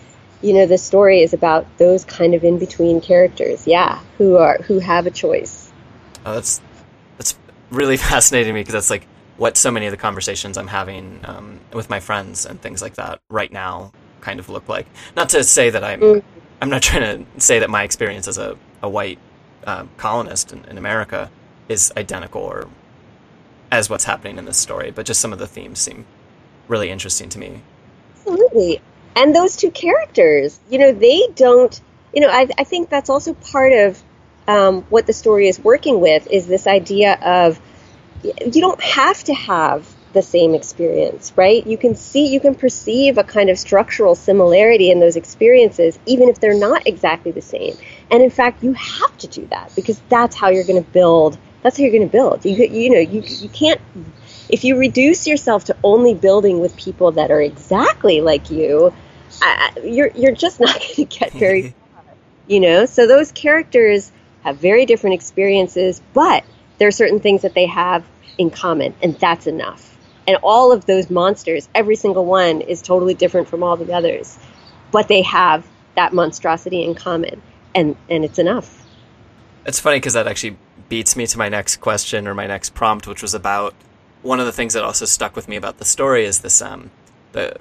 you 0.43 0.53
know 0.53 0.66
the 0.66 0.78
story 0.78 1.22
is 1.22 1.32
about 1.32 1.66
those 1.78 2.05
kind 2.05 2.34
of 2.34 2.45
in 2.45 2.59
between 2.59 3.01
characters, 3.01 3.66
yeah, 3.66 4.01
who 4.18 4.36
are 4.36 4.59
who 4.59 4.78
have 4.78 5.07
a 5.07 5.11
choice. 5.11 5.72
Oh, 6.26 6.34
that's 6.34 6.61
that's 7.16 7.36
really 7.70 7.97
fascinating 8.11 8.51
to 8.51 8.53
me 8.53 8.61
because 8.61 8.74
that's 8.74 8.90
like 8.90 9.07
what 9.36 9.57
so 9.57 9.70
many 9.70 9.86
of 9.86 9.90
the 9.90 9.97
conversations 9.97 10.59
I'm 10.59 10.68
having 10.68 11.20
um, 11.24 11.61
with 11.72 11.88
my 11.88 12.01
friends 12.01 12.45
and 12.45 12.61
things 12.61 12.82
like 12.82 12.95
that 12.95 13.20
right 13.28 13.53
now 13.53 13.93
kind 14.20 14.38
of 14.38 14.49
look 14.49 14.68
like. 14.68 14.86
Not 15.16 15.30
to 15.30 15.45
say 15.45 15.70
that 15.70 15.82
I'm 15.82 16.01
mm. 16.01 16.22
I'm 16.61 16.70
not 16.70 16.82
trying 16.88 17.24
to 17.24 17.40
say 17.40 17.59
that 17.59 17.70
my 17.70 17.82
experience 17.82 18.28
as 18.28 18.38
a, 18.38 18.57
a 18.82 18.88
white 18.88 19.18
uh, 19.66 19.86
colonist 19.97 20.53
in, 20.53 20.64
in, 20.64 20.78
America 20.78 21.30
is 21.68 21.93
identical 21.97 22.43
or 22.43 22.68
as 23.70 23.88
what's 23.88 24.05
happening 24.05 24.38
in 24.38 24.45
this 24.45 24.59
story, 24.59 24.90
but 24.90 25.07
just 25.07 25.20
some 25.20 25.32
of 25.32 25.38
the 25.38 25.47
themes 25.47 25.78
seem 25.78 26.05
really 26.68 26.90
interesting 26.90 27.28
to 27.28 27.38
me. 27.38 27.62
Absolutely. 28.16 28.80
And 29.14 29.34
those 29.34 29.56
two 29.56 29.70
characters, 29.70 30.58
you 30.70 30.78
know, 30.78 30.92
they 30.92 31.28
don't, 31.34 31.78
you 32.14 32.20
know, 32.20 32.28
I, 32.28 32.48
I 32.58 32.64
think 32.64 32.88
that's 32.88 33.10
also 33.10 33.34
part 33.34 33.72
of 33.72 34.02
um, 34.48 34.82
what 34.84 35.06
the 35.06 35.12
story 35.12 35.48
is 35.48 35.60
working 35.60 36.00
with 36.00 36.26
is 36.30 36.46
this 36.46 36.66
idea 36.66 37.14
of 37.14 37.60
you 38.22 38.60
don't 38.60 38.82
have 38.82 39.22
to 39.24 39.34
have 39.34 39.88
the 40.12 40.22
same 40.22 40.54
experience, 40.54 41.32
right? 41.36 41.66
You 41.66 41.78
can 41.78 41.94
see, 41.94 42.28
you 42.28 42.40
can 42.40 42.54
perceive 42.54 43.18
a 43.18 43.24
kind 43.24 43.50
of 43.50 43.58
structural 43.58 44.14
similarity 44.14 44.90
in 44.90 45.00
those 45.00 45.16
experiences, 45.16 45.98
even 46.06 46.28
if 46.28 46.38
they're 46.38 46.58
not 46.58 46.86
exactly 46.86 47.32
the 47.32 47.42
same. 47.42 47.76
And 48.10 48.22
in 48.22 48.30
fact, 48.30 48.62
you 48.62 48.74
have 48.74 49.16
to 49.18 49.26
do 49.26 49.46
that 49.46 49.72
because 49.74 50.00
that's 50.08 50.36
how 50.36 50.50
you're 50.50 50.64
going 50.64 50.82
to 50.82 50.90
build. 50.90 51.38
That's 51.62 51.78
how 51.78 51.84
you're 51.84 51.92
going 51.92 52.08
to 52.08 52.12
build. 52.12 52.44
You, 52.44 52.56
you 52.56 52.90
know, 52.90 53.00
you, 53.00 53.22
you 53.22 53.48
can't, 53.48 53.80
if 54.49 54.64
you 54.64 54.76
reduce 54.76 55.26
yourself 55.26 55.64
to 55.64 55.76
only 55.82 56.14
building 56.14 56.61
with 56.61 56.76
people 56.76 57.12
that 57.12 57.30
are 57.30 57.40
exactly 57.40 58.20
like 58.20 58.51
you, 58.51 58.93
uh, 59.43 59.70
you're, 59.82 60.11
you're 60.14 60.34
just 60.34 60.61
not 60.61 60.74
going 60.80 60.95
to 60.95 61.05
get 61.05 61.32
very 61.32 61.62
far, 61.95 62.05
you 62.47 62.61
know? 62.61 62.86
So 62.86 63.07
those 63.07 63.32
characters 63.32 64.12
have 64.43 64.59
very 64.59 64.86
different 64.86 65.14
experiences, 65.14 66.03
but 66.12 66.45
there 66.78 66.88
are 66.88 66.93
certain 66.93 67.20
things 67.20 67.43
that 67.43 67.55
they 67.55 67.66
have 67.66 68.05
in 68.38 68.51
common, 68.51 68.95
and 69.03 69.18
that's 69.18 69.47
enough. 69.47 69.97
And 70.26 70.36
all 70.43 70.72
of 70.72 70.86
those 70.86 71.11
monsters, 71.11 71.68
every 71.74 71.97
single 71.97 72.24
one 72.24 72.61
is 72.61 72.82
totally 72.82 73.14
different 73.14 73.49
from 73.49 73.62
all 73.62 73.76
the 73.76 73.93
others, 73.93 74.38
but 74.90 75.09
they 75.09 75.22
have 75.22 75.66
that 75.97 76.12
monstrosity 76.12 76.84
in 76.84 76.95
common, 76.95 77.43
and 77.74 77.97
and 78.09 78.24
it's 78.24 78.38
enough. 78.38 78.86
It's 79.64 79.80
funny 79.80 79.97
because 79.97 80.14
that 80.14 80.26
actually 80.26 80.57
beats 80.88 81.16
me 81.16 81.26
to 81.26 81.38
my 81.38 81.49
next 81.49 81.76
question 81.76 82.26
or 82.26 82.34
my 82.34 82.47
next 82.47 82.74
prompt, 82.74 83.07
which 83.07 83.22
was 83.22 83.34
about 83.34 83.74
one 84.23 84.41
of 84.41 84.47
the 84.47 84.53
things 84.53 84.75
that 84.75 84.85
also 84.85 85.05
stuck 85.05 85.37
with 85.37 85.49
me 85.49 85.57
about 85.57 85.79
the 85.79 85.85
story 85.85 86.25
is 86.25 86.41
this 86.41 86.62
um 86.62 86.91
the 87.33 87.57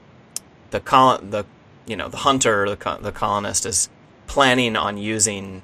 the 0.71 0.79
colon 0.79 1.29
the 1.31 1.45
you 1.85 1.95
know 1.95 2.07
the 2.09 2.17
hunter 2.17 2.63
or 2.63 2.69
the 2.75 2.97
the 3.01 3.11
colonist 3.11 3.65
is 3.65 3.89
planning 4.27 4.75
on 4.75 4.97
using 4.97 5.61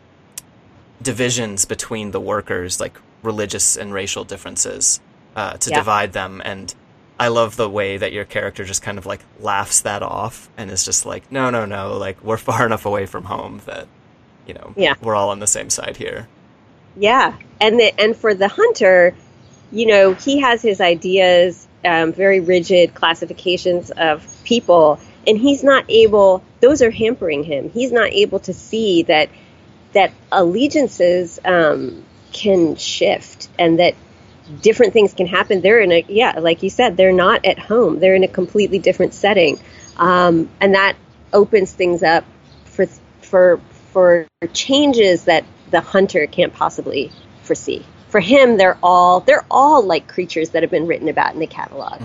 divisions 1.02 1.66
between 1.66 2.12
the 2.12 2.20
workers, 2.20 2.80
like 2.80 3.00
religious 3.24 3.78
and 3.78 3.94
racial 3.94 4.24
differences 4.24 5.00
uh, 5.36 5.54
to 5.58 5.70
Yeah. 5.70 5.78
divide 5.78 6.14
them. 6.14 6.42
And 6.44 6.74
I 7.20 7.30
love 7.30 7.56
the 7.56 7.70
way 7.70 7.98
that 7.98 8.12
your 8.14 8.26
character 8.26 8.64
just 8.64 8.82
kind 8.82 8.98
of 8.98 9.06
like 9.06 9.22
laughs 9.40 9.82
that 9.82 10.04
off 10.04 10.50
and 10.58 10.70
is 10.72 10.84
just 10.84 11.06
like, 11.06 11.32
no, 11.32 11.50
no, 11.50 11.66
no, 11.66 11.98
like 11.98 12.22
we're 12.24 12.38
far 12.38 12.66
enough 12.70 12.86
away 12.86 13.06
from 13.06 13.26
home 13.26 13.62
that 13.66 13.88
you 14.46 14.54
know 14.54 14.74
Yeah. 14.76 14.96
we're 15.02 15.16
all 15.16 15.30
on 15.30 15.40
the 15.40 15.48
same 15.48 15.70
side 15.70 15.98
here. 15.98 16.28
Yeah, 17.00 17.36
and 17.62 17.80
the, 17.80 18.00
and 18.00 18.16
for 18.18 18.34
the 18.34 18.48
hunter, 18.48 19.14
you 19.72 19.86
know, 19.86 20.14
he 20.14 20.40
has 20.40 20.62
his 20.62 20.80
ideas, 20.80 21.68
um, 21.84 22.14
very 22.14 22.40
rigid 22.40 22.94
classifications 22.94 23.92
of 23.92 24.26
people, 24.44 25.00
and 25.26 25.38
he's 25.38 25.64
not 25.64 25.86
able. 25.90 26.44
Those 26.62 26.82
are 26.82 26.92
hampering 26.92 27.44
him. 27.44 27.70
He's 27.70 27.92
not 27.92 28.12
able 28.12 28.40
to 28.40 28.54
see 28.54 29.04
that 29.04 29.30
that 29.94 30.12
allegiances 30.32 31.40
um, 31.44 32.04
can 32.32 32.76
shift 32.76 33.50
and 33.58 33.80
that 33.80 33.96
different 34.62 34.94
things 34.94 35.14
can 35.14 35.28
happen. 35.28 35.62
They're 35.62 35.82
in 35.82 35.92
a 35.92 36.06
yeah, 36.08 36.40
like 36.40 36.64
you 36.64 36.70
said, 36.70 36.98
they're 36.98 37.12
not 37.12 37.46
at 37.46 37.60
home. 37.60 38.00
They're 38.00 38.16
in 38.16 38.24
a 38.24 38.30
completely 38.30 38.80
different 38.80 39.14
setting, 39.14 39.60
um, 39.98 40.50
and 40.62 40.76
that 40.76 40.96
opens 41.34 41.74
things 41.74 42.04
up 42.04 42.26
for 42.66 42.88
for 43.22 43.60
for 43.92 44.28
changes 44.54 45.26
that 45.26 45.44
the 45.72 45.82
hunter 45.82 46.28
can't 46.28 46.54
possibly 46.54 47.12
foresee. 47.44 47.86
For 48.18 48.22
him, 48.22 48.58
they're 48.58 48.80
all 48.82 49.20
they're 49.20 49.46
all 49.52 49.86
like 49.86 50.08
creatures 50.08 50.50
that 50.50 50.64
have 50.64 50.72
been 50.72 50.88
written 50.88 51.08
about 51.08 51.36
in 51.36 51.40
the 51.40 51.46
catalog. 51.46 52.02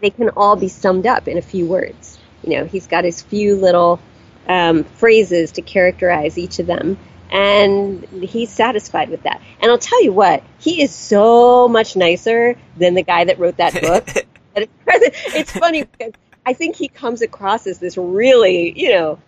They 0.00 0.10
can 0.10 0.28
all 0.28 0.54
be 0.54 0.68
summed 0.68 1.08
up 1.08 1.26
in 1.26 1.38
a 1.38 1.42
few 1.42 1.66
words. 1.66 2.20
You 2.44 2.50
know, 2.50 2.66
he's 2.66 2.86
got 2.86 3.02
his 3.02 3.20
few 3.20 3.56
little 3.56 3.98
um, 4.46 4.84
phrases 4.84 5.50
to 5.52 5.62
characterize 5.62 6.38
each 6.38 6.60
of 6.60 6.66
them, 6.68 6.98
and 7.32 8.04
he's 8.04 8.52
satisfied 8.52 9.08
with 9.08 9.24
that. 9.24 9.42
And 9.60 9.72
I'll 9.72 9.76
tell 9.76 10.00
you 10.04 10.12
what, 10.12 10.44
he 10.60 10.80
is 10.80 10.94
so 10.94 11.66
much 11.66 11.96
nicer 11.96 12.54
than 12.76 12.94
the 12.94 13.02
guy 13.02 13.24
that 13.24 13.40
wrote 13.40 13.56
that 13.56 13.80
book. 13.80 14.08
It's, 14.54 15.34
it's 15.34 15.50
funny 15.50 15.82
because 15.82 16.12
I 16.46 16.52
think 16.52 16.76
he 16.76 16.86
comes 16.86 17.22
across 17.22 17.66
as 17.66 17.78
this 17.78 17.96
really, 17.96 18.78
you 18.78 18.90
know, 18.90 19.18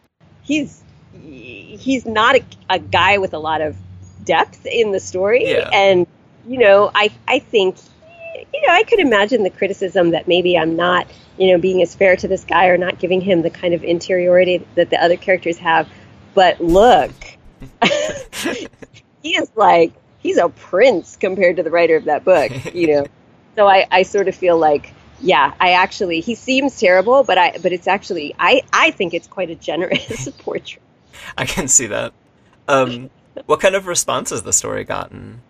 he's 0.43 0.85
he's 1.21 2.07
not 2.07 2.37
a, 2.37 2.45
a 2.71 2.79
guy 2.79 3.19
with 3.19 3.35
a 3.35 3.39
lot 3.39 3.61
of 3.61 3.75
depth 4.25 4.67
in 4.67 4.93
the 4.93 5.01
story, 5.01 5.51
Yeah. 5.51 5.69
and 5.73 6.07
you 6.47 6.59
know, 6.59 6.91
I 6.95 7.11
I 7.29 7.39
think 7.39 7.77
you 8.35 8.67
know 8.67 8.73
I 8.73 8.83
could 8.85 8.99
imagine 9.01 9.43
the 9.43 9.51
criticism 9.51 10.11
that 10.11 10.29
maybe 10.29 10.59
I'm 10.59 10.77
not 10.77 11.07
you 11.39 11.53
know 11.53 11.59
being 11.59 11.83
as 11.83 11.95
fair 11.95 12.17
to 12.17 12.29
this 12.29 12.45
guy 12.45 12.67
or 12.67 12.77
not 12.79 12.99
giving 12.99 13.21
him 13.21 13.43
the 13.43 13.51
kind 13.51 13.75
of 13.75 13.83
interiority 13.85 14.67
that 14.75 14.91
the 14.91 15.03
other 15.03 15.17
characters 15.17 15.59
have, 15.59 15.89
but 16.35 16.61
look, 16.61 17.13
he 19.23 19.37
is 19.37 19.51
like 19.55 19.93
he's 20.19 20.39
a 20.39 20.49
prince 20.49 21.17
compared 21.17 21.57
to 21.57 21.63
the 21.63 21.71
writer 21.71 21.97
of 21.97 22.05
that 22.05 22.25
book, 22.25 22.75
you 22.75 22.89
know. 22.89 23.07
So 23.57 23.69
I, 23.69 23.87
I 23.91 24.03
sort 24.03 24.27
of 24.27 24.35
feel 24.35 24.59
like, 24.59 24.93
yeah, 25.21 25.55
I 25.61 25.73
actually 25.73 26.21
he 26.21 26.35
seems 26.35 26.79
terrible, 26.79 27.23
but 27.25 27.39
I 27.39 27.57
but 27.63 27.73
it's 27.73 27.87
actually 27.87 28.35
I 28.39 28.63
I 28.73 28.91
think 28.91 29.15
it's 29.15 29.27
quite 29.29 29.51
a 29.51 29.55
generous 29.55 30.29
portrait. 30.39 30.83
I 31.39 31.47
can 31.47 31.69
see 31.69 31.87
that. 31.87 32.13
Um, 32.67 33.11
what 33.47 33.61
kind 33.61 33.75
of 33.75 33.87
response 33.87 34.31
has 34.31 34.43
the 34.43 34.53
story 34.53 34.85
gotten? 34.85 35.43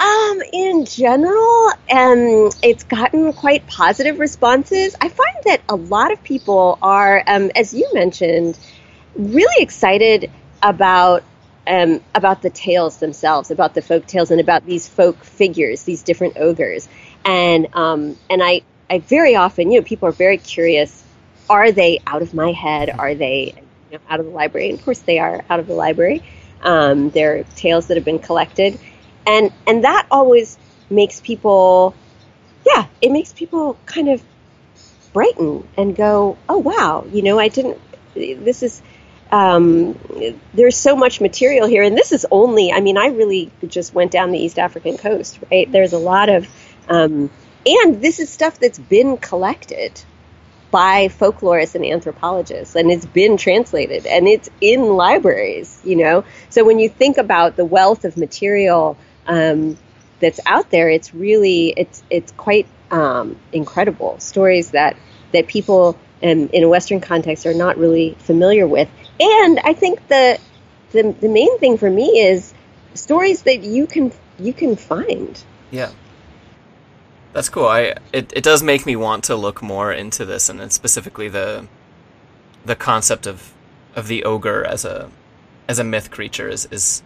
Um, 0.00 0.42
in 0.52 0.86
general, 0.86 1.70
um, 1.90 2.50
it's 2.62 2.84
gotten 2.84 3.34
quite 3.34 3.66
positive 3.66 4.18
responses. 4.18 4.96
I 4.98 5.10
find 5.10 5.36
that 5.44 5.60
a 5.68 5.76
lot 5.76 6.10
of 6.10 6.22
people 6.24 6.78
are, 6.80 7.22
um, 7.26 7.50
as 7.54 7.74
you 7.74 7.86
mentioned, 7.92 8.58
really 9.14 9.62
excited 9.62 10.30
about 10.62 11.22
um, 11.66 12.00
about 12.14 12.40
the 12.40 12.48
tales 12.48 12.96
themselves, 12.96 13.50
about 13.50 13.74
the 13.74 13.82
folk 13.82 14.06
tales, 14.06 14.30
and 14.30 14.40
about 14.40 14.64
these 14.64 14.88
folk 14.88 15.22
figures, 15.22 15.82
these 15.84 16.02
different 16.02 16.38
ogres. 16.38 16.88
And 17.24 17.68
um, 17.74 18.16
and 18.30 18.42
I, 18.42 18.62
I 18.88 19.00
very 19.00 19.36
often, 19.36 19.70
you 19.70 19.80
know, 19.80 19.84
people 19.84 20.08
are 20.08 20.12
very 20.12 20.38
curious. 20.38 21.04
Are 21.50 21.72
they 21.72 22.00
out 22.06 22.22
of 22.22 22.32
my 22.32 22.52
head? 22.52 22.88
Are 22.88 23.14
they 23.14 23.54
you 23.90 23.98
know, 23.98 24.04
out 24.08 24.20
of 24.20 24.26
the 24.26 24.32
library? 24.32 24.70
And 24.70 24.78
of 24.78 24.84
course, 24.84 25.00
they 25.00 25.18
are 25.18 25.44
out 25.50 25.60
of 25.60 25.66
the 25.66 25.74
library. 25.74 26.22
Um, 26.62 27.10
they're 27.10 27.44
tales 27.56 27.86
that 27.88 27.96
have 27.96 28.04
been 28.04 28.18
collected, 28.18 28.78
and 29.26 29.52
and 29.66 29.84
that 29.84 30.06
always 30.10 30.58
makes 30.90 31.20
people, 31.20 31.94
yeah, 32.66 32.86
it 33.00 33.12
makes 33.12 33.32
people 33.32 33.78
kind 33.86 34.08
of 34.08 34.22
brighten 35.12 35.66
and 35.76 35.96
go, 35.96 36.36
oh 36.48 36.58
wow, 36.58 37.06
you 37.10 37.22
know, 37.22 37.38
I 37.38 37.48
didn't. 37.48 37.78
This 38.14 38.62
is 38.62 38.82
um, 39.32 39.98
there's 40.54 40.76
so 40.76 40.96
much 40.96 41.20
material 41.20 41.66
here, 41.66 41.82
and 41.82 41.96
this 41.96 42.12
is 42.12 42.26
only. 42.30 42.72
I 42.72 42.80
mean, 42.80 42.98
I 42.98 43.06
really 43.06 43.50
just 43.66 43.94
went 43.94 44.10
down 44.10 44.32
the 44.32 44.38
East 44.38 44.58
African 44.58 44.98
coast, 44.98 45.38
right? 45.50 45.70
There's 45.70 45.92
a 45.92 45.98
lot 45.98 46.28
of, 46.28 46.48
um, 46.88 47.30
and 47.64 48.02
this 48.02 48.18
is 48.18 48.30
stuff 48.30 48.58
that's 48.58 48.78
been 48.78 49.16
collected 49.16 50.02
by 50.70 51.08
folklorists 51.08 51.74
and 51.74 51.84
anthropologists, 51.84 52.76
and 52.76 52.90
it's 52.90 53.06
been 53.06 53.36
translated, 53.36 54.06
and 54.06 54.28
it's 54.28 54.48
in 54.60 54.82
libraries. 54.82 55.80
You 55.84 55.96
know, 55.96 56.24
so 56.48 56.64
when 56.64 56.78
you 56.78 56.88
think 56.88 57.18
about 57.18 57.56
the 57.56 57.64
wealth 57.64 58.04
of 58.04 58.16
material 58.16 58.96
um, 59.26 59.76
that's 60.20 60.40
out 60.46 60.70
there, 60.70 60.88
it's 60.88 61.14
really 61.14 61.74
it's 61.76 62.02
it's 62.10 62.32
quite 62.32 62.66
um, 62.90 63.36
incredible 63.52 64.18
stories 64.20 64.70
that 64.70 64.96
that 65.32 65.46
people 65.46 65.98
um, 66.22 66.50
in 66.52 66.64
a 66.64 66.68
Western 66.68 67.00
context 67.00 67.46
are 67.46 67.54
not 67.54 67.78
really 67.78 68.16
familiar 68.18 68.66
with. 68.66 68.88
And 69.18 69.60
I 69.64 69.72
think 69.72 70.06
the, 70.08 70.38
the 70.92 71.14
the 71.20 71.28
main 71.28 71.58
thing 71.58 71.78
for 71.78 71.90
me 71.90 72.20
is 72.20 72.52
stories 72.94 73.42
that 73.42 73.62
you 73.62 73.86
can 73.86 74.12
you 74.38 74.52
can 74.52 74.76
find. 74.76 75.42
Yeah. 75.70 75.90
That's 77.32 77.48
cool. 77.48 77.66
I 77.66 77.94
it, 78.12 78.32
it 78.34 78.42
does 78.42 78.62
make 78.62 78.86
me 78.86 78.96
want 78.96 79.24
to 79.24 79.36
look 79.36 79.62
more 79.62 79.92
into 79.92 80.24
this 80.24 80.48
and 80.48 80.72
specifically 80.72 81.28
the 81.28 81.66
the 82.64 82.76
concept 82.76 83.26
of 83.26 83.52
of 83.94 84.08
the 84.08 84.24
ogre 84.24 84.64
as 84.64 84.84
a 84.84 85.10
as 85.68 85.78
a 85.78 85.84
myth 85.84 86.10
creature 86.10 86.48
is 86.48 86.66
is 86.70 87.02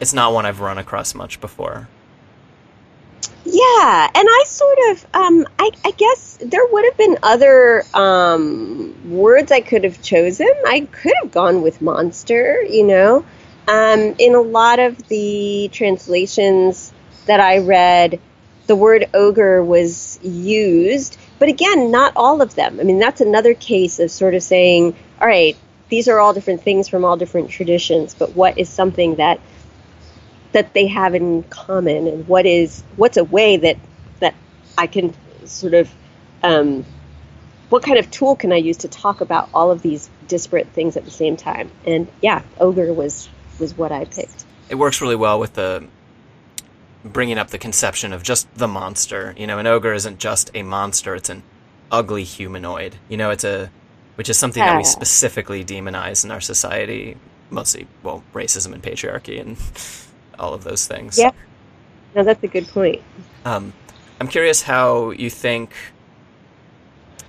it's 0.00 0.12
not 0.12 0.32
one 0.32 0.46
I've 0.46 0.60
run 0.60 0.78
across 0.78 1.14
much 1.14 1.40
before. 1.40 1.88
Yeah, 3.44 4.10
and 4.12 4.28
I 4.28 4.44
sort 4.46 4.78
of, 4.90 5.06
um, 5.14 5.46
I, 5.58 5.70
I 5.84 5.92
guess 5.92 6.36
there 6.42 6.66
would 6.66 6.84
have 6.84 6.96
been 6.96 7.18
other 7.22 7.84
um, 7.94 8.94
words 9.08 9.52
I 9.52 9.60
could 9.60 9.84
have 9.84 10.02
chosen. 10.02 10.50
I 10.66 10.80
could 10.90 11.14
have 11.22 11.30
gone 11.30 11.62
with 11.62 11.80
monster, 11.80 12.60
you 12.62 12.84
know. 12.84 13.24
Um, 13.68 14.16
in 14.18 14.34
a 14.34 14.40
lot 14.40 14.80
of 14.80 14.98
the 15.08 15.70
translations 15.72 16.92
that 17.26 17.40
I 17.40 17.58
read, 17.58 18.20
the 18.66 18.76
word 18.76 19.08
ogre 19.14 19.62
was 19.62 20.18
used, 20.22 21.16
but 21.38 21.48
again, 21.48 21.90
not 21.90 22.12
all 22.16 22.42
of 22.42 22.54
them. 22.54 22.80
I 22.80 22.82
mean, 22.82 22.98
that's 22.98 23.20
another 23.20 23.54
case 23.54 23.98
of 24.00 24.10
sort 24.10 24.34
of 24.34 24.42
saying, 24.42 24.96
all 25.20 25.26
right, 25.26 25.56
these 25.88 26.08
are 26.08 26.18
all 26.18 26.34
different 26.34 26.62
things 26.62 26.88
from 26.88 27.04
all 27.04 27.16
different 27.16 27.50
traditions, 27.50 28.14
but 28.14 28.34
what 28.34 28.58
is 28.58 28.68
something 28.68 29.16
that 29.16 29.40
that 30.52 30.72
they 30.72 30.86
have 30.86 31.14
in 31.14 31.42
common? 31.44 32.06
And 32.06 32.26
what 32.26 32.46
is 32.46 32.82
what's 32.96 33.16
a 33.16 33.24
way 33.24 33.56
that 33.58 33.76
that 34.20 34.34
I 34.76 34.86
can 34.86 35.14
sort 35.44 35.74
of 35.74 35.90
um, 36.42 36.84
what 37.68 37.82
kind 37.82 37.98
of 37.98 38.10
tool 38.10 38.36
can 38.36 38.52
I 38.52 38.56
use 38.56 38.78
to 38.78 38.88
talk 38.88 39.20
about 39.20 39.48
all 39.52 39.70
of 39.70 39.82
these 39.82 40.08
disparate 40.26 40.68
things 40.68 40.96
at 40.96 41.04
the 41.04 41.10
same 41.10 41.36
time? 41.36 41.70
And 41.84 42.08
yeah 42.20 42.42
ogre 42.58 42.92
was 42.92 43.28
was 43.60 43.76
what 43.76 43.92
I 43.92 44.06
picked. 44.06 44.44
It 44.68 44.74
works 44.74 45.00
really 45.00 45.16
well 45.16 45.38
with 45.38 45.54
the 45.54 45.86
bringing 47.12 47.38
up 47.38 47.48
the 47.50 47.58
conception 47.58 48.12
of 48.12 48.22
just 48.22 48.52
the 48.54 48.68
monster. 48.68 49.34
You 49.36 49.46
know, 49.46 49.58
an 49.58 49.66
ogre 49.66 49.92
isn't 49.94 50.18
just 50.18 50.50
a 50.54 50.62
monster; 50.62 51.14
it's 51.14 51.28
an 51.30 51.42
ugly 51.90 52.24
humanoid. 52.24 52.96
You 53.08 53.16
know, 53.16 53.30
it's 53.30 53.44
a 53.44 53.70
which 54.16 54.28
is 54.30 54.38
something 54.38 54.62
that 54.62 54.76
we 54.76 54.84
specifically 54.84 55.64
demonize 55.64 56.24
in 56.24 56.30
our 56.30 56.40
society, 56.40 57.16
mostly 57.50 57.86
well, 58.02 58.24
racism 58.32 58.72
and 58.72 58.82
patriarchy 58.82 59.40
and 59.40 59.56
all 60.38 60.54
of 60.54 60.64
those 60.64 60.86
things. 60.86 61.18
yeah 61.18 61.30
no 62.14 62.22
that's 62.22 62.42
a 62.42 62.48
good 62.48 62.66
point 62.68 63.00
Um, 63.44 63.72
I'm 64.20 64.28
curious 64.28 64.62
how 64.62 65.10
you 65.10 65.30
think. 65.30 65.72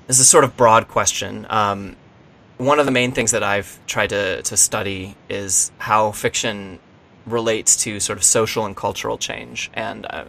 This 0.07 0.19
is 0.19 0.21
a 0.21 0.30
sort 0.30 0.45
of 0.45 0.55
broad 0.55 0.88
question. 0.88 1.45
Um, 1.49 1.97
one 2.57 2.80
of 2.80 2.86
the 2.86 2.91
main 2.93 3.11
things 3.11 3.32
that 3.32 3.43
I've 3.43 3.78
tried 3.86 4.09
to, 4.09 4.41
to 4.41 4.57
study 4.57 5.15
is 5.30 5.71
how 5.78 6.11
fiction 6.11 6.80
relates 7.28 7.75
to 7.84 7.99
sort 7.99 8.17
of 8.17 8.23
social 8.23 8.65
and 8.65 8.75
cultural 8.75 9.17
change, 9.17 9.69
and 9.73 10.05
uh, 10.09 10.25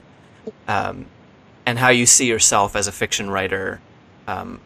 um, 0.66 1.06
and 1.64 1.78
how 1.78 1.88
you 1.88 2.06
see 2.06 2.26
yourself 2.26 2.76
as 2.76 2.86
a 2.86 2.92
fiction 2.92 3.30
writer 3.30 3.80
um, 4.26 4.60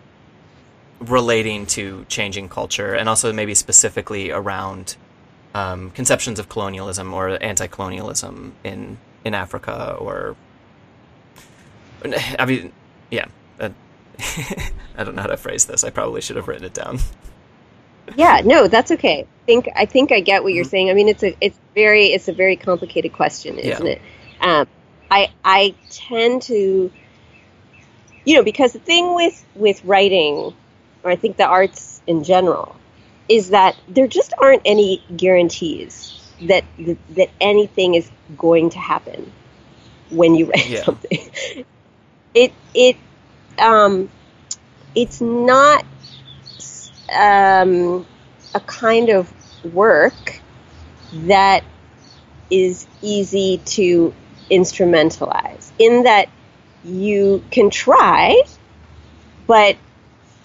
relating 1.00 1.66
to 1.66 2.04
changing 2.08 2.48
culture, 2.48 2.94
and 2.94 3.08
also 3.08 3.32
maybe 3.32 3.54
specifically 3.54 4.30
around 4.30 4.96
um, 5.54 5.90
conceptions 5.90 6.38
of 6.38 6.48
colonialism 6.48 7.12
or 7.12 7.42
anti-colonialism 7.42 8.54
in 8.64 8.98
in 9.24 9.34
Africa 9.34 9.96
or 10.00 10.34
I 12.38 12.44
mean, 12.46 12.72
yeah. 13.10 13.26
Uh, 13.60 13.70
I 14.96 15.04
don't 15.04 15.14
know 15.14 15.22
how 15.22 15.28
to 15.28 15.36
phrase 15.36 15.66
this. 15.66 15.84
I 15.84 15.90
probably 15.90 16.20
should 16.20 16.36
have 16.36 16.48
written 16.48 16.64
it 16.64 16.74
down. 16.74 16.98
Yeah, 18.16 18.42
no, 18.44 18.68
that's 18.68 18.90
okay. 18.92 19.22
I 19.22 19.44
think 19.46 19.68
I 19.74 19.86
think 19.86 20.12
I 20.12 20.20
get 20.20 20.42
what 20.42 20.52
you're 20.52 20.64
saying. 20.64 20.90
I 20.90 20.94
mean, 20.94 21.08
it's 21.08 21.22
a 21.22 21.36
it's 21.40 21.58
very 21.74 22.06
it's 22.06 22.28
a 22.28 22.32
very 22.32 22.56
complicated 22.56 23.12
question, 23.12 23.58
isn't 23.58 23.86
Yeah. 23.86 23.92
it? 23.92 24.02
Um, 24.40 24.68
I 25.10 25.30
I 25.44 25.74
tend 25.90 26.42
to, 26.42 26.90
you 28.24 28.36
know, 28.36 28.42
because 28.42 28.72
the 28.72 28.78
thing 28.78 29.14
with 29.14 29.44
with 29.54 29.84
writing, 29.84 30.54
or 31.02 31.10
I 31.10 31.16
think 31.16 31.36
the 31.36 31.46
arts 31.46 32.00
in 32.06 32.24
general, 32.24 32.76
is 33.28 33.50
that 33.50 33.76
there 33.88 34.06
just 34.06 34.32
aren't 34.40 34.62
any 34.64 35.02
guarantees 35.16 36.18
that 36.42 36.64
that, 36.78 36.98
that 37.16 37.30
anything 37.40 37.94
is 37.94 38.10
going 38.36 38.70
to 38.70 38.78
happen 38.78 39.32
when 40.10 40.34
you 40.34 40.46
write 40.46 40.68
Yeah. 40.68 40.84
something. 40.84 41.18
It 42.34 42.54
it 42.74 42.96
um, 43.58 44.08
it's 44.94 45.20
not 45.20 45.84
um, 47.12 48.06
a 48.54 48.60
kind 48.60 49.10
of 49.10 49.32
work 49.72 50.40
that 51.12 51.64
is 52.50 52.86
easy 53.00 53.60
to 53.64 54.14
instrumentalize 54.50 55.70
in 55.78 56.02
that 56.02 56.28
you 56.84 57.42
can 57.50 57.70
try 57.70 58.42
but 59.46 59.76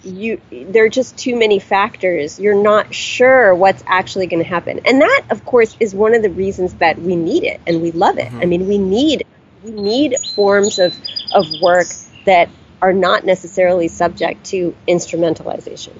you 0.02 0.40
there 0.50 0.84
are 0.84 0.88
just 0.88 1.16
too 1.18 1.36
many 1.36 1.58
factors. 1.58 2.38
You're 2.38 2.62
not 2.62 2.94
sure 2.94 3.54
what's 3.54 3.82
actually 3.86 4.26
going 4.26 4.42
to 4.42 4.48
happen. 4.48 4.80
And 4.84 5.00
that 5.00 5.24
of 5.30 5.44
course 5.44 5.76
is 5.80 5.94
one 5.94 6.14
of 6.14 6.22
the 6.22 6.30
reasons 6.30 6.74
that 6.74 6.98
we 6.98 7.16
need 7.16 7.44
it 7.44 7.60
and 7.66 7.82
we 7.82 7.90
love 7.90 8.18
it. 8.18 8.32
I 8.32 8.46
mean 8.46 8.68
we 8.68 8.78
need 8.78 9.24
we 9.62 9.72
need 9.72 10.16
forms 10.34 10.78
of 10.78 10.94
of 11.32 11.46
work 11.60 11.88
that 12.24 12.48
are 12.80 12.92
not 12.92 13.24
necessarily 13.24 13.88
subject 13.88 14.44
to 14.46 14.74
instrumentalization 14.86 15.98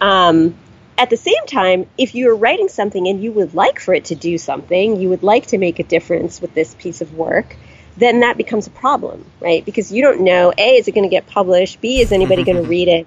um, 0.00 0.54
at 0.98 1.10
the 1.10 1.16
same 1.16 1.46
time, 1.46 1.86
if 1.96 2.14
you're 2.14 2.34
writing 2.34 2.68
something 2.68 3.06
and 3.06 3.22
you 3.22 3.30
would 3.32 3.54
like 3.54 3.78
for 3.78 3.94
it 3.94 4.06
to 4.06 4.16
do 4.16 4.36
something, 4.36 5.00
you 5.00 5.08
would 5.08 5.22
like 5.22 5.46
to 5.46 5.58
make 5.58 5.78
a 5.78 5.84
difference 5.84 6.40
with 6.40 6.54
this 6.54 6.74
piece 6.74 7.00
of 7.00 7.14
work, 7.14 7.56
then 7.96 8.20
that 8.20 8.36
becomes 8.36 8.66
a 8.66 8.70
problem, 8.70 9.24
right? 9.40 9.64
Because 9.64 9.92
you 9.92 10.02
don't 10.02 10.22
know 10.22 10.52
A, 10.58 10.76
is 10.76 10.88
it 10.88 10.92
going 10.92 11.08
to 11.08 11.10
get 11.10 11.26
published? 11.26 11.80
B, 11.80 12.00
is 12.00 12.10
anybody 12.10 12.44
going 12.44 12.56
to 12.62 12.68
read 12.68 12.88
it? 12.88 13.06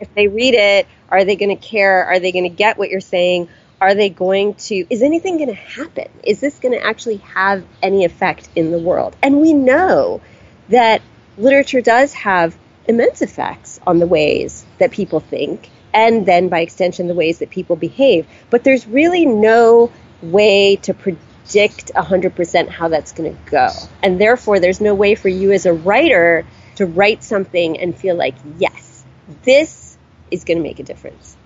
If 0.00 0.12
they 0.14 0.28
read 0.28 0.54
it, 0.54 0.86
are 1.08 1.24
they 1.24 1.36
going 1.36 1.56
to 1.56 1.62
care? 1.62 2.04
Are 2.04 2.20
they 2.20 2.30
going 2.30 2.44
to 2.44 2.54
get 2.54 2.76
what 2.76 2.90
you're 2.90 3.00
saying? 3.00 3.48
Are 3.80 3.94
they 3.94 4.10
going 4.10 4.54
to, 4.54 4.86
is 4.90 5.02
anything 5.02 5.38
going 5.38 5.48
to 5.48 5.54
happen? 5.54 6.08
Is 6.24 6.40
this 6.40 6.58
going 6.58 6.72
to 6.72 6.84
actually 6.84 7.18
have 7.18 7.64
any 7.82 8.04
effect 8.04 8.48
in 8.54 8.70
the 8.70 8.78
world? 8.78 9.16
And 9.22 9.40
we 9.40 9.52
know 9.52 10.20
that 10.68 11.00
literature 11.38 11.80
does 11.80 12.12
have 12.14 12.56
immense 12.86 13.22
effects 13.22 13.80
on 13.86 13.98
the 13.98 14.06
ways 14.06 14.64
that 14.78 14.90
people 14.90 15.20
think 15.20 15.70
and 15.94 16.26
then 16.26 16.48
by 16.48 16.60
extension 16.60 17.06
the 17.06 17.14
ways 17.14 17.38
that 17.38 17.48
people 17.48 17.76
behave. 17.76 18.26
But 18.50 18.64
there's 18.64 18.86
really 18.86 19.24
no 19.24 19.90
way 20.20 20.76
to 20.76 20.92
predict 20.92 21.92
100% 21.94 22.68
how 22.68 22.88
that's 22.88 23.12
going 23.12 23.34
to 23.34 23.50
go. 23.50 23.68
And 24.02 24.20
therefore 24.20 24.60
there's 24.60 24.80
no 24.80 24.94
way 24.94 25.14
for 25.14 25.28
you 25.28 25.52
as 25.52 25.64
a 25.64 25.72
writer 25.72 26.44
to 26.76 26.86
write 26.86 27.22
something 27.22 27.78
and 27.78 27.96
feel 27.96 28.16
like 28.16 28.34
yes 28.58 28.94
this 29.42 29.96
is 30.30 30.44
going 30.44 30.58
to 30.58 30.62
make 30.62 30.80
a 30.80 30.82
difference. 30.82 31.36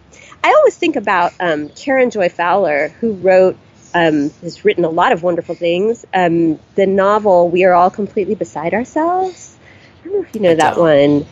I 0.42 0.52
always 0.52 0.76
think 0.76 0.96
about 0.96 1.32
um, 1.40 1.68
karen 1.70 2.10
joy 2.10 2.28
fowler 2.28 2.88
who 2.88 3.12
wrote 3.14 3.56
um, 3.94 4.30
has 4.42 4.64
written 4.64 4.84
a 4.84 4.90
lot 4.90 5.12
of 5.12 5.22
wonderful 5.22 5.54
things. 5.54 6.04
Um, 6.12 6.58
the 6.74 6.86
novel 6.86 7.48
we 7.48 7.64
are 7.64 7.72
all 7.72 7.90
completely 7.90 8.34
beside 8.34 8.74
ourselves. 8.74 9.56
I 10.00 10.04
don't 10.04 10.14
know 10.14 10.28
if 10.28 10.34
you 10.34 10.40
know 10.40 10.54
that 10.54 10.78
one. 10.78 11.26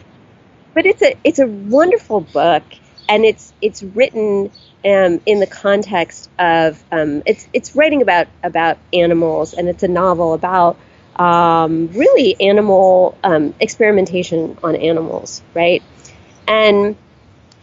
But 0.75 0.87
it's 0.87 1.03
a 1.03 1.15
it's 1.25 1.39
a 1.39 1.47
wonderful 1.47 2.21
book 2.21 2.65
and 3.09 3.25
it's 3.25 3.53
it's 3.61 3.83
written 3.83 4.51
um, 4.85 5.21
in 5.27 5.41
the 5.41 5.47
context 5.47 6.31
of 6.39 6.83
um, 6.93 7.23
it's 7.27 7.49
it's 7.53 7.75
writing 7.75 8.03
about 8.03 8.29
about 8.43 8.79
animals 8.93 9.55
and 9.55 9.69
it's 9.69 9.83
a 9.83 9.89
novel 9.89 10.35
about 10.35 10.77
um, 11.17 11.89
really 11.89 12.37
animal 12.41 13.17
um, 13.25 13.55
experimentation 13.61 14.59
on 14.63 14.77
animals 14.77 15.43
right 15.55 15.83
and 16.47 16.97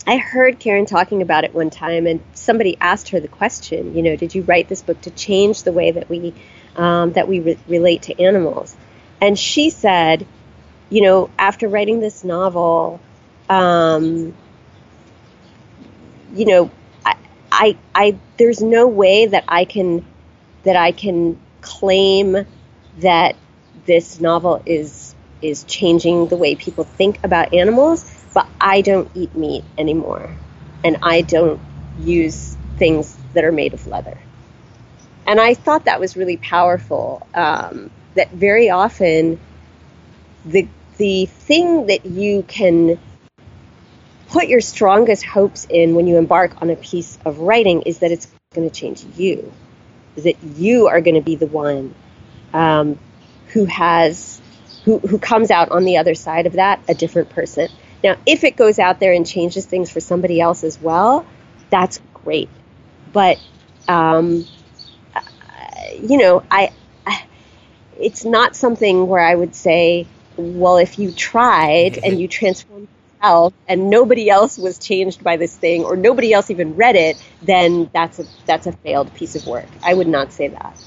I 0.05 0.17
heard 0.17 0.59
Karen 0.59 0.85
talking 0.85 1.21
about 1.21 1.45
it 1.45 1.53
one 1.53 1.69
time, 1.69 2.07
and 2.07 2.21
somebody 2.33 2.77
asked 2.81 3.09
her 3.09 3.21
the 3.21 3.29
question, 3.29 3.95
you 3.95 4.03
know, 4.03 4.17
did 4.17 4.35
you 4.35 4.41
write 4.41 4.67
this 4.67 4.81
book 4.81 4.99
to 5.01 5.11
change 5.11 5.63
the 5.63 5.71
way 5.71 5.91
that 5.91 6.09
we 6.09 6.33
um, 6.75 7.13
that 7.13 7.27
we 7.27 7.39
re- 7.39 7.57
relate 7.67 8.03
to 8.03 8.21
animals? 8.21 8.75
And 9.21 9.39
she 9.39 9.69
said, 9.69 10.25
you 10.89 11.01
know, 11.01 11.29
after 11.39 11.69
writing 11.69 12.01
this 12.01 12.25
novel, 12.25 12.99
um, 13.49 14.33
you 16.33 16.45
know, 16.45 16.71
I, 17.05 17.15
I, 17.51 17.77
I, 17.93 18.17
there's 18.37 18.61
no 18.61 18.87
way 18.87 19.27
that 19.27 19.45
I 19.47 19.65
can, 19.65 20.05
that 20.63 20.75
I 20.75 20.91
can 20.91 21.39
claim 21.61 22.45
that 22.99 23.35
this 23.85 24.19
novel 24.19 24.61
is 24.65 25.15
is 25.41 25.65
changing 25.65 26.27
the 26.27 26.37
way 26.37 26.55
people 26.55 26.85
think 26.85 27.21
about 27.23 27.53
animals. 27.53 28.09
But 28.33 28.47
I 28.59 28.81
don't 28.81 29.11
eat 29.13 29.35
meat 29.35 29.63
anymore, 29.77 30.35
and 30.83 30.97
I 31.03 31.21
don't 31.21 31.59
use 31.99 32.57
things 32.77 33.15
that 33.33 33.43
are 33.43 33.51
made 33.51 33.73
of 33.73 33.85
leather. 33.85 34.17
And 35.27 35.39
I 35.39 35.53
thought 35.53 35.85
that 35.85 35.99
was 35.99 36.17
really 36.17 36.37
powerful. 36.37 37.27
Um, 37.33 37.91
that 38.15 38.31
very 38.31 38.69
often, 38.69 39.39
the 40.45 40.67
the 40.97 41.25
thing 41.25 41.87
that 41.87 42.05
you 42.05 42.43
can 42.43 42.99
put 44.29 44.47
your 44.47 44.61
strongest 44.61 45.25
hopes 45.25 45.67
in 45.69 45.95
when 45.95 46.07
you 46.07 46.17
embark 46.17 46.61
on 46.61 46.69
a 46.69 46.75
piece 46.75 47.17
of 47.25 47.39
writing 47.39 47.83
is 47.83 47.99
that 47.99 48.11
it's 48.11 48.27
going 48.53 48.69
to 48.69 48.75
change 48.75 49.05
you, 49.15 49.51
is 50.15 50.23
that 50.23 50.41
you 50.43 50.87
are 50.87 51.01
going 51.01 51.15
to 51.15 51.21
be 51.21 51.35
the 51.35 51.47
one 51.47 51.93
um, 52.53 52.99
who 53.49 53.65
has 53.65 54.41
who 54.85 54.99
who 54.99 55.17
comes 55.17 55.51
out 55.51 55.69
on 55.69 55.85
the 55.85 55.97
other 55.97 56.15
side 56.15 56.45
of 56.45 56.53
that 56.53 56.81
a 56.87 56.93
different 56.93 57.29
person. 57.29 57.69
Now, 58.03 58.17
if 58.25 58.43
it 58.43 58.55
goes 58.55 58.79
out 58.79 58.99
there 58.99 59.13
and 59.13 59.25
changes 59.25 59.65
things 59.65 59.89
for 59.89 59.99
somebody 59.99 60.41
else 60.41 60.63
as 60.63 60.79
well, 60.81 61.25
that's 61.69 62.01
great. 62.13 62.49
But 63.11 63.39
um, 63.87 64.45
uh, 65.15 65.21
you 66.01 66.17
know, 66.17 66.43
I, 66.49 66.71
I 67.05 67.25
it's 67.99 68.25
not 68.25 68.55
something 68.55 69.07
where 69.07 69.21
I 69.21 69.35
would 69.35 69.55
say, 69.55 70.07
well, 70.35 70.77
if 70.77 70.99
you 70.99 71.11
tried 71.11 71.99
and 72.03 72.19
you 72.19 72.27
transformed 72.27 72.87
yourself 73.23 73.53
and 73.67 73.89
nobody 73.89 74.29
else 74.29 74.57
was 74.57 74.77
changed 74.77 75.23
by 75.23 75.37
this 75.37 75.55
thing 75.55 75.83
or 75.83 75.95
nobody 75.95 76.33
else 76.33 76.49
even 76.49 76.75
read 76.75 76.95
it, 76.95 77.21
then 77.41 77.89
that's 77.93 78.19
a 78.19 78.25
that's 78.45 78.67
a 78.67 78.71
failed 78.71 79.13
piece 79.13 79.35
of 79.35 79.45
work. 79.47 79.67
I 79.83 79.93
would 79.93 80.07
not 80.07 80.31
say 80.33 80.49
that. 80.49 80.83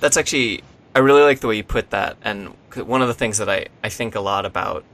That's 0.00 0.16
actually, 0.16 0.62
I 0.94 1.00
really 1.00 1.22
like 1.22 1.40
the 1.40 1.48
way 1.48 1.56
you 1.56 1.64
put 1.64 1.90
that. 1.90 2.16
And 2.22 2.54
one 2.76 3.02
of 3.02 3.08
the 3.08 3.14
things 3.14 3.38
that 3.38 3.48
I, 3.48 3.66
I 3.82 3.88
think 3.88 4.14
a 4.14 4.20
lot 4.20 4.44
about 4.46 4.84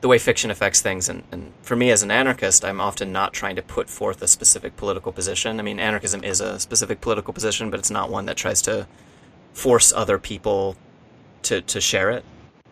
the 0.00 0.08
way 0.08 0.18
fiction 0.18 0.50
affects 0.50 0.82
things, 0.82 1.08
and, 1.08 1.22
and 1.32 1.50
for 1.62 1.76
me 1.76 1.90
as 1.90 2.02
an 2.02 2.10
anarchist, 2.10 2.62
I'm 2.62 2.78
often 2.78 3.10
not 3.10 3.32
trying 3.32 3.56
to 3.56 3.62
put 3.62 3.88
forth 3.88 4.20
a 4.20 4.28
specific 4.28 4.76
political 4.76 5.12
position. 5.12 5.58
I 5.58 5.62
mean, 5.62 5.80
anarchism 5.80 6.22
is 6.22 6.42
a 6.42 6.60
specific 6.60 7.00
political 7.00 7.32
position, 7.32 7.70
but 7.70 7.80
it's 7.80 7.90
not 7.90 8.10
one 8.10 8.26
that 8.26 8.36
tries 8.36 8.60
to 8.62 8.86
force 9.54 9.94
other 9.94 10.18
people 10.18 10.76
to, 11.44 11.62
to 11.62 11.80
share 11.80 12.10
it, 12.10 12.22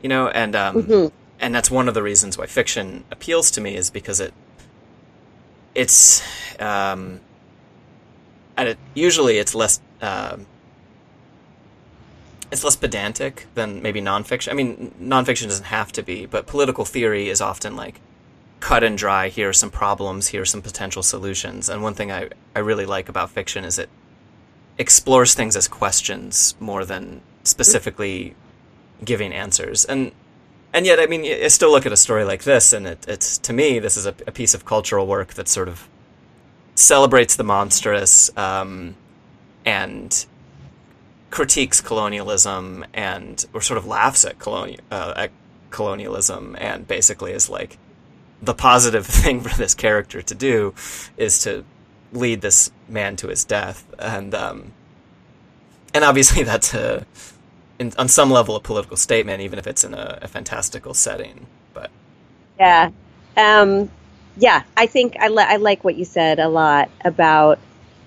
you 0.03 0.11
know? 0.11 0.29
And, 0.29 0.55
um, 0.55 0.83
Mhm. 0.83 1.13
And 1.43 1.53
that's 1.53 1.71
one 1.71 1.89
of 1.89 1.95
the 1.95 2.03
reasons 2.03 2.39
why 2.39 2.47
fiction 2.47 3.05
appeals 3.11 3.51
to 3.51 3.61
me 3.61 3.75
is 3.77 3.91
because 3.91 4.21
it, 4.21 4.33
it's, 5.75 6.23
um, 6.61 7.21
and 8.57 8.69
it, 8.69 8.79
usually 8.95 9.39
it's 9.39 9.53
less, 9.53 9.81
um, 10.01 10.47
it's 12.53 12.63
less 12.63 12.77
pedantic 12.77 13.47
than 13.55 13.83
maybe 13.83 14.01
nonfiction. 14.01 14.53
I 14.53 14.55
mean, 14.55 14.95
nonfiction 15.03 15.49
doesn't 15.49 15.65
have 15.65 15.91
to 15.93 16.03
be, 16.03 16.27
but 16.27 16.47
political 16.47 16.85
theory 16.85 17.29
is 17.29 17.41
often 17.41 17.75
like 17.75 18.01
cut 18.61 18.85
and 18.85 18.97
dry. 18.97 19.29
Here 19.29 19.49
are 19.49 19.53
some 19.53 19.71
problems. 19.71 20.29
Here 20.29 20.43
are 20.43 20.47
some 20.47 20.63
potential 20.63 21.03
solutions. 21.03 21.69
And 21.69 21.83
one 21.83 21.95
thing 21.95 22.13
I, 22.13 22.29
I 22.55 22.61
really 22.61 22.87
like 22.87 23.09
about 23.09 23.31
fiction 23.31 23.65
is 23.65 23.81
it 23.81 23.89
explores 24.79 25.35
things 25.35 25.57
as 25.57 25.67
questions 25.67 26.55
more 26.61 26.85
than 26.85 27.21
specifically 27.43 28.37
giving 29.05 29.33
answers. 29.33 29.85
And 29.85 30.13
and 30.73 30.87
yet, 30.87 30.99
I 30.99 31.07
mean, 31.07 31.25
I 31.25 31.49
still 31.49 31.71
look 31.71 31.87
at 31.87 31.93
a 31.93 31.97
story 31.97 32.25
like 32.25 32.45
this, 32.45 32.73
and 32.73 32.87
it, 32.87 33.05
it's 33.09 33.39
to 33.39 33.53
me, 33.53 33.79
this 33.79 33.97
is 33.97 34.07
a, 34.07 34.15
a 34.27 34.33
piece 34.33 34.55
of 34.55 34.65
cultural 34.65 35.07
work 35.07 35.35
that 35.35 35.49
sort 35.49 35.69
of 35.69 35.89
celebrates 36.75 37.37
the 37.37 37.45
monstrous 37.45 38.35
um, 38.37 38.97
and 39.65 40.27
critiques 41.31 41.81
colonialism 41.81 42.85
and 42.93 43.47
or 43.55 43.61
sort 43.61 43.79
of 43.79 43.87
laughs 43.87 44.25
at, 44.25 44.37
uh, 44.47 45.15
at 45.17 45.31
colonialism 45.71 46.55
and 46.59 46.87
basically 46.87 47.33
is 47.33 47.49
like 47.49 47.79
the 48.43 48.55
positive 48.55 49.07
thing 49.23 49.41
for 49.41 49.57
this 49.57 49.75
character 49.75 50.23
to 50.23 50.35
do 50.35 50.75
is 51.17 51.39
to 51.41 51.65
lead 52.13 52.41
this 52.43 52.71
man 52.89 53.17
to 53.17 53.29
his 53.29 53.45
death. 53.45 53.87
And 53.99 54.35
um, 54.35 54.73
and 55.95 56.05
obviously 56.05 56.43
that's 56.45 56.75
a 56.75 57.07
in, 57.83 57.93
on 57.99 58.09
some 58.09 58.31
level 58.31 58.57
a 58.57 58.61
political 58.61 58.97
statement 58.97 59.41
even 59.41 59.59
if 59.59 59.67
it's 59.67 59.85
in 59.85 59.95
a, 59.95 60.19
a 60.23 60.29
fantastical 60.29 60.95
setting 60.95 61.47
but 61.75 61.91
Yeah. 62.59 62.91
Um, 63.37 63.91
yeah, 64.37 64.63
I 64.77 64.87
think 64.87 65.17
I, 65.19 65.29
li- 65.29 65.45
I 65.47 65.57
like 65.57 65.85
what 65.85 65.97
you 65.97 66.05
said 66.05 66.39
a 66.39 66.49
lot 66.49 66.91
about 67.05 67.59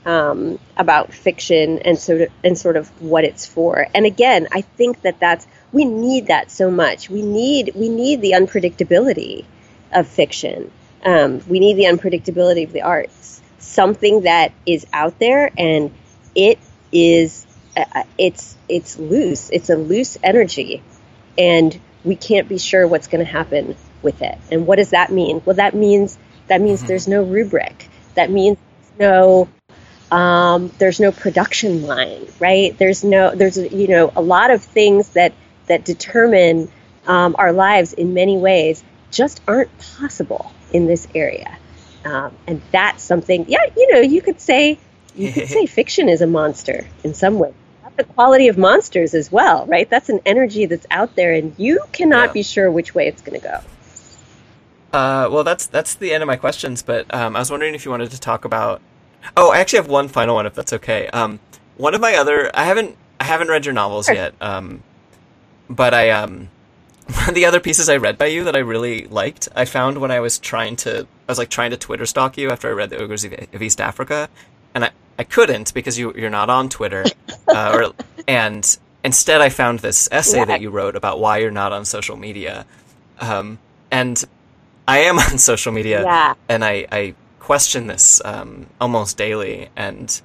um, 0.05 0.59
about 0.77 1.13
fiction 1.13 1.79
and 1.79 1.97
sort 1.97 2.21
of 2.21 2.29
and 2.43 2.57
sort 2.57 2.77
of 2.77 2.87
what 3.01 3.23
it's 3.23 3.45
for. 3.45 3.87
And 3.93 4.05
again, 4.05 4.47
I 4.51 4.61
think 4.61 5.01
that 5.01 5.19
that's 5.19 5.47
we 5.71 5.85
need 5.85 6.27
that 6.27 6.51
so 6.51 6.71
much. 6.71 7.09
We 7.09 7.21
need 7.21 7.71
we 7.75 7.89
need 7.89 8.21
the 8.21 8.31
unpredictability 8.31 9.45
of 9.91 10.07
fiction. 10.07 10.71
Um, 11.03 11.41
we 11.47 11.59
need 11.59 11.75
the 11.75 11.85
unpredictability 11.85 12.65
of 12.65 12.71
the 12.71 12.81
arts. 12.81 13.41
Something 13.59 14.21
that 14.21 14.53
is 14.65 14.85
out 14.93 15.19
there 15.19 15.51
and 15.57 15.91
it 16.35 16.59
is 16.91 17.44
it's 18.17 18.55
it's 18.69 18.97
loose. 18.97 19.49
It's 19.51 19.69
a 19.69 19.75
loose 19.75 20.17
energy, 20.23 20.81
and 21.37 21.77
we 22.03 22.15
can't 22.15 22.47
be 22.47 22.57
sure 22.57 22.87
what's 22.87 23.07
going 23.07 23.25
to 23.25 23.31
happen 23.31 23.75
with 24.01 24.21
it. 24.21 24.37
And 24.51 24.67
what 24.67 24.77
does 24.77 24.91
that 24.91 25.11
mean? 25.11 25.41
Well, 25.45 25.55
that 25.55 25.73
means 25.73 26.17
that 26.47 26.61
means 26.61 26.79
mm-hmm. 26.79 26.87
there's 26.87 27.07
no 27.07 27.23
rubric. 27.23 27.89
That 28.13 28.29
means 28.29 28.57
no 28.99 29.49
um, 30.11 30.71
there's 30.77 30.99
no 30.99 31.11
production 31.11 31.83
line, 31.83 32.27
right? 32.39 32.77
There's 32.77 33.03
no 33.03 33.35
there's 33.35 33.57
you 33.57 33.87
know 33.87 34.11
a 34.15 34.21
lot 34.21 34.51
of 34.51 34.63
things 34.63 35.09
that 35.09 35.33
that 35.67 35.83
determine 35.83 36.71
um, 37.07 37.35
our 37.37 37.51
lives 37.51 37.93
in 37.93 38.13
many 38.13 38.37
ways 38.37 38.83
just 39.11 39.41
aren't 39.47 39.69
possible 39.77 40.51
in 40.71 40.87
this 40.87 41.07
area. 41.15 41.57
Um, 42.03 42.35
and 42.45 42.61
that's 42.71 43.01
something, 43.01 43.45
yeah, 43.47 43.65
you 43.75 43.93
know, 43.93 43.99
you 43.99 44.21
could 44.21 44.39
say 44.39 44.77
you 45.15 45.31
could 45.31 45.47
say 45.57 45.65
fiction 45.65 46.09
is 46.09 46.21
a 46.21 46.27
monster 46.27 46.85
in 47.03 47.13
some 47.13 47.39
way. 47.39 47.53
The 47.97 48.03
quality 48.03 48.47
of 48.47 48.57
monsters 48.57 49.13
as 49.13 49.31
well, 49.31 49.65
right? 49.67 49.89
That's 49.89 50.09
an 50.09 50.19
energy 50.25 50.65
that's 50.65 50.85
out 50.91 51.15
there, 51.15 51.33
and 51.33 51.53
you 51.57 51.79
cannot 51.91 52.29
yeah. 52.29 52.33
be 52.33 52.43
sure 52.43 52.69
which 52.69 52.93
way 52.93 53.07
it's 53.07 53.21
going 53.21 53.39
to 53.39 53.47
go. 53.47 53.59
Uh, 54.97 55.29
well, 55.29 55.43
that's 55.43 55.65
that's 55.65 55.95
the 55.95 56.13
end 56.13 56.23
of 56.23 56.27
my 56.27 56.35
questions. 56.35 56.81
But 56.81 57.11
um, 57.13 57.35
I 57.35 57.39
was 57.39 57.51
wondering 57.51 57.75
if 57.75 57.85
you 57.85 57.91
wanted 57.91 58.11
to 58.11 58.19
talk 58.19 58.45
about. 58.45 58.81
Oh, 59.35 59.51
I 59.51 59.59
actually 59.59 59.77
have 59.77 59.87
one 59.87 60.07
final 60.07 60.35
one, 60.35 60.45
if 60.45 60.53
that's 60.53 60.73
okay. 60.73 61.07
Um, 61.07 61.39
one 61.77 61.95
of 61.95 62.01
my 62.01 62.15
other, 62.15 62.51
I 62.53 62.65
haven't 62.65 62.95
I 63.19 63.23
haven't 63.23 63.47
read 63.47 63.65
your 63.65 63.73
novels 63.73 64.05
sure. 64.05 64.15
yet. 64.15 64.35
Um, 64.39 64.83
but 65.69 65.93
I 65.93 66.11
um, 66.11 66.49
one 67.13 67.29
of 67.29 67.35
the 67.35 67.45
other 67.45 67.59
pieces 67.59 67.87
I 67.87 67.97
read 67.97 68.17
by 68.17 68.27
you 68.27 68.43
that 68.45 68.55
I 68.55 68.59
really 68.59 69.05
liked, 69.05 69.47
I 69.55 69.65
found 69.65 69.99
when 69.99 70.11
I 70.11 70.19
was 70.19 70.39
trying 70.39 70.75
to, 70.77 71.01
I 71.27 71.31
was 71.31 71.37
like 71.37 71.49
trying 71.49 71.71
to 71.71 71.77
Twitter 71.77 72.05
stalk 72.05 72.37
you 72.37 72.49
after 72.49 72.67
I 72.67 72.71
read 72.71 72.89
the 72.89 72.97
Ogres 72.97 73.23
of 73.23 73.61
East 73.61 73.79
Africa, 73.79 74.27
and 74.73 74.85
I, 74.85 74.91
I 75.17 75.23
couldn't 75.23 75.73
because 75.73 75.97
you 75.97 76.13
you're 76.15 76.29
not 76.29 76.49
on 76.49 76.69
Twitter, 76.69 77.05
uh, 77.47 77.71
or 77.73 77.93
and 78.27 78.77
instead 79.03 79.41
I 79.41 79.49
found 79.49 79.79
this 79.79 80.09
essay 80.11 80.39
yeah. 80.39 80.45
that 80.45 80.61
you 80.61 80.69
wrote 80.69 80.95
about 80.95 81.19
why 81.19 81.37
you're 81.39 81.51
not 81.51 81.71
on 81.71 81.85
social 81.85 82.17
media, 82.17 82.65
um, 83.19 83.59
and 83.91 84.23
I 84.87 84.99
am 84.99 85.19
on 85.31 85.37
social 85.37 85.71
media, 85.71 86.03
yeah. 86.03 86.33
and 86.49 86.63
I 86.63 86.87
I 86.91 87.15
question 87.39 87.87
this 87.87 88.21
um, 88.25 88.67
almost 88.81 89.17
daily, 89.17 89.69
and 89.75 90.21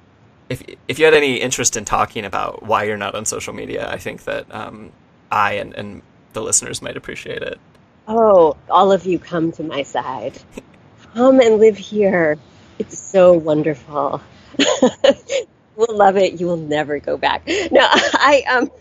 if 0.49 0.63
if 0.87 0.99
you 0.99 1.05
had 1.05 1.13
any 1.13 1.37
interest 1.37 1.77
in 1.77 1.85
talking 1.85 2.25
about 2.25 2.63
why 2.63 2.83
you're 2.83 2.97
not 2.97 3.15
on 3.15 3.25
social 3.25 3.53
media, 3.53 3.89
I 3.89 3.97
think 3.97 4.25
that 4.25 4.53
um, 4.53 4.91
I 5.31 5.53
and, 5.53 5.73
and 5.73 6.01
the 6.33 6.41
listeners 6.41 6.81
might 6.81 6.97
appreciate 6.97 7.41
it. 7.41 7.59
Oh, 8.07 8.57
all 8.69 8.91
of 8.91 9.05
you 9.05 9.19
come 9.19 9.51
to 9.53 9.63
my 9.63 9.83
side. 9.83 10.37
come 11.13 11.39
and 11.39 11.57
live 11.57 11.77
here. 11.77 12.37
It's 12.79 12.97
so 12.97 13.33
wonderful. 13.33 14.21
we'll 15.75 15.97
love 15.97 16.17
it. 16.17 16.39
You 16.39 16.47
will 16.47 16.57
never 16.57 16.99
go 16.99 17.17
back. 17.17 17.47
No, 17.47 17.81
I 17.81 18.43
um, 18.49 18.71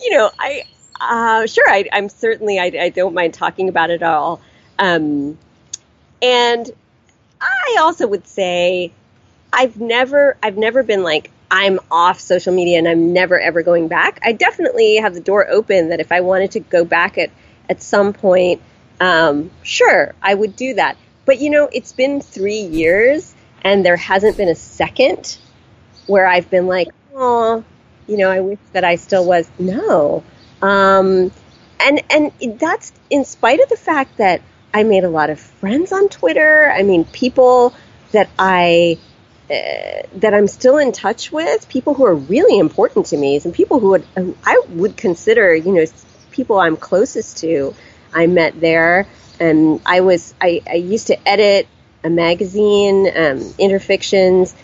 you 0.00 0.16
know, 0.16 0.30
I 0.38 0.64
uh, 1.00 1.46
sure, 1.46 1.68
I, 1.68 1.88
am 1.92 2.08
certainly 2.08 2.58
I, 2.58 2.72
I, 2.80 2.88
don't 2.90 3.12
mind 3.12 3.34
talking 3.34 3.68
about 3.68 3.90
it 3.90 4.02
all. 4.02 4.40
Um, 4.78 5.36
and 6.20 6.70
I 7.40 7.78
also 7.80 8.06
would 8.06 8.26
say 8.26 8.92
I've 9.52 9.80
never 9.80 10.36
I've 10.42 10.56
never 10.56 10.82
been 10.82 11.02
like 11.02 11.30
I'm 11.50 11.80
off 11.90 12.20
social 12.20 12.54
media 12.54 12.78
and 12.78 12.88
I'm 12.88 13.12
never 13.12 13.38
ever 13.38 13.62
going 13.62 13.88
back. 13.88 14.20
I 14.22 14.32
definitely 14.32 14.96
have 14.96 15.14
the 15.14 15.20
door 15.20 15.48
open 15.48 15.88
that 15.88 16.00
if 16.00 16.12
I 16.12 16.20
wanted 16.20 16.52
to 16.52 16.60
go 16.60 16.84
back 16.84 17.18
at 17.18 17.30
at 17.68 17.82
some 17.82 18.12
point, 18.12 18.62
um, 19.00 19.50
sure, 19.62 20.14
I 20.22 20.34
would 20.34 20.56
do 20.56 20.74
that. 20.74 20.96
But 21.24 21.40
you 21.40 21.50
know, 21.50 21.68
it's 21.72 21.92
been 21.92 22.20
three 22.20 22.60
years 22.60 23.34
and 23.62 23.84
there 23.84 23.96
hasn't 23.96 24.36
been 24.36 24.48
a 24.48 24.54
second 24.54 25.38
where 26.06 26.26
I've 26.26 26.50
been 26.50 26.66
like, 26.66 26.88
oh, 27.14 27.64
you 28.06 28.16
know, 28.16 28.30
I 28.30 28.40
wish 28.40 28.58
that 28.72 28.84
I 28.84 28.96
still 28.96 29.24
was. 29.24 29.48
No, 29.58 30.22
um, 30.60 31.32
and 31.80 32.02
and 32.10 32.32
that's 32.58 32.92
in 33.10 33.24
spite 33.24 33.60
of 33.60 33.68
the 33.68 33.76
fact 33.76 34.18
that 34.18 34.42
I 34.74 34.82
made 34.84 35.04
a 35.04 35.10
lot 35.10 35.30
of 35.30 35.40
friends 35.40 35.92
on 35.92 36.08
Twitter. 36.08 36.70
I 36.70 36.82
mean, 36.82 37.04
people 37.04 37.74
that 38.12 38.28
I 38.38 38.98
uh, 39.50 40.02
that 40.14 40.34
I'm 40.34 40.48
still 40.48 40.78
in 40.78 40.92
touch 40.92 41.30
with, 41.30 41.68
people 41.68 41.94
who 41.94 42.04
are 42.04 42.14
really 42.14 42.58
important 42.58 43.06
to 43.06 43.16
me, 43.16 43.40
and 43.44 43.52
people 43.52 43.80
who 43.80 43.90
would 43.90 44.04
who 44.16 44.36
I 44.44 44.62
would 44.70 44.96
consider, 44.96 45.54
you 45.54 45.72
know, 45.72 45.84
people 46.30 46.58
I'm 46.58 46.76
closest 46.76 47.38
to. 47.38 47.74
I 48.14 48.26
met 48.26 48.60
there, 48.60 49.06
and 49.40 49.80
I 49.86 50.00
was 50.00 50.34
I, 50.40 50.62
I 50.68 50.74
used 50.74 51.08
to 51.08 51.28
edit 51.28 51.66
a 52.04 52.10
magazine, 52.10 53.10
um, 53.16 53.54
Interfictions, 53.58 54.54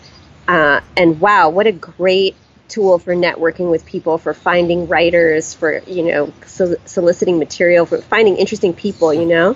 uh, 0.47 0.81
and 0.97 1.21
wow, 1.21 1.49
what 1.49 1.67
a 1.67 1.71
great 1.71 2.35
tool 2.67 2.99
for 2.99 3.15
networking 3.15 3.69
with 3.69 3.85
people, 3.85 4.17
for 4.17 4.33
finding 4.33 4.87
writers, 4.87 5.53
for 5.53 5.79
you 5.87 6.03
know 6.03 6.33
so, 6.45 6.75
soliciting 6.85 7.39
material, 7.39 7.85
for 7.85 7.99
finding 8.01 8.37
interesting 8.37 8.73
people, 8.73 9.13
you 9.13 9.25
know. 9.25 9.55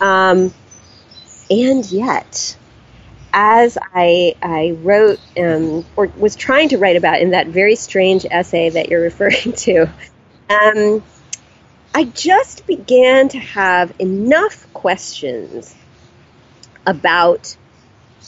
Um, 0.00 0.52
and 1.50 1.84
yet, 1.90 2.56
as 3.32 3.78
I, 3.94 4.34
I 4.42 4.76
wrote 4.82 5.20
um, 5.36 5.84
or 5.96 6.06
was 6.16 6.36
trying 6.36 6.70
to 6.70 6.78
write 6.78 6.96
about 6.96 7.20
in 7.20 7.30
that 7.30 7.46
very 7.46 7.76
strange 7.76 8.26
essay 8.30 8.70
that 8.70 8.88
you're 8.88 9.02
referring 9.10 9.52
to, 9.52 9.82
um, 10.50 11.02
I 11.94 12.04
just 12.04 12.66
began 12.66 13.28
to 13.30 13.38
have 13.38 13.92
enough 13.98 14.72
questions 14.72 15.74
about 16.86 17.56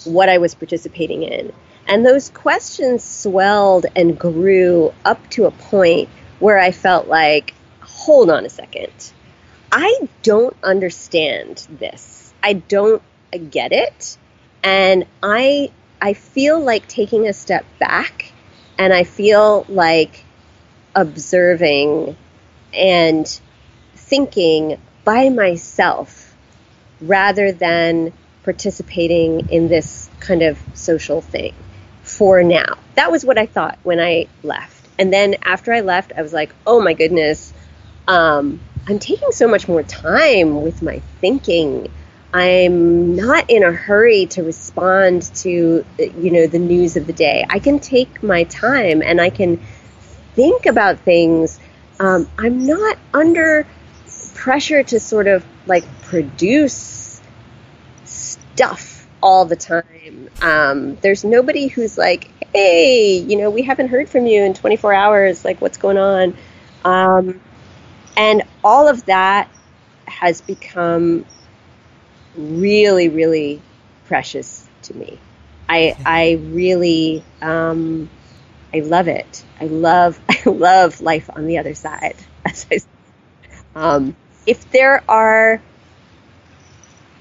what 0.04 0.28
I 0.28 0.38
was 0.38 0.54
participating 0.54 1.22
in. 1.22 1.52
And 1.86 2.04
those 2.04 2.30
questions 2.30 3.04
swelled 3.04 3.86
and 3.94 4.18
grew 4.18 4.92
up 5.04 5.28
to 5.30 5.44
a 5.44 5.50
point 5.50 6.08
where 6.38 6.58
I 6.58 6.72
felt 6.72 7.08
like, 7.08 7.54
hold 7.80 8.30
on 8.30 8.44
a 8.44 8.48
second. 8.48 9.12
I 9.70 10.08
don't 10.22 10.56
understand 10.62 11.66
this. 11.78 12.32
I 12.42 12.54
don't 12.54 13.02
get 13.50 13.72
it 13.72 14.16
and 14.64 15.04
I 15.22 15.70
I 16.00 16.14
feel 16.14 16.58
like 16.60 16.88
taking 16.88 17.28
a 17.28 17.32
step 17.32 17.64
back 17.78 18.32
and 18.78 18.92
I 18.92 19.04
feel 19.04 19.64
like 19.68 20.24
observing 20.94 22.16
and 22.72 23.40
thinking 23.94 24.80
by 25.04 25.28
myself 25.28 26.34
rather 27.00 27.52
than 27.52 28.12
participating 28.44 29.48
in 29.50 29.68
this 29.68 30.08
kind 30.20 30.42
of 30.42 30.58
social 30.74 31.20
thing 31.20 31.54
for 32.02 32.42
now. 32.42 32.78
That 32.94 33.10
was 33.10 33.24
what 33.24 33.38
I 33.38 33.46
thought 33.46 33.78
when 33.82 34.00
I 34.00 34.28
left. 34.42 34.86
And 34.98 35.12
then 35.12 35.36
after 35.42 35.72
I 35.72 35.80
left, 35.80 36.12
I 36.16 36.22
was 36.22 36.32
like, 36.32 36.54
oh 36.66 36.80
my 36.80 36.94
goodness, 36.94 37.52
um, 38.06 38.60
I'm 38.86 38.98
taking 38.98 39.32
so 39.32 39.48
much 39.48 39.66
more 39.66 39.82
time 39.82 40.62
with 40.62 40.82
my 40.82 41.00
thinking 41.20 41.90
I'm 42.34 43.14
not 43.14 43.48
in 43.48 43.62
a 43.62 43.70
hurry 43.70 44.26
to 44.26 44.42
respond 44.42 45.22
to 45.36 45.84
you 45.98 46.30
know 46.32 46.48
the 46.48 46.58
news 46.58 46.96
of 46.96 47.06
the 47.06 47.12
day. 47.12 47.46
I 47.48 47.60
can 47.60 47.78
take 47.78 48.24
my 48.24 48.42
time 48.42 49.02
and 49.02 49.20
I 49.20 49.30
can 49.30 49.60
think 50.34 50.66
about 50.66 50.98
things. 50.98 51.60
Um, 52.00 52.28
I'm 52.36 52.66
not 52.66 52.98
under 53.14 53.68
pressure 54.34 54.82
to 54.82 54.98
sort 54.98 55.28
of 55.28 55.44
like 55.66 55.84
produce 56.02 57.03
stuff 58.14 59.08
all 59.22 59.44
the 59.44 59.56
time. 59.56 60.28
Um, 60.42 60.96
there's 60.96 61.24
nobody 61.24 61.66
who's 61.66 61.96
like, 61.96 62.30
hey, 62.52 63.18
you 63.18 63.36
know, 63.36 63.50
we 63.50 63.62
haven't 63.62 63.88
heard 63.88 64.08
from 64.08 64.26
you 64.26 64.42
in 64.44 64.54
24 64.54 64.92
hours. 64.94 65.44
Like, 65.44 65.60
what's 65.60 65.78
going 65.78 65.98
on? 65.98 66.36
Um, 66.84 67.40
and 68.16 68.42
all 68.62 68.88
of 68.88 69.04
that 69.06 69.48
has 70.06 70.40
become 70.40 71.24
really, 72.36 73.08
really 73.08 73.62
precious 74.06 74.68
to 74.82 74.94
me. 74.94 75.18
I 75.68 75.96
I 76.04 76.32
really 76.50 77.24
um, 77.40 78.08
I 78.72 78.80
love 78.80 79.08
it. 79.08 79.44
I 79.60 79.64
love 79.66 80.20
I 80.28 80.42
love 80.48 81.00
life 81.00 81.30
on 81.34 81.46
the 81.46 81.58
other 81.58 81.74
side. 81.74 82.16
As 82.44 82.66
I, 82.70 82.78
um, 83.74 84.14
if 84.46 84.70
there 84.70 85.02
are, 85.08 85.60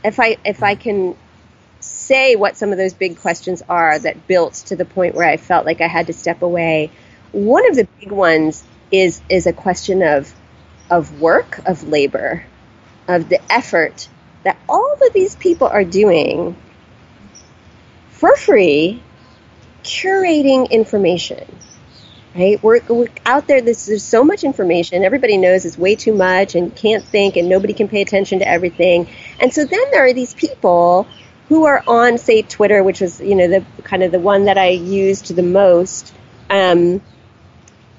if 0.04 0.20
I 0.20 0.38
if 0.46 0.64
I 0.64 0.76
can 0.76 1.16
say 1.80 2.36
what 2.36 2.56
some 2.56 2.72
of 2.72 2.78
those 2.78 2.94
big 2.94 3.20
questions 3.20 3.62
are 3.68 4.00
that 4.00 4.28
built 4.28 4.54
to 4.54 4.76
the 4.76 4.86
point 4.86 5.16
where 5.16 5.28
I 5.28 5.38
felt 5.38 5.66
like 5.66 5.82
I 5.82 5.88
had 5.88 6.08
to 6.08 6.14
step 6.14 6.42
away, 6.42 6.92
one 7.32 7.70
of 7.70 7.76
the 7.76 7.88
big 8.00 8.12
ones 8.12 8.64
is 8.92 9.22
is 9.30 9.48
a 9.48 9.54
question 9.54 10.02
of 10.02 10.34
of 10.90 11.20
work, 11.22 11.60
of 11.66 11.88
labor, 11.88 12.46
of 13.08 13.30
the 13.30 13.40
effort 13.52 14.08
that 14.44 14.58
all 14.68 14.98
of 15.02 15.14
these 15.14 15.36
people 15.36 15.68
are 15.68 15.84
doing 15.84 16.56
for 18.10 18.36
free, 18.36 19.02
curating 19.84 20.70
information. 20.70 21.46
Right? 22.36 22.62
We're, 22.64 22.82
we're 22.90 23.10
out 23.26 23.48
there, 23.48 23.62
this, 23.62 23.86
there's 23.86 24.04
so 24.04 24.24
much 24.24 24.44
information. 24.44 25.04
Everybody 25.04 25.38
knows 25.38 25.66
it's 25.66 25.78
way 25.78 25.96
too 25.96 26.16
much 26.16 26.56
and 26.56 26.76
can't 26.76 27.04
think, 27.04 27.36
and 27.36 27.48
nobody 27.48 27.74
can 27.74 27.88
pay 27.88 28.02
attention 28.02 28.40
to 28.40 28.48
everything. 28.48 29.08
And 29.40 29.54
so 29.54 29.66
then 29.66 29.92
there 29.92 30.04
are 30.06 30.14
these 30.14 30.34
people 30.34 31.08
who 31.50 31.66
are 31.66 31.84
on, 31.86 32.18
say, 32.18 32.42
Twitter, 32.42 32.84
which 32.84 33.02
was, 33.02 33.22
you 33.22 33.36
know, 33.36 33.48
the 33.48 33.64
kind 33.84 34.02
of 34.02 34.12
the 34.12 34.20
one 34.20 34.46
that 34.46 34.58
I 34.58 34.70
used 34.70 35.36
the 35.36 35.44
most. 35.44 36.12
Um, 36.50 37.02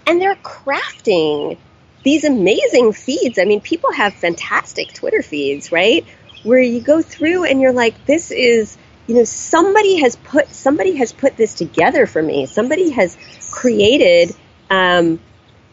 and 0.06 0.20
they're 0.20 0.36
crafting 0.36 1.56
these 2.02 2.24
amazing 2.24 2.92
feeds. 2.92 3.38
I 3.38 3.44
mean, 3.44 3.60
people 3.60 3.92
have 3.92 4.14
fantastic 4.14 4.92
Twitter 4.92 5.22
feeds, 5.22 5.72
right? 5.72 6.04
Where 6.42 6.60
you 6.60 6.80
go 6.80 7.02
through 7.02 7.44
and 7.44 7.60
you're 7.60 7.72
like, 7.72 8.04
this 8.04 8.30
is, 8.30 8.76
you 9.06 9.14
know, 9.14 9.24
somebody 9.24 10.00
has 10.00 10.16
put 10.16 10.48
somebody 10.48 10.96
has 10.96 11.12
put 11.12 11.36
this 11.36 11.54
together 11.54 12.06
for 12.06 12.22
me. 12.22 12.46
Somebody 12.46 12.90
has 12.90 13.16
created 13.54 14.34
um, 14.70 15.20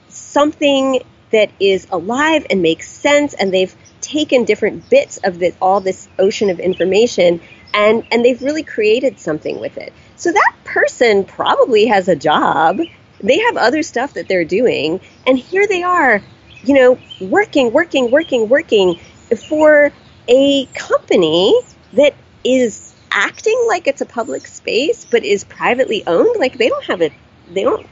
something 0.10 1.02
that 1.32 1.50
is 1.60 1.88
alive 1.92 2.46
and 2.50 2.62
makes 2.62 2.90
sense, 2.90 3.34
and 3.34 3.54
they've 3.54 3.76
taken 4.02 4.44
different 4.46 4.90
bits 4.90 5.18
of 5.24 5.40
the, 5.40 5.54
all 5.62 5.80
this 5.80 6.10
ocean 6.20 6.50
of 6.50 6.60
information 6.60 7.40
and 7.74 8.06
and 8.12 8.26
they've 8.26 8.42
really 8.42 8.64
created 8.64 9.18
something 9.18 9.60
with 9.60 9.78
it. 9.78 9.94
So 10.18 10.32
that 10.32 10.54
person 10.66 11.24
probably 11.24 11.86
has 11.86 12.10
a 12.10 12.18
job 12.18 12.82
they 13.24 13.40
have 13.40 13.58
other 13.58 13.84
stuff 13.84 14.14
that 14.14 14.28
they're 14.28 14.46
doing, 14.46 15.00
and 15.28 15.38
here 15.38 15.68
they 15.68 15.84
are, 15.84 16.22
you 16.64 16.74
know, 16.74 16.98
working, 17.20 17.72
working, 17.72 18.12
working, 18.12 18.50
working 18.50 19.00
for 19.48 19.92
a 20.28 20.66
company 20.74 21.60
that 21.94 22.16
is 22.44 22.94
acting 23.12 23.66
like 23.68 23.88
it's 23.88 24.02
a 24.02 24.06
public 24.06 24.48
space 24.48 25.06
but 25.06 25.24
is 25.24 25.44
privately 25.44 26.04
owned. 26.08 26.36
Like 26.40 26.58
they 26.58 26.70
don't 26.70 26.86
have 26.86 27.02
it, 27.02 27.14
they 27.54 27.64
don't, 27.64 27.86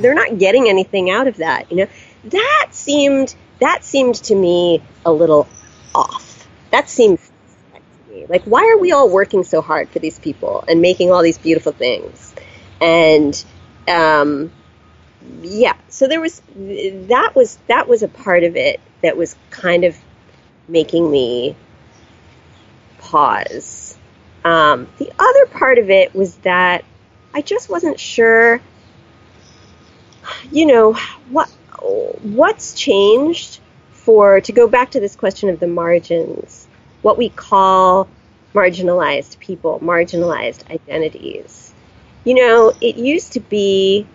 they're 0.00 0.14
not 0.14 0.38
getting 0.38 0.68
anything 0.68 1.10
out 1.10 1.26
of 1.26 1.36
that. 1.36 1.70
You 1.70 1.78
know, 1.78 1.86
that 2.24 2.68
seemed 2.72 3.34
that 3.60 3.84
seemed 3.84 4.16
to 4.16 4.34
me 4.34 4.82
a 5.04 5.12
little 5.12 5.48
off. 5.94 6.48
That 6.70 6.88
seems 6.88 7.30
like 8.28 8.44
why 8.44 8.68
are 8.70 8.78
we 8.78 8.92
all 8.92 9.08
working 9.08 9.44
so 9.44 9.60
hard 9.60 9.88
for 9.88 9.98
these 9.98 10.18
people 10.18 10.64
and 10.68 10.80
making 10.80 11.10
all 11.10 11.22
these 11.22 11.38
beautiful 11.38 11.72
things 11.72 12.34
and 12.80 13.44
um, 13.88 14.52
yeah, 15.42 15.74
so 15.88 16.08
there 16.08 16.20
was 16.20 16.40
that 16.54 17.32
was 17.34 17.58
that 17.66 17.88
was 17.88 18.02
a 18.02 18.08
part 18.08 18.44
of 18.44 18.56
it 18.56 18.80
that 19.02 19.16
was 19.16 19.36
kind 19.50 19.84
of 19.84 19.96
making 20.68 21.10
me 21.10 21.56
pause. 22.98 23.96
Um, 24.44 24.88
the 24.98 25.10
other 25.18 25.46
part 25.46 25.78
of 25.78 25.90
it 25.90 26.14
was 26.14 26.36
that 26.38 26.84
I 27.32 27.40
just 27.40 27.70
wasn't 27.70 27.98
sure, 27.98 28.60
you 30.50 30.66
know, 30.66 30.94
what 31.30 31.48
what's 32.22 32.74
changed 32.74 33.60
for 33.92 34.40
to 34.40 34.52
go 34.52 34.68
back 34.68 34.92
to 34.92 35.00
this 35.00 35.16
question 35.16 35.48
of 35.48 35.60
the 35.60 35.66
margins, 35.66 36.66
what 37.02 37.18
we 37.18 37.28
call 37.28 38.08
marginalized 38.54 39.38
people, 39.38 39.80
marginalized 39.80 40.70
identities 40.70 41.74
you 42.24 42.34
know, 42.34 42.72
it 42.80 42.96
used 42.96 43.34
to 43.34 43.40
be 43.40 44.06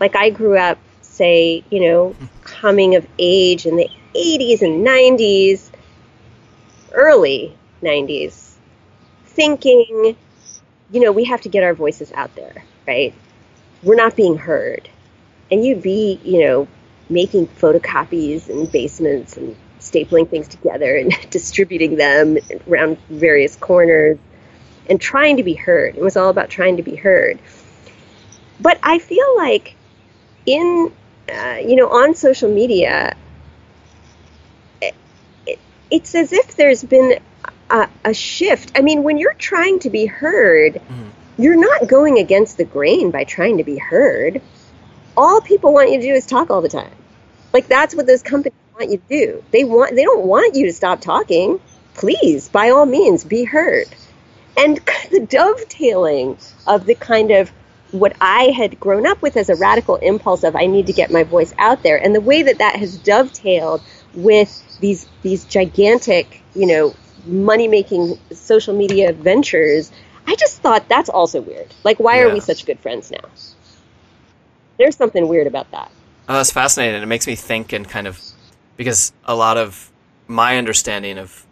like 0.00 0.16
I 0.16 0.30
grew 0.30 0.56
up, 0.56 0.78
say, 1.02 1.64
you 1.68 1.80
know, 1.80 2.16
coming 2.42 2.94
of 2.94 3.06
age 3.18 3.66
in 3.66 3.76
the 3.76 3.90
80s 4.14 4.62
and 4.62 4.86
90s, 4.86 5.70
early 6.92 7.56
90s, 7.82 8.54
thinking, 9.26 10.16
you 10.90 11.00
know, 11.00 11.12
we 11.12 11.24
have 11.24 11.42
to 11.42 11.48
get 11.48 11.64
our 11.64 11.74
voices 11.74 12.12
out 12.12 12.34
there, 12.36 12.64
right? 12.86 13.12
We're 13.82 13.96
not 13.96 14.16
being 14.16 14.36
heard. 14.36 14.88
And 15.50 15.64
you'd 15.64 15.82
be, 15.82 16.20
you 16.24 16.44
know, 16.44 16.68
making 17.08 17.46
photocopies 17.46 18.48
in 18.48 18.66
basements 18.66 19.36
and 19.36 19.56
stapling 19.80 20.28
things 20.28 20.48
together 20.48 20.96
and 20.96 21.14
distributing 21.30 21.96
them 21.96 22.38
around 22.68 22.98
various 23.08 23.56
corners 23.56 24.18
and 24.88 25.00
trying 25.00 25.36
to 25.36 25.42
be 25.42 25.54
heard. 25.54 25.96
It 25.96 26.02
was 26.02 26.16
all 26.16 26.30
about 26.30 26.50
trying 26.50 26.76
to 26.76 26.82
be 26.82 26.96
heard. 26.96 27.38
But 28.60 28.78
I 28.82 28.98
feel 28.98 29.36
like 29.36 29.76
in, 30.46 30.92
uh, 31.32 31.58
you 31.60 31.76
know, 31.76 31.88
on 31.88 32.14
social 32.14 32.52
media, 32.52 33.16
it, 34.80 34.94
it, 35.46 35.58
it's 35.90 36.14
as 36.14 36.32
if 36.32 36.56
there's 36.56 36.82
been 36.84 37.18
a, 37.70 37.88
a, 38.04 38.14
shift. 38.14 38.72
I 38.76 38.80
mean, 38.80 39.02
when 39.02 39.18
you're 39.18 39.34
trying 39.34 39.80
to 39.80 39.90
be 39.90 40.06
heard, 40.06 40.74
mm. 40.74 41.10
you're 41.36 41.60
not 41.60 41.88
going 41.88 42.18
against 42.18 42.56
the 42.56 42.64
grain 42.64 43.10
by 43.10 43.24
trying 43.24 43.58
to 43.58 43.64
be 43.64 43.76
heard. 43.76 44.40
All 45.16 45.40
people 45.40 45.72
want 45.72 45.90
you 45.90 46.00
to 46.00 46.06
do 46.06 46.12
is 46.12 46.26
talk 46.26 46.50
all 46.50 46.60
the 46.60 46.68
time. 46.68 46.92
Like 47.52 47.68
that's 47.68 47.94
what 47.94 48.06
those 48.06 48.22
companies 48.22 48.58
want 48.78 48.90
you 48.90 48.98
to 48.98 49.08
do. 49.08 49.44
They 49.50 49.64
want 49.64 49.94
they 49.94 50.04
don't 50.04 50.26
want 50.26 50.54
you 50.54 50.66
to 50.66 50.72
stop 50.72 51.00
talking. 51.00 51.60
Please, 51.94 52.48
by 52.48 52.70
all 52.70 52.86
means, 52.86 53.24
be 53.24 53.44
heard. 53.44 53.86
And 54.56 54.76
the 55.10 55.20
dovetailing 55.20 56.38
of 56.66 56.86
the 56.86 56.94
kind 56.94 57.30
of 57.30 57.50
what 57.92 58.14
I 58.20 58.50
had 58.56 58.78
grown 58.80 59.06
up 59.06 59.22
with 59.22 59.36
as 59.36 59.48
a 59.48 59.54
radical 59.54 59.96
impulse 59.96 60.42
of 60.44 60.56
I 60.56 60.66
need 60.66 60.88
to 60.88 60.92
get 60.92 61.10
my 61.10 61.22
voice 61.22 61.54
out 61.58 61.82
there, 61.82 62.02
and 62.02 62.14
the 62.14 62.20
way 62.20 62.42
that 62.42 62.58
that 62.58 62.76
has 62.76 62.98
dovetailed 62.98 63.80
with 64.14 64.80
these 64.80 65.06
these 65.22 65.44
gigantic, 65.44 66.42
you 66.54 66.66
know, 66.66 66.94
money 67.24 67.68
making 67.68 68.18
social 68.32 68.74
media 68.74 69.12
ventures, 69.12 69.90
I 70.26 70.34
just 70.36 70.60
thought 70.60 70.88
that's 70.88 71.08
also 71.08 71.40
weird. 71.40 71.72
Like, 71.84 71.98
why 72.00 72.16
yeah. 72.16 72.24
are 72.24 72.32
we 72.32 72.40
such 72.40 72.66
good 72.66 72.80
friends 72.80 73.10
now? 73.10 73.28
There's 74.78 74.96
something 74.96 75.28
weird 75.28 75.46
about 75.46 75.70
that. 75.70 75.90
Oh, 76.28 76.34
that's 76.34 76.50
fascinating. 76.50 77.02
It 77.02 77.06
makes 77.06 77.26
me 77.26 77.34
think 77.36 77.72
and 77.72 77.88
kind 77.88 78.06
of 78.06 78.20
because 78.76 79.12
a 79.24 79.34
lot 79.34 79.56
of 79.56 79.90
my 80.26 80.58
understanding 80.58 81.18
of 81.18 81.46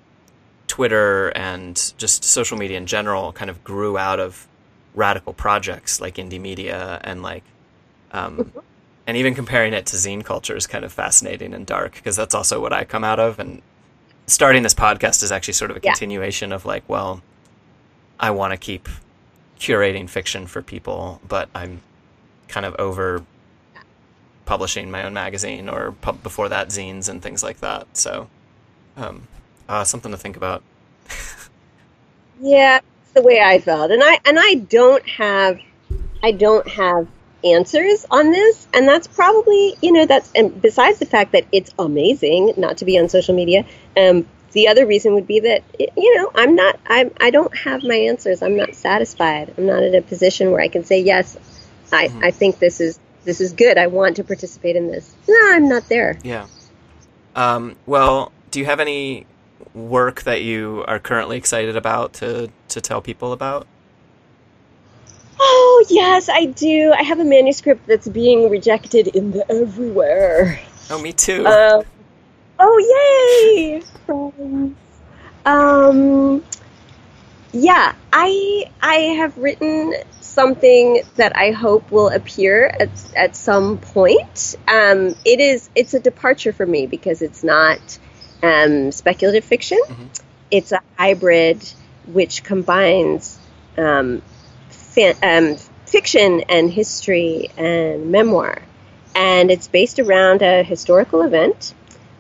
Twitter 0.67 1.29
and 1.29 1.93
just 1.97 2.25
social 2.25 2.59
media 2.59 2.77
in 2.77 2.87
general 2.87 3.33
kind 3.33 3.51
of 3.51 3.63
grew 3.63 3.97
out 3.97 4.19
of 4.19 4.49
radical 4.95 5.33
projects 5.33 6.01
like 6.01 6.17
Indymedia 6.17 7.01
and 7.03 7.23
like 7.23 7.45
um, 8.13 8.39
mm-hmm. 8.39 8.59
and 9.07 9.17
even 9.17 9.35
comparing 9.35 9.73
it 9.73 9.87
to 9.87 9.97
zine 9.97 10.25
culture 10.25 10.57
is 10.57 10.67
kind 10.67 10.85
of 10.85 10.93
fascinating 10.93 11.53
and 11.53 11.67
dark 11.67 11.95
because 11.95 12.17
that's 12.17 12.35
also 12.35 12.61
what 12.61 12.73
I 12.73 12.85
come 12.85 13.05
out 13.05 13.21
of 13.21 13.39
and 13.39 13.61
starting 14.27 14.63
this 14.63 14.75
podcast 14.75 15.23
is 15.23 15.33
actually 15.33 15.55
sort 15.55 15.71
of 15.71 15.77
a 15.77 15.81
yeah. 15.83 15.93
continuation 15.93 16.53
of 16.53 16.65
like 16.65 16.89
well 16.89 17.23
I 18.19 18.31
want 18.31 18.53
to 18.53 18.57
keep 18.57 18.89
curating 19.59 20.09
fiction 20.09 20.47
for 20.47 20.63
people 20.63 21.21
but 21.27 21.49
I'm 21.55 21.81
kind 22.49 22.67
of 22.67 22.75
over 22.79 23.25
publishing 24.45 24.91
my 24.91 25.05
own 25.05 25.15
magazine 25.15 25.69
or 25.69 25.93
before 26.23 26.49
that 26.49 26.69
zines 26.69 27.09
and 27.09 27.23
things 27.23 27.43
like 27.43 27.61
that 27.61 27.87
so 27.97 28.29
um, 28.97 29.27
uh, 29.69 29.85
something 29.85 30.11
to 30.11 30.19
think 30.19 30.37
about 30.37 30.63
yeah 32.41 32.81
the 33.15 33.23
way 33.23 33.41
I 33.41 33.59
felt, 33.61 33.91
and 33.91 34.03
I 34.05 34.19
and 34.25 34.39
I 34.39 34.55
don't 34.55 35.09
have 35.09 35.61
I 36.23 36.33
don't 36.33 36.69
have 36.69 37.09
answers 37.45 38.05
on 38.11 38.31
this, 38.33 38.67
and 38.75 38.87
that's 38.87 39.07
probably 39.07 39.77
you 39.81 39.93
know 39.93 40.05
that's 40.05 40.31
and 40.35 40.61
besides 40.61 40.99
the 40.99 41.07
fact 41.07 41.33
that 41.33 41.47
it's 41.53 41.73
amazing 41.79 42.55
not 42.57 42.79
to 42.79 42.85
be 42.85 42.99
on 42.99 43.09
social 43.09 43.35
media. 43.35 43.65
Um, 43.97 44.27
the 44.53 44.69
other 44.69 44.87
reason 44.87 45.15
would 45.15 45.27
be 45.27 45.41
that 45.41 45.65
you 45.79 46.17
know 46.17 46.31
I'm 46.35 46.55
not 46.55 46.79
I'm 46.87 47.11
I 47.21 47.31
don't 47.31 47.57
have 47.57 47.83
my 47.83 47.95
answers. 47.95 48.43
I'm 48.43 48.57
not 48.57 48.75
satisfied. 48.75 49.55
I'm 49.57 49.67
not 49.67 49.83
in 49.83 49.95
a 49.95 50.03
position 50.03 50.51
where 50.51 50.61
I 50.61 50.69
can 50.69 50.85
say 50.85 51.01
yes. 51.01 51.37
I 51.95 52.09
mm-hmm. 52.09 52.25
I 52.25 52.31
think 52.31 52.59
this 52.59 52.81
is 52.81 52.99
this 53.25 53.41
is 53.41 53.53
good. 53.53 53.79
I 53.79 53.87
want 53.87 54.17
to 54.17 54.25
participate 54.25 54.77
in 54.77 54.89
this. 54.89 55.15
No, 55.29 55.37
I'm 55.53 55.69
not 55.69 55.89
there. 55.89 56.19
Yeah. 56.23 56.47
Um, 57.35 57.77
well, 57.87 58.33
do 58.51 58.61
you 58.61 58.67
have 58.67 58.81
any 58.81 59.27
work 59.75 60.23
that 60.23 60.43
you 60.43 60.85
are 60.87 60.99
currently 60.99 61.37
excited 61.37 61.77
about 61.77 62.15
to 62.15 62.51
to 62.69 62.81
tell 62.81 63.01
people 63.01 63.33
about? 63.33 63.67
Oh 65.41 65.85
yes, 65.91 66.29
I 66.29 66.47
do. 66.47 66.93
I 66.97 67.03
have 67.03 67.19
a 67.19 67.25
manuscript 67.25 67.87
that's 67.87 68.09
being 68.09 68.51
rejected 68.51 69.09
in 69.09 69.33
the 69.33 69.51
everywhere. 69.51 70.61
Oh, 70.91 71.01
me 71.01 71.13
too. 71.13 71.47
Uh, 71.47 71.83
oh 72.59 72.79
yay! 73.49 73.83
um, 75.47 76.45
yeah, 77.55 77.95
I 78.13 78.69
I 78.83 78.97
have 79.19 79.39
written 79.39 79.95
something 80.21 81.03
that 81.15 81.37
I 81.37 81.53
hope 81.53 81.93
will 81.93 82.09
appear 82.09 82.67
at 82.67 82.91
at 83.17 83.37
some 83.37 83.79
point. 83.79 84.57
Um, 84.67 85.15
it 85.25 85.39
is 85.39 85.71
it's 85.77 85.95
a 85.95 86.01
departure 86.01 86.53
for 86.53 86.67
me 86.67 86.87
because 86.87 87.23
it's 87.23 87.45
not 87.45 87.79
um, 88.43 88.91
speculative 88.91 89.45
fiction. 89.45 89.79
Mm-hmm. 89.87 90.07
It's 90.51 90.73
a 90.73 90.81
hybrid 90.99 91.63
which 92.07 92.43
combines 92.43 93.39
um, 93.79 94.21
fan, 94.71 95.15
um, 95.23 95.57
fiction 95.87 96.43
and 96.49 96.69
history 96.69 97.51
and 97.57 98.11
memoir. 98.11 98.63
And 99.15 99.53
it's 99.53 99.69
based 99.69 100.01
around 100.01 100.43
a 100.43 100.65
historical 100.65 101.23
event, 101.23 101.73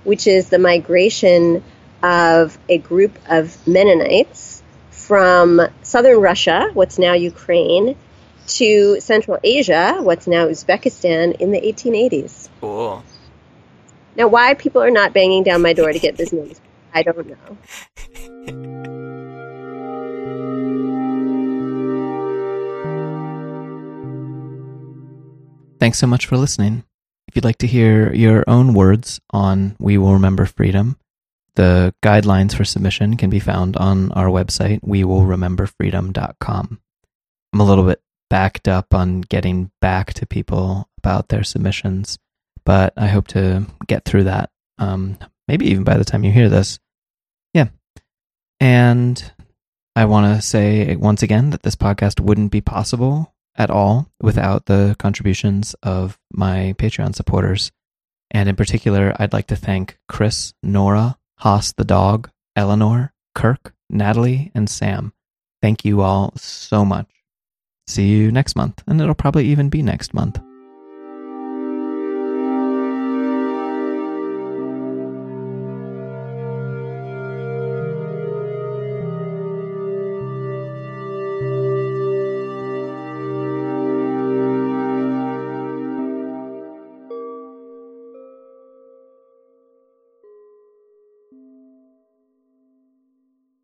which 0.04 0.28
is 0.28 0.48
the 0.48 0.60
migration 0.60 1.64
of 2.04 2.56
a 2.68 2.78
group 2.78 3.18
of 3.28 3.66
Mennonites 3.66 4.62
from 5.06 5.60
southern 5.82 6.18
Russia, 6.18 6.70
what's 6.72 6.98
now 6.98 7.12
Ukraine, 7.12 7.94
to 8.46 9.00
Central 9.00 9.38
Asia, 9.44 9.98
what's 10.00 10.26
now 10.26 10.46
Uzbekistan, 10.46 11.36
in 11.40 11.50
the 11.50 11.60
1880s. 11.60 12.48
Cool. 12.60 13.04
Now, 14.16 14.28
why 14.28 14.54
people 14.54 14.82
are 14.82 14.90
not 14.90 15.12
banging 15.12 15.42
down 15.42 15.60
my 15.60 15.74
door 15.74 15.92
to 15.92 15.98
get 15.98 16.16
this 16.16 16.32
news, 16.32 16.58
I 16.94 17.02
don't 17.02 17.26
know. 17.26 17.58
Thanks 25.80 25.98
so 25.98 26.06
much 26.06 26.24
for 26.24 26.38
listening. 26.38 26.84
If 27.28 27.36
you'd 27.36 27.44
like 27.44 27.58
to 27.58 27.66
hear 27.66 28.14
your 28.14 28.44
own 28.46 28.72
words 28.72 29.20
on 29.30 29.76
We 29.78 29.98
Will 29.98 30.14
Remember 30.14 30.46
Freedom, 30.46 30.96
the 31.56 31.94
guidelines 32.02 32.54
for 32.54 32.64
submission 32.64 33.16
can 33.16 33.30
be 33.30 33.40
found 33.40 33.76
on 33.76 34.12
our 34.12 34.26
website, 34.26 34.80
wewillrememberfreedom.com. 34.80 36.80
I'm 37.52 37.60
a 37.60 37.64
little 37.64 37.84
bit 37.84 38.02
backed 38.30 38.66
up 38.66 38.94
on 38.94 39.20
getting 39.20 39.70
back 39.80 40.14
to 40.14 40.26
people 40.26 40.88
about 40.98 41.28
their 41.28 41.44
submissions, 41.44 42.18
but 42.64 42.92
I 42.96 43.06
hope 43.06 43.28
to 43.28 43.66
get 43.86 44.04
through 44.04 44.24
that. 44.24 44.50
Um, 44.78 45.18
maybe 45.46 45.66
even 45.66 45.84
by 45.84 45.96
the 45.96 46.04
time 46.04 46.24
you 46.24 46.32
hear 46.32 46.48
this. 46.48 46.80
Yeah. 47.52 47.68
And 48.58 49.32
I 49.94 50.06
want 50.06 50.34
to 50.34 50.42
say 50.42 50.96
once 50.96 51.22
again 51.22 51.50
that 51.50 51.62
this 51.62 51.76
podcast 51.76 52.18
wouldn't 52.18 52.50
be 52.50 52.60
possible 52.60 53.34
at 53.56 53.70
all 53.70 54.10
without 54.20 54.66
the 54.66 54.96
contributions 54.98 55.74
of 55.82 56.18
my 56.32 56.74
Patreon 56.78 57.14
supporters. 57.14 57.70
And 58.32 58.48
in 58.48 58.56
particular, 58.56 59.14
I'd 59.16 59.32
like 59.32 59.46
to 59.48 59.56
thank 59.56 59.98
Chris, 60.08 60.54
Nora, 60.62 61.18
Haas 61.38 61.72
the 61.72 61.84
dog, 61.84 62.30
Eleanor, 62.56 63.12
Kirk, 63.34 63.74
Natalie, 63.90 64.50
and 64.54 64.68
Sam. 64.68 65.12
Thank 65.60 65.84
you 65.84 66.00
all 66.00 66.32
so 66.36 66.84
much. 66.84 67.08
See 67.86 68.08
you 68.08 68.32
next 68.32 68.56
month, 68.56 68.82
and 68.86 69.00
it'll 69.00 69.14
probably 69.14 69.46
even 69.46 69.68
be 69.68 69.82
next 69.82 70.14
month. 70.14 70.38